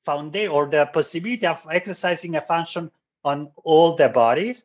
foundation 0.04 0.52
or 0.52 0.66
the 0.66 0.86
possibility 0.86 1.46
of 1.46 1.58
exercising 1.70 2.36
a 2.36 2.40
function 2.40 2.90
on 3.24 3.50
all 3.64 3.96
the 3.96 4.08
bodies, 4.08 4.64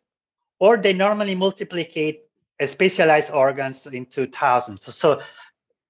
or 0.60 0.78
they 0.78 0.94
normally 0.94 1.34
multiplicate 1.34 2.22
specialized 2.68 3.32
organs 3.32 3.88
into 3.88 4.28
thousands. 4.28 4.94
So, 4.96 5.22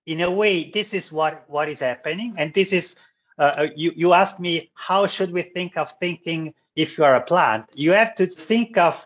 in 0.05 0.21
a 0.21 0.31
way, 0.31 0.69
this 0.71 0.93
is 0.93 1.11
what 1.11 1.43
what 1.49 1.69
is 1.69 1.79
happening, 1.79 2.33
and 2.37 2.53
this 2.53 2.73
is 2.73 2.95
uh, 3.37 3.53
uh 3.57 3.67
you. 3.75 3.93
You 3.95 4.13
asked 4.13 4.39
me 4.39 4.71
how 4.73 5.07
should 5.07 5.31
we 5.31 5.43
think 5.43 5.77
of 5.77 5.91
thinking 5.99 6.53
if 6.75 6.97
you 6.97 7.03
are 7.03 7.15
a 7.15 7.21
plant. 7.21 7.65
You 7.75 7.91
have 7.93 8.15
to 8.15 8.27
think 8.27 8.77
of 8.77 9.05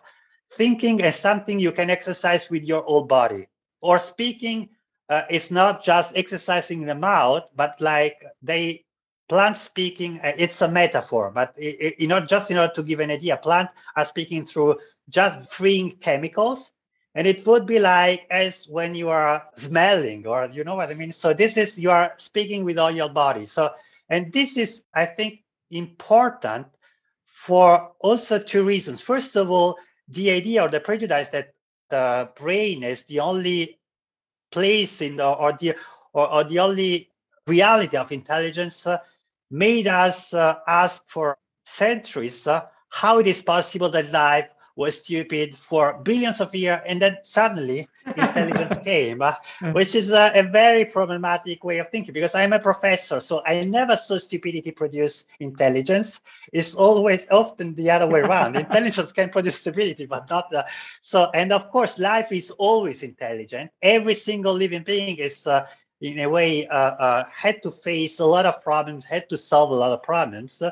thinking 0.52 1.02
as 1.02 1.18
something 1.18 1.58
you 1.58 1.72
can 1.72 1.90
exercise 1.90 2.48
with 2.48 2.64
your 2.64 2.82
whole 2.82 3.04
body, 3.04 3.46
or 3.80 3.98
speaking 3.98 4.70
uh, 5.08 5.22
it's 5.30 5.50
not 5.50 5.82
just 5.84 6.16
exercising 6.16 6.84
the 6.84 6.94
mouth, 6.94 7.44
but 7.54 7.80
like 7.80 8.24
they 8.42 8.84
plant 9.28 9.56
speaking. 9.56 10.20
Uh, 10.20 10.32
it's 10.36 10.60
a 10.62 10.68
metaphor, 10.68 11.30
but 11.30 11.54
you 11.58 12.08
know, 12.08 12.20
just 12.20 12.50
in 12.50 12.58
order 12.58 12.72
to 12.74 12.82
give 12.82 13.00
an 13.00 13.10
idea, 13.10 13.36
plant 13.36 13.70
are 13.94 14.04
speaking 14.04 14.44
through 14.44 14.76
just 15.08 15.50
freeing 15.50 15.92
chemicals, 15.98 16.72
and 17.16 17.26
it 17.26 17.46
would 17.46 17.64
be 17.64 17.78
like 17.78 18.26
as 18.30 18.68
when 18.68 18.94
you 18.94 19.08
are 19.08 19.48
smelling, 19.56 20.26
or 20.26 20.50
you 20.52 20.64
know 20.64 20.74
what 20.74 20.90
I 20.90 20.94
mean. 20.94 21.12
So 21.12 21.32
this 21.32 21.56
is 21.56 21.78
you 21.78 21.90
are 21.90 22.12
speaking 22.18 22.62
with 22.62 22.78
all 22.78 22.90
your 22.90 23.08
body. 23.08 23.46
So 23.46 23.70
and 24.10 24.30
this 24.32 24.58
is, 24.58 24.84
I 24.94 25.06
think, 25.06 25.42
important 25.70 26.66
for 27.24 27.92
also 28.00 28.38
two 28.38 28.64
reasons. 28.64 29.00
First 29.00 29.34
of 29.34 29.50
all, 29.50 29.78
the 30.08 30.30
idea 30.30 30.62
or 30.62 30.68
the 30.68 30.78
prejudice 30.78 31.28
that 31.28 31.54
the 31.88 32.28
brain 32.36 32.82
is 32.82 33.04
the 33.04 33.20
only 33.20 33.78
place 34.52 35.00
in 35.00 35.16
the 35.16 35.26
or 35.26 35.54
the 35.54 35.74
or, 36.12 36.30
or 36.30 36.44
the 36.44 36.58
only 36.58 37.08
reality 37.46 37.96
of 37.96 38.12
intelligence 38.12 38.86
uh, 38.86 38.98
made 39.50 39.86
us 39.86 40.34
uh, 40.34 40.56
ask 40.68 41.08
for 41.08 41.38
centuries 41.64 42.46
uh, 42.46 42.66
how 42.90 43.20
it 43.20 43.26
is 43.26 43.40
possible 43.40 43.88
that 43.88 44.12
life 44.12 44.48
was 44.76 45.02
stupid 45.02 45.56
for 45.56 45.98
billions 46.02 46.40
of 46.40 46.54
years 46.54 46.80
and 46.86 47.02
then 47.02 47.18
suddenly 47.22 47.88
intelligence 48.06 48.76
came 48.84 49.22
uh, 49.22 49.34
which 49.72 49.94
is 49.94 50.12
a, 50.12 50.32
a, 50.34 50.42
very 50.42 50.84
problematic 50.84 51.64
way 51.64 51.78
of 51.78 51.88
thinking 51.88 52.14
because 52.14 52.34
i'm 52.34 52.52
a 52.52 52.58
professor 52.58 53.20
so 53.20 53.42
i 53.46 53.62
never 53.62 53.96
saw 53.96 54.16
stupidity 54.18 54.70
produce 54.70 55.24
intelligence. 55.40 56.20
It's 56.52 56.74
always 56.74 57.26
often 57.30 57.74
the 57.74 57.90
other 57.90 58.06
way 58.06 58.20
around. 58.20 58.56
Intelligence 58.66 59.12
can 59.12 59.30
produce 59.30 59.58
stupidity 59.58 60.06
but 60.06 60.28
not 60.30 60.50
the, 60.50 60.66
so 61.02 61.30
and 61.34 61.52
of 61.52 61.70
course 61.70 61.98
life 61.98 62.32
is 62.32 62.50
always 62.50 63.02
intelligent. 63.02 63.70
Every 63.82 64.14
single 64.14 64.54
living 64.54 64.82
being 64.82 65.16
is 65.16 65.46
uh, 65.46 65.66
in 66.00 66.18
a 66.18 66.28
way, 66.28 66.66
uh, 66.68 66.76
uh, 66.76 67.24
had 67.34 67.62
to 67.62 67.70
face 67.70 68.20
a 68.20 68.24
lot 68.24 68.44
of 68.44 68.62
problems, 68.62 69.06
had 69.06 69.30
to 69.30 69.38
solve 69.38 69.70
a 69.70 69.74
lot 69.74 69.92
of 69.92 70.02
problems. 70.02 70.62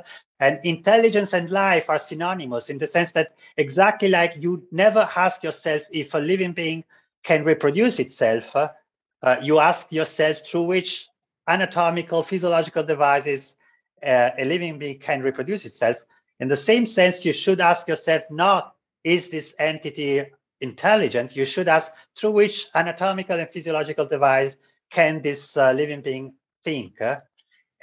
And 0.40 0.58
intelligence 0.64 1.32
and 1.32 1.50
life 1.50 1.88
are 1.88 1.98
synonymous 1.98 2.68
in 2.68 2.78
the 2.78 2.86
sense 2.86 3.12
that 3.12 3.34
exactly 3.56 4.08
like 4.08 4.34
you 4.38 4.66
never 4.72 5.08
ask 5.16 5.42
yourself 5.42 5.82
if 5.92 6.14
a 6.14 6.18
living 6.18 6.52
being 6.52 6.84
can 7.22 7.44
reproduce 7.44 7.98
itself, 7.98 8.54
uh, 8.56 9.36
you 9.42 9.58
ask 9.58 9.92
yourself 9.92 10.38
through 10.46 10.64
which 10.64 11.08
anatomical, 11.48 12.22
physiological 12.22 12.82
devices 12.82 13.56
uh, 14.02 14.30
a 14.36 14.44
living 14.44 14.78
being 14.78 14.98
can 14.98 15.22
reproduce 15.22 15.64
itself. 15.64 15.96
In 16.40 16.48
the 16.48 16.56
same 16.56 16.86
sense, 16.86 17.24
you 17.24 17.32
should 17.32 17.60
ask 17.60 17.88
yourself 17.88 18.22
not, 18.30 18.74
is 19.04 19.28
this 19.28 19.54
entity 19.58 20.26
intelligent? 20.60 21.36
You 21.36 21.44
should 21.44 21.68
ask 21.68 21.92
through 22.16 22.32
which 22.32 22.66
anatomical 22.74 23.38
and 23.38 23.48
physiological 23.48 24.06
device 24.06 24.56
can 24.90 25.22
this 25.22 25.56
uh, 25.56 25.72
living 25.72 26.00
being 26.02 26.34
think? 26.64 27.00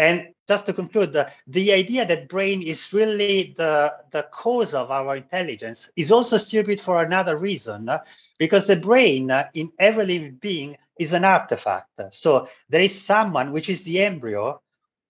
And 0.01 0.33
just 0.47 0.65
to 0.65 0.73
conclude, 0.73 1.13
the, 1.13 1.31
the 1.45 1.71
idea 1.71 2.07
that 2.07 2.27
brain 2.27 2.63
is 2.63 2.91
really 2.91 3.53
the, 3.55 3.95
the 4.09 4.23
cause 4.31 4.73
of 4.73 4.89
our 4.89 5.15
intelligence 5.15 5.91
is 5.95 6.11
also 6.11 6.37
stupid 6.37 6.81
for 6.81 7.03
another 7.03 7.37
reason, 7.37 7.87
uh, 7.87 7.99
because 8.39 8.65
the 8.65 8.77
brain 8.77 9.29
uh, 9.29 9.49
in 9.53 9.71
every 9.77 10.07
living 10.07 10.37
being 10.41 10.75
is 10.97 11.13
an 11.13 11.23
artifact. 11.23 12.01
So 12.13 12.47
there 12.67 12.81
is 12.81 12.99
someone, 12.99 13.51
which 13.51 13.69
is 13.69 13.83
the 13.83 14.01
embryo, 14.01 14.59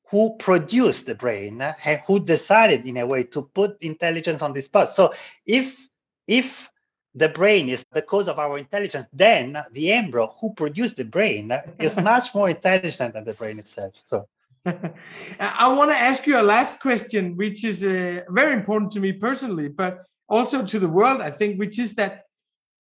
who 0.09 0.35
produced 0.35 1.05
the 1.05 1.15
brain 1.15 1.61
uh, 1.61 1.73
and 1.85 2.01
who 2.05 2.19
decided 2.19 2.85
in 2.85 2.97
a 2.97 3.07
way 3.07 3.23
to 3.23 3.43
put 3.43 3.81
intelligence 3.81 4.41
on 4.41 4.51
this 4.51 4.67
path. 4.67 4.91
So 4.91 5.13
if 5.45 5.87
if 6.27 6.69
the 7.15 7.29
brain 7.29 7.69
is 7.69 7.85
the 7.93 8.01
cause 8.01 8.27
of 8.27 8.39
our 8.39 8.57
intelligence, 8.57 9.07
then 9.13 9.57
the 9.71 9.93
embryo 9.93 10.35
who 10.41 10.53
produced 10.53 10.97
the 10.97 11.05
brain 11.05 11.57
is 11.79 11.95
much 12.11 12.35
more 12.35 12.49
intelligent 12.49 13.13
than 13.13 13.23
the 13.23 13.33
brain 13.33 13.57
itself. 13.57 13.93
So. 14.05 14.27
I 15.39 15.67
want 15.69 15.91
to 15.91 15.97
ask 15.97 16.27
you 16.27 16.39
a 16.39 16.43
last 16.43 16.79
question, 16.79 17.35
which 17.35 17.63
is 17.63 17.83
uh, 17.83 18.21
very 18.29 18.53
important 18.53 18.91
to 18.91 18.99
me 18.99 19.13
personally, 19.13 19.69
but 19.69 20.03
also 20.29 20.63
to 20.63 20.79
the 20.79 20.87
world, 20.87 21.21
I 21.21 21.31
think, 21.31 21.59
which 21.59 21.79
is 21.79 21.95
that 21.95 22.23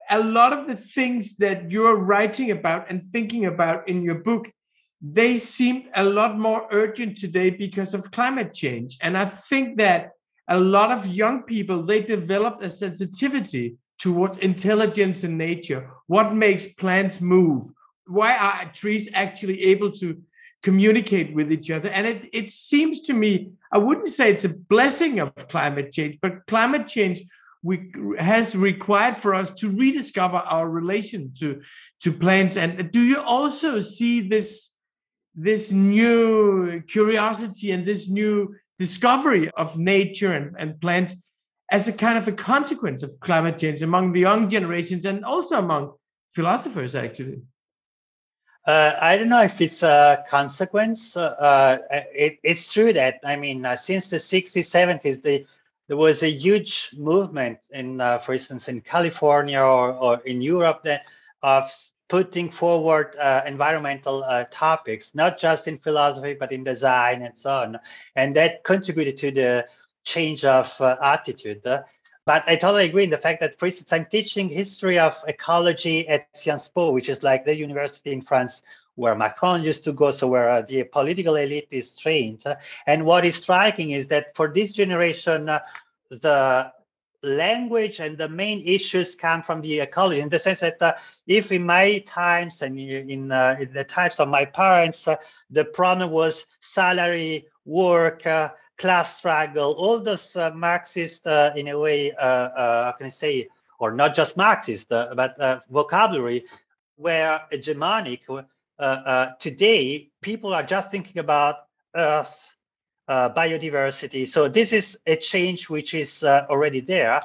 a 0.09 0.19
lot 0.19 0.53
of 0.53 0.67
the 0.67 0.75
things 0.75 1.37
that 1.37 1.71
you're 1.71 1.95
writing 1.95 2.51
about 2.51 2.89
and 2.89 3.11
thinking 3.11 3.45
about 3.45 3.87
in 3.87 4.03
your 4.03 4.15
book, 4.15 4.47
they 5.01 5.37
seem 5.37 5.89
a 5.95 6.03
lot 6.03 6.37
more 6.37 6.67
urgent 6.71 7.17
today 7.17 7.49
because 7.49 7.93
of 7.93 8.11
climate 8.11 8.53
change. 8.53 8.97
And 9.01 9.17
I 9.17 9.25
think 9.25 9.77
that 9.77 10.11
a 10.47 10.59
lot 10.59 10.91
of 10.91 11.07
young 11.07 11.43
people, 11.43 11.83
they 11.83 12.01
develop 12.01 12.61
a 12.61 12.69
sensitivity 12.69 13.77
towards 13.97 14.37
intelligence 14.39 15.23
in 15.23 15.37
nature. 15.37 15.89
What 16.07 16.35
makes 16.35 16.67
plants 16.67 17.21
move? 17.21 17.71
Why 18.05 18.35
are 18.35 18.71
trees 18.73 19.09
actually 19.13 19.63
able 19.63 19.91
to 19.93 20.21
communicate 20.63 21.33
with 21.33 21.51
each 21.51 21.71
other? 21.71 21.89
And 21.89 22.05
it, 22.07 22.29
it 22.33 22.49
seems 22.49 23.01
to 23.01 23.13
me, 23.13 23.51
I 23.71 23.77
wouldn't 23.77 24.09
say 24.09 24.31
it's 24.31 24.45
a 24.45 24.57
blessing 24.57 25.19
of 25.19 25.33
climate 25.49 25.91
change, 25.91 26.19
but 26.21 26.45
climate 26.47 26.87
change 26.87 27.23
we, 27.63 27.91
has 28.17 28.55
required 28.55 29.17
for 29.17 29.35
us 29.35 29.51
to 29.55 29.69
rediscover 29.69 30.37
our 30.37 30.67
relation 30.69 31.31
to, 31.39 31.61
to 32.01 32.11
plants. 32.11 32.57
And 32.57 32.91
do 32.91 33.01
you 33.01 33.21
also 33.21 33.79
see 33.79 34.27
this, 34.27 34.71
this 35.35 35.71
new 35.71 36.81
curiosity 36.81 37.71
and 37.71 37.85
this 37.85 38.09
new 38.09 38.55
discovery 38.79 39.51
of 39.51 39.77
nature 39.77 40.33
and, 40.33 40.55
and 40.57 40.81
plants 40.81 41.15
as 41.71 41.87
a 41.87 41.93
kind 41.93 42.17
of 42.17 42.27
a 42.27 42.31
consequence 42.33 43.03
of 43.03 43.11
climate 43.19 43.57
change 43.57 43.81
among 43.81 44.11
the 44.11 44.19
young 44.19 44.49
generations 44.49 45.05
and 45.05 45.23
also 45.23 45.57
among 45.57 45.93
philosophers, 46.35 46.95
actually? 46.95 47.41
Uh, 48.65 48.95
I 49.01 49.17
don't 49.17 49.29
know 49.29 49.41
if 49.41 49.59
it's 49.59 49.81
a 49.81 50.23
consequence. 50.29 51.17
Uh, 51.17 51.35
uh 51.39 51.77
it, 52.13 52.39
it's 52.43 52.71
true 52.71 52.93
that, 52.93 53.19
I 53.23 53.35
mean, 53.35 53.65
uh, 53.65 53.75
since 53.75 54.07
the 54.07 54.17
60s, 54.17 54.69
70s, 54.69 55.23
the, 55.23 55.45
there 55.87 55.97
was 55.97 56.21
a 56.21 56.29
huge 56.29 56.91
movement 56.95 57.59
in, 57.71 57.99
uh, 57.99 58.19
for 58.19 58.33
instance, 58.33 58.69
in 58.69 58.81
California 58.81 59.59
or, 59.59 59.93
or 59.93 60.21
in 60.21 60.41
Europe 60.41 60.83
that 60.83 61.05
of 61.41 61.71
putting 62.07 62.51
forward 62.51 63.15
uh, 63.19 63.41
environmental 63.47 64.23
topics, 64.51 65.15
not 65.15 65.39
just 65.39 65.67
in 65.67 65.79
philosophy, 65.79 66.35
but 66.39 66.51
in 66.51 66.63
design 66.63 67.23
and 67.23 67.33
so 67.37 67.49
on. 67.49 67.79
And 68.15 68.35
that 68.35 68.63
contributed 68.63 69.17
to 69.19 69.31
the 69.31 69.67
change 70.03 70.45
of 70.45 70.75
attitude. 70.81 71.63
But 72.25 72.43
I 72.47 72.55
totally 72.55 72.85
agree 72.85 73.03
in 73.03 73.09
the 73.09 73.17
fact 73.17 73.41
that, 73.41 73.57
for 73.57 73.65
instance, 73.65 73.91
I'm 73.91 74.05
teaching 74.05 74.47
history 74.47 74.99
of 74.99 75.17
ecology 75.27 76.07
at 76.07 76.27
Sciences 76.37 76.69
Po, 76.69 76.91
which 76.91 77.09
is 77.09 77.23
like 77.23 77.45
the 77.45 77.55
university 77.55 78.11
in 78.11 78.21
France 78.21 78.61
where 78.95 79.15
Macron 79.15 79.63
used 79.63 79.83
to 79.85 79.93
go, 79.93 80.11
so 80.11 80.27
where 80.27 80.49
uh, 80.49 80.61
the 80.61 80.83
political 80.83 81.35
elite 81.35 81.67
is 81.71 81.95
trained. 81.95 82.43
And 82.85 83.05
what 83.05 83.25
is 83.25 83.35
striking 83.35 83.91
is 83.91 84.07
that 84.07 84.35
for 84.35 84.53
this 84.53 84.73
generation, 84.73 85.49
uh, 85.49 85.59
the 86.09 86.71
language 87.23 87.99
and 87.99 88.17
the 88.17 88.27
main 88.27 88.61
issues 88.65 89.15
come 89.15 89.43
from 89.43 89.61
the 89.61 89.79
ecology 89.79 90.21
in 90.21 90.29
the 90.29 90.39
sense 90.39 90.59
that 90.59 90.81
uh, 90.81 90.93
if 91.27 91.51
in 91.51 91.65
my 91.65 91.99
times 92.07 92.61
and 92.61 92.79
in, 92.79 93.31
uh, 93.31 93.55
in 93.59 93.73
the 93.73 93.83
times 93.83 94.19
of 94.19 94.27
my 94.27 94.45
parents, 94.45 95.07
uh, 95.07 95.15
the 95.49 95.65
problem 95.65 96.09
was 96.09 96.45
salary, 96.59 97.47
work, 97.65 98.25
uh, 98.25 98.49
class 98.81 99.17
struggle, 99.17 99.73
all 99.73 99.99
those 99.99 100.35
uh, 100.35 100.51
Marxist, 100.55 101.27
uh, 101.27 101.53
in 101.55 101.67
a 101.67 101.77
way, 101.77 102.11
uh, 102.11 102.49
uh 102.63 102.91
can 102.93 103.05
I 103.05 103.09
say, 103.09 103.47
or 103.79 103.93
not 103.93 104.15
just 104.15 104.35
Marxist, 104.35 104.91
uh, 104.91 105.13
but 105.15 105.39
uh, 105.39 105.59
vocabulary 105.69 106.45
were 106.97 107.39
hegemonic. 107.51 108.21
today, 109.39 110.09
people 110.21 110.53
are 110.53 110.63
just 110.63 110.89
thinking 110.89 111.19
about 111.19 111.55
Earth, 111.95 112.35
biodiversity. 113.07 114.27
So 114.27 114.49
this 114.49 114.73
is 114.73 114.97
a 115.05 115.15
change 115.15 115.69
which 115.69 115.93
is 115.93 116.23
already 116.23 116.81
there. 116.81 117.21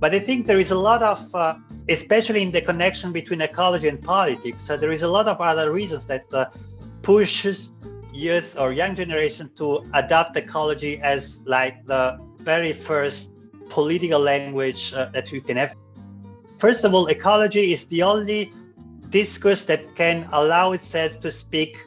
But 0.00 0.14
I 0.14 0.20
think 0.20 0.46
there 0.46 0.60
is 0.60 0.70
a 0.70 0.78
lot 0.78 1.02
of, 1.02 1.20
especially 1.88 2.42
in 2.42 2.52
the 2.52 2.62
connection 2.62 3.10
between 3.12 3.40
ecology 3.40 3.88
and 3.88 4.00
politics, 4.00 4.68
there 4.68 4.92
is 4.92 5.02
a 5.02 5.08
lot 5.08 5.26
of 5.26 5.40
other 5.40 5.72
reasons 5.72 6.06
that 6.06 6.24
pushes 7.08 7.72
youth 8.12 8.54
or 8.58 8.70
young 8.70 8.94
generation 8.94 9.48
to 9.56 9.82
adopt 9.94 10.36
ecology 10.36 11.00
as 11.00 11.40
like 11.46 11.86
the 11.86 12.18
very 12.40 12.74
first 12.74 13.30
political 13.70 14.20
language 14.20 14.92
uh, 14.92 15.06
that 15.14 15.32
you 15.32 15.40
can 15.40 15.56
have. 15.56 15.74
First 16.58 16.84
of 16.84 16.92
all, 16.92 17.06
ecology 17.06 17.72
is 17.72 17.86
the 17.86 18.02
only 18.02 18.52
discourse 19.08 19.64
that 19.64 19.96
can 19.96 20.28
allow 20.32 20.72
itself 20.72 21.18
to 21.20 21.32
speak 21.32 21.78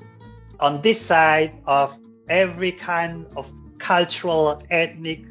on 0.60 0.82
this 0.82 1.00
side 1.00 1.54
of 1.68 1.96
every 2.28 2.72
kind 2.72 3.28
of 3.38 3.46
cultural, 3.78 4.64
ethnic, 4.72 5.31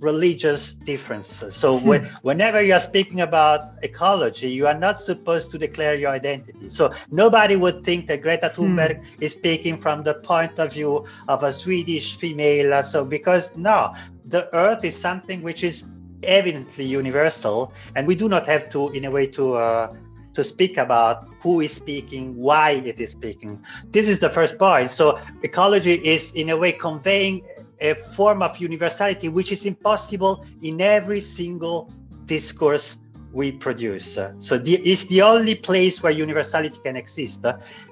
religious 0.00 0.74
differences. 0.74 1.54
So 1.54 1.78
hmm. 1.78 1.88
when, 1.88 2.04
whenever 2.22 2.62
you 2.62 2.74
are 2.74 2.80
speaking 2.80 3.20
about 3.20 3.74
ecology, 3.82 4.50
you 4.50 4.66
are 4.66 4.78
not 4.78 5.00
supposed 5.00 5.50
to 5.52 5.58
declare 5.58 5.94
your 5.94 6.10
identity. 6.10 6.70
So 6.70 6.92
nobody 7.10 7.56
would 7.56 7.84
think 7.84 8.06
that 8.08 8.22
Greta 8.22 8.48
hmm. 8.48 8.78
Thunberg 8.78 9.04
is 9.20 9.34
speaking 9.34 9.80
from 9.80 10.02
the 10.02 10.14
point 10.14 10.58
of 10.58 10.72
view 10.72 11.04
of 11.28 11.42
a 11.42 11.52
Swedish 11.52 12.16
female. 12.16 12.82
So 12.82 13.04
because 13.04 13.54
no, 13.56 13.94
the 14.26 14.54
earth 14.54 14.84
is 14.84 14.96
something 14.96 15.42
which 15.42 15.62
is 15.62 15.84
evidently 16.22 16.84
universal, 16.84 17.72
and 17.96 18.06
we 18.06 18.14
do 18.14 18.28
not 18.28 18.46
have 18.46 18.68
to, 18.70 18.90
in 18.90 19.04
a 19.06 19.10
way, 19.10 19.26
to 19.26 19.54
uh, 19.54 19.94
to 20.34 20.44
speak 20.44 20.76
about 20.76 21.28
who 21.40 21.60
is 21.60 21.72
speaking, 21.72 22.36
why 22.36 22.70
it 22.70 23.00
is 23.00 23.12
speaking. 23.12 23.62
This 23.90 24.08
is 24.08 24.20
the 24.20 24.30
first 24.30 24.58
point. 24.58 24.90
So 24.90 25.18
ecology 25.42 25.94
is 25.94 26.32
in 26.34 26.50
a 26.50 26.56
way 26.56 26.72
conveying 26.72 27.42
a 27.80 27.94
form 27.94 28.42
of 28.42 28.58
universality 28.58 29.28
which 29.28 29.52
is 29.52 29.64
impossible 29.66 30.44
in 30.62 30.80
every 30.80 31.20
single 31.20 31.92
discourse 32.26 32.98
we 33.32 33.52
produce. 33.52 34.18
So 34.38 34.58
the, 34.58 34.76
it's 34.76 35.04
the 35.06 35.22
only 35.22 35.54
place 35.54 36.02
where 36.02 36.12
universality 36.12 36.78
can 36.84 36.96
exist. 36.96 37.44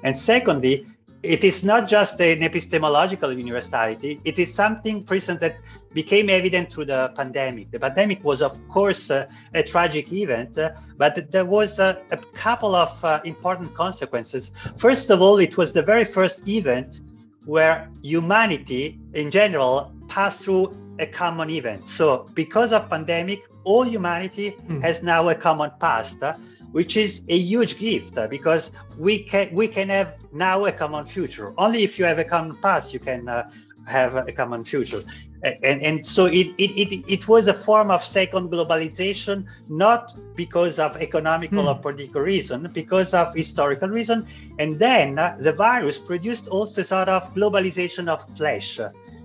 And 0.03 0.17
secondly, 0.17 0.87
it 1.23 1.43
is 1.43 1.65
not 1.65 1.89
just 1.89 2.21
an 2.21 2.43
epistemological 2.43 3.33
universality. 3.33 4.21
It 4.25 4.39
is 4.39 4.55
something, 4.55 5.05
for 5.05 5.17
instance, 5.17 5.41
that 5.41 5.57
became 5.93 6.31
evident 6.31 6.73
through 6.73 6.87
the 6.87 7.13
pandemic. 7.17 7.73
The 7.73 7.81
pandemic 7.81 8.23
was, 8.23 8.41
of 8.41 8.57
course, 8.69 9.11
uh, 9.11 9.27
a 9.55 9.63
tragic 9.63 10.13
event, 10.13 10.57
uh, 10.57 10.73
but 10.97 11.33
there 11.33 11.45
was 11.45 11.81
a, 11.81 12.01
a 12.13 12.17
couple 12.17 12.77
of 12.77 13.05
uh, 13.05 13.21
important 13.25 13.75
consequences. 13.75 14.53
First 14.77 15.11
of 15.11 15.21
all, 15.21 15.39
it 15.39 15.57
was 15.57 15.73
the 15.73 15.83
very 15.83 16.05
first 16.05 16.47
event 16.47 17.01
where 17.49 17.89
humanity 18.03 19.01
in 19.15 19.31
general 19.31 19.91
passed 20.07 20.43
through 20.43 20.77
a 20.99 21.07
common 21.07 21.49
event. 21.49 21.89
So 21.89 22.29
because 22.35 22.75
of 22.75 22.91
pandemic, 22.91 23.41
all 23.65 23.85
humanity 23.85 24.51
mm. 24.51 24.83
has 24.83 25.03
now 25.03 25.31
a 25.31 25.35
common 25.35 25.71
past, 25.81 26.23
uh, 26.23 26.35
which 26.73 26.99
is 26.99 27.23
a 27.29 27.39
huge 27.39 27.79
gift 27.79 28.19
uh, 28.19 28.29
because 28.29 28.71
we 28.99 29.23
can 29.23 29.49
we 29.55 29.67
can 29.67 29.89
have 29.89 30.17
now 30.31 30.67
a 30.67 30.73
common 30.73 31.07
future. 31.07 31.55
Only 31.57 31.85
if 31.85 31.99
you 31.99 32.05
have 32.05 32.19
a 32.19 32.25
common 32.25 32.57
past, 32.57 32.93
you 32.93 33.01
can 33.01 33.29
uh, 33.29 33.51
have 33.87 34.15
a 34.29 34.33
common 34.33 34.63
future. 34.65 35.03
And, 35.43 35.83
and 35.83 36.07
so 36.07 36.27
it, 36.27 36.49
it, 36.59 36.71
it, 36.77 37.05
it 37.09 37.29
was 37.29 37.47
a 37.47 37.55
form 37.55 37.91
of 37.91 38.03
second 38.03 38.51
globalization 38.51 39.45
not 39.69 40.19
because 40.35 40.79
of 40.79 40.97
economical 40.97 41.63
hmm. 41.63 41.69
or 41.69 41.79
political 41.79 42.21
reason 42.21 42.69
because 42.73 43.15
of 43.15 43.35
historical 43.35 43.89
reason 43.89 44.27
and 44.59 44.79
then 44.79 45.19
uh, 45.19 45.37
the 45.39 45.53
virus 45.53 45.99
produced 45.99 46.49
also 46.49 46.83
sort 46.83 47.09
of 47.09 47.33
globalization 47.35 48.09
of 48.09 48.25
flesh 48.37 48.81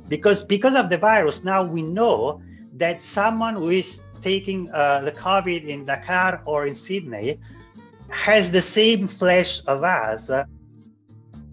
because 0.08 0.44
because 0.44 0.76
of 0.76 0.90
the 0.90 0.98
virus 0.98 1.44
now 1.44 1.64
we 1.64 1.82
know 1.82 2.42
that 2.74 3.02
someone 3.02 3.56
who 3.56 3.70
is 3.70 4.02
taking 4.22 4.70
uh, 4.72 5.00
the 5.02 5.12
covid 5.12 5.66
in 5.66 5.86
dakar 5.86 6.42
or 6.46 6.68
in 6.68 6.76
sydney 6.76 7.40
has 8.10 8.52
the 8.52 8.62
same 8.62 9.08
flesh 9.08 9.62
of 9.66 9.84
us 9.84 10.30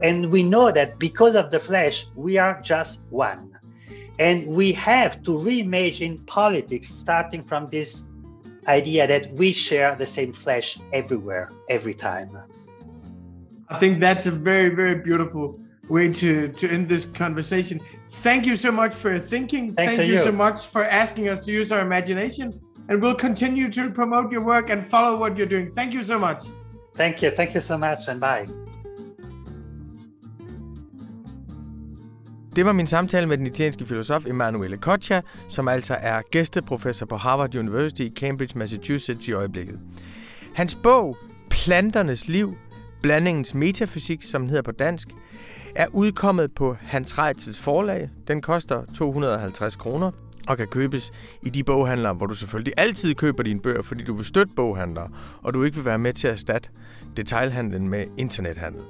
and 0.03 0.31
we 0.31 0.43
know 0.43 0.71
that 0.71 0.99
because 0.99 1.35
of 1.35 1.51
the 1.51 1.59
flesh 1.59 2.07
we 2.15 2.37
are 2.37 2.61
just 2.61 3.01
one 3.09 3.51
and 4.21 4.47
we 4.47 4.71
have 4.73 5.23
to 5.23 5.31
reimagine 5.31 6.25
politics 6.27 6.89
starting 6.89 7.43
from 7.43 7.71
this 7.71 8.05
idea 8.68 9.07
that 9.07 9.33
we 9.33 9.51
share 9.51 9.97
the 9.97 10.07
same 10.07 10.33
flesh 10.33 10.79
everywhere, 10.93 11.51
every 11.71 11.95
time. 11.95 12.31
I 13.71 13.79
think 13.79 13.99
that's 13.99 14.27
a 14.27 14.31
very, 14.31 14.75
very 14.75 14.97
beautiful 14.97 15.59
way 15.89 16.12
to, 16.12 16.49
to 16.49 16.68
end 16.68 16.89
this 16.89 17.07
conversation. 17.07 17.81
Thank 18.11 18.45
you 18.45 18.57
so 18.57 18.71
much 18.71 18.95
for 18.95 19.18
thinking. 19.18 19.75
Thank, 19.75 19.97
Thank 19.97 20.09
you, 20.09 20.14
you 20.14 20.21
so 20.21 20.33
much 20.33 20.66
for 20.66 20.85
asking 20.85 21.31
us 21.31 21.45
to 21.47 21.53
use 21.53 21.73
our 21.73 21.81
imagination. 21.81 22.61
And 22.91 23.01
we'll 23.01 23.14
continue 23.14 23.71
to 23.71 23.89
promote 23.91 24.31
your 24.31 24.43
work 24.43 24.68
and 24.68 24.87
follow 24.91 25.16
what 25.16 25.37
you're 25.37 25.47
doing. 25.47 25.73
Thank 25.75 25.95
you 25.95 26.03
so 26.03 26.18
much. 26.18 26.49
Thank 26.95 27.23
you. 27.23 27.31
Thank 27.31 27.55
you 27.55 27.61
so 27.61 27.79
much, 27.79 28.09
and 28.09 28.21
bye. 28.21 28.47
Det 32.61 32.67
var 32.67 32.73
min 32.73 32.87
samtale 32.87 33.27
med 33.27 33.39
den 33.39 33.47
italienske 33.47 33.87
filosof 33.87 34.27
Emanuele 34.27 34.77
Coccia, 34.77 35.23
som 35.49 35.69
altså 35.69 35.97
er 36.01 36.23
gæsteprofessor 36.31 37.07
på 37.07 37.17
Harvard 37.17 37.55
University 37.55 38.01
i 38.01 38.13
Cambridge, 38.17 38.59
Massachusetts 38.59 39.29
i 39.29 39.33
øjeblikket. 39.33 39.79
Hans 40.55 40.75
bog, 40.83 41.17
Planternes 41.51 42.29
Liv, 42.29 42.55
blandingens 43.03 43.55
metafysik, 43.55 44.23
som 44.23 44.43
den 44.43 44.51
hedder 44.51 44.63
på 44.63 44.73
dansk, 44.73 45.09
er 45.75 45.87
udkommet 45.93 46.55
på 46.55 46.77
Hans 46.81 47.19
Reitzels 47.19 47.61
forlag. 47.61 48.11
Den 48.29 48.43
koster 48.43 48.85
250 48.95 49.77
kroner 49.77 50.11
og 50.49 50.57
kan 50.57 50.67
købes 50.67 51.13
i 51.43 51.51
de 51.51 51.65
boghandlere, 51.65 52.15
hvor 52.15 52.27
du 52.27 52.35
selvfølgelig 52.35 52.75
altid 52.77 53.15
køber 53.15 53.43
dine 53.43 53.61
bøger, 53.61 53.83
fordi 53.83 54.05
du 54.05 54.15
vil 54.15 54.25
støtte 54.25 54.53
boghandlere, 54.57 55.09
og 55.43 55.55
du 55.55 55.63
ikke 55.63 55.77
vil 55.77 55.85
være 55.85 55.99
med 55.99 56.13
til 56.13 56.27
at 56.27 56.35
erstatte 56.35 56.71
detailhandlen 57.17 57.89
med 57.89 58.05
internethandel. 58.19 58.83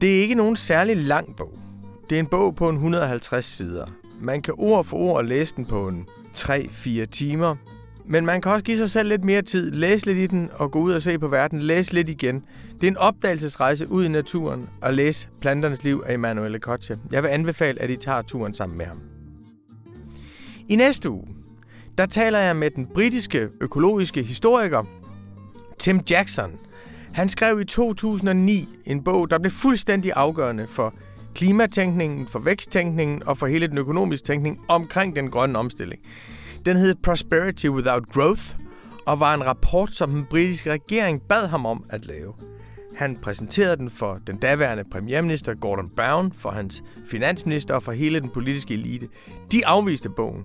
Det 0.00 0.16
er 0.16 0.20
ikke 0.22 0.34
nogen 0.34 0.56
særlig 0.56 0.96
lang 0.96 1.36
bog. 1.36 1.65
Det 2.10 2.16
er 2.16 2.20
en 2.20 2.26
bog 2.26 2.54
på 2.54 2.68
en 2.68 2.74
150 2.74 3.44
sider. 3.44 3.86
Man 4.20 4.42
kan 4.42 4.54
ord 4.58 4.84
for 4.84 4.96
ord 4.96 5.24
læse 5.24 5.56
den 5.56 5.64
på 5.64 5.88
en 5.88 6.06
3-4 6.36 7.04
timer. 7.04 7.56
Men 8.08 8.26
man 8.26 8.40
kan 8.40 8.52
også 8.52 8.64
give 8.64 8.76
sig 8.76 8.90
selv 8.90 9.08
lidt 9.08 9.24
mere 9.24 9.42
tid, 9.42 9.70
læse 9.70 10.06
lidt 10.06 10.18
i 10.18 10.26
den 10.26 10.50
og 10.52 10.70
gå 10.70 10.78
ud 10.78 10.92
og 10.92 11.02
se 11.02 11.18
på 11.18 11.28
verden, 11.28 11.62
læse 11.62 11.92
lidt 11.92 12.08
igen. 12.08 12.42
Det 12.74 12.86
er 12.86 12.90
en 12.90 12.96
opdagelsesrejse 12.96 13.88
ud 13.88 14.04
i 14.04 14.08
naturen 14.08 14.68
og 14.82 14.94
læse 14.94 15.28
Planternes 15.40 15.84
Liv 15.84 16.02
af 16.06 16.14
Emanuele 16.14 16.58
Koche. 16.58 16.98
Jeg 17.12 17.22
vil 17.22 17.28
anbefale, 17.28 17.82
at 17.82 17.90
I 17.90 17.96
tager 17.96 18.22
turen 18.22 18.54
sammen 18.54 18.78
med 18.78 18.86
ham. 18.86 19.00
I 20.68 20.76
næste 20.76 21.10
uge, 21.10 21.28
der 21.98 22.06
taler 22.06 22.38
jeg 22.38 22.56
med 22.56 22.70
den 22.70 22.86
britiske 22.94 23.48
økologiske 23.60 24.22
historiker 24.22 24.84
Tim 25.78 26.00
Jackson. 26.10 26.52
Han 27.12 27.28
skrev 27.28 27.60
i 27.60 27.64
2009 27.64 28.68
en 28.84 29.04
bog, 29.04 29.30
der 29.30 29.38
blev 29.38 29.52
fuldstændig 29.52 30.12
afgørende 30.16 30.66
for 30.66 30.94
klimatænkningen, 31.36 32.26
for 32.26 32.38
væksttænkningen 32.38 33.22
og 33.26 33.38
for 33.38 33.46
hele 33.46 33.66
den 33.66 33.78
økonomiske 33.78 34.26
tænkning 34.26 34.60
omkring 34.68 35.16
den 35.16 35.30
grønne 35.30 35.58
omstilling. 35.58 36.02
Den 36.66 36.76
hed 36.76 36.94
Prosperity 37.02 37.66
Without 37.66 38.08
Growth 38.12 38.42
og 39.06 39.20
var 39.20 39.34
en 39.34 39.46
rapport, 39.46 39.94
som 39.94 40.10
den 40.10 40.24
britiske 40.24 40.72
regering 40.72 41.22
bad 41.22 41.48
ham 41.48 41.66
om 41.66 41.84
at 41.90 42.04
lave. 42.04 42.34
Han 42.96 43.16
præsenterede 43.22 43.76
den 43.76 43.90
for 43.90 44.18
den 44.26 44.36
daværende 44.36 44.84
premierminister 44.92 45.54
Gordon 45.54 45.90
Brown, 45.96 46.32
for 46.32 46.50
hans 46.50 46.82
finansminister 47.06 47.74
og 47.74 47.82
for 47.82 47.92
hele 47.92 48.20
den 48.20 48.30
politiske 48.30 48.74
elite. 48.74 49.08
De 49.52 49.66
afviste 49.66 50.10
bogen. 50.10 50.44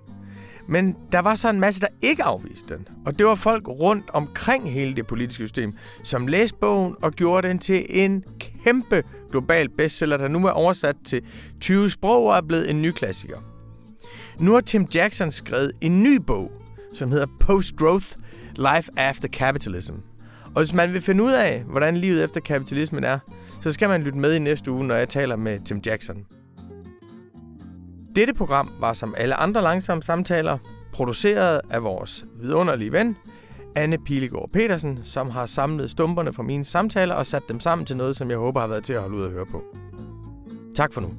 Men 0.68 0.96
der 1.12 1.20
var 1.20 1.36
så 1.36 1.50
en 1.50 1.60
masse, 1.60 1.82
der 1.82 1.88
ikke 2.02 2.24
afviste 2.24 2.76
den. 2.76 2.88
Og 3.06 3.20
det 3.20 3.26
var 3.26 3.36
folk 3.36 3.68
rundt 3.68 4.10
omkring 4.10 4.72
hele 4.72 4.96
det 4.96 5.08
politiske 5.08 5.44
system, 5.44 5.74
som 6.04 6.28
læste 6.28 6.58
bogen 6.58 6.96
og 7.02 7.12
gjorde 7.12 7.48
den 7.48 7.60
til 7.60 7.86
en 7.90 8.24
kæmpe 8.40 9.04
global 9.32 9.70
bestseller, 9.70 10.18
der 10.18 10.28
nu 10.28 10.48
er 10.48 10.52
oversat 10.52 10.96
til 11.06 11.22
20 11.60 11.90
sprog 11.90 12.26
og 12.26 12.38
er 12.38 12.42
blevet 12.42 12.70
en 12.70 12.82
ny 12.82 12.92
klassiker. 12.92 13.38
Nu 14.40 14.54
har 14.54 14.62
Tim 14.62 14.88
Jackson 14.96 15.32
skrevet 15.32 15.72
en 15.82 16.04
ny 16.04 16.16
bog, 16.16 16.52
som 16.94 17.12
hedder 17.12 17.28
Post-Growth 17.44 18.16
Life 18.56 18.92
After 18.98 19.28
Capitalism. 19.28 19.94
Og 20.46 20.62
hvis 20.62 20.74
man 20.74 20.94
vil 20.94 21.02
finde 21.02 21.24
ud 21.24 21.32
af, 21.32 21.64
hvordan 21.64 21.98
livet 21.98 22.24
efter 22.24 22.40
kapitalismen 22.40 23.04
er, 23.04 23.20
så 23.62 23.72
skal 23.72 23.90
man 23.90 24.02
lytte 24.02 24.20
med 24.20 24.36
i 24.36 24.40
næste 24.40 24.72
uge, 24.72 24.88
når 24.88 24.96
jeg 24.96 25.10
taler 25.10 25.36
med 25.36 25.60
Tim 25.66 25.82
Jackson. 25.86 26.26
Dette 28.16 28.34
program 28.34 28.70
var 28.80 28.94
som 28.94 29.16
alle 29.18 29.36
andre 29.36 29.62
langsomme 29.62 30.04
samtaler 30.04 30.58
produceret 30.94 31.62
af 31.70 31.84
vores 31.84 32.26
vidunderlige 32.42 32.92
ven, 32.92 33.18
Anne 33.76 33.98
Pilegaard 33.98 34.50
Petersen, 34.54 35.00
som 35.04 35.30
har 35.30 35.46
samlet 35.46 35.92
stumperne 35.92 36.34
fra 36.34 36.44
mine 36.44 36.66
samtaler 36.66 37.16
og 37.16 37.26
sat 37.26 37.44
dem 37.50 37.60
sammen 37.60 37.86
til 37.86 37.98
noget, 37.98 38.16
som 38.16 38.30
jeg 38.30 38.38
håber 38.38 38.60
har 38.60 38.68
været 38.68 38.84
til 38.84 38.94
at 38.94 39.02
holde 39.02 39.18
ud 39.18 39.26
at 39.26 39.32
høre 39.32 39.46
på. 39.46 39.64
Tak 40.76 40.94
for 40.94 41.02
nu. 41.02 41.10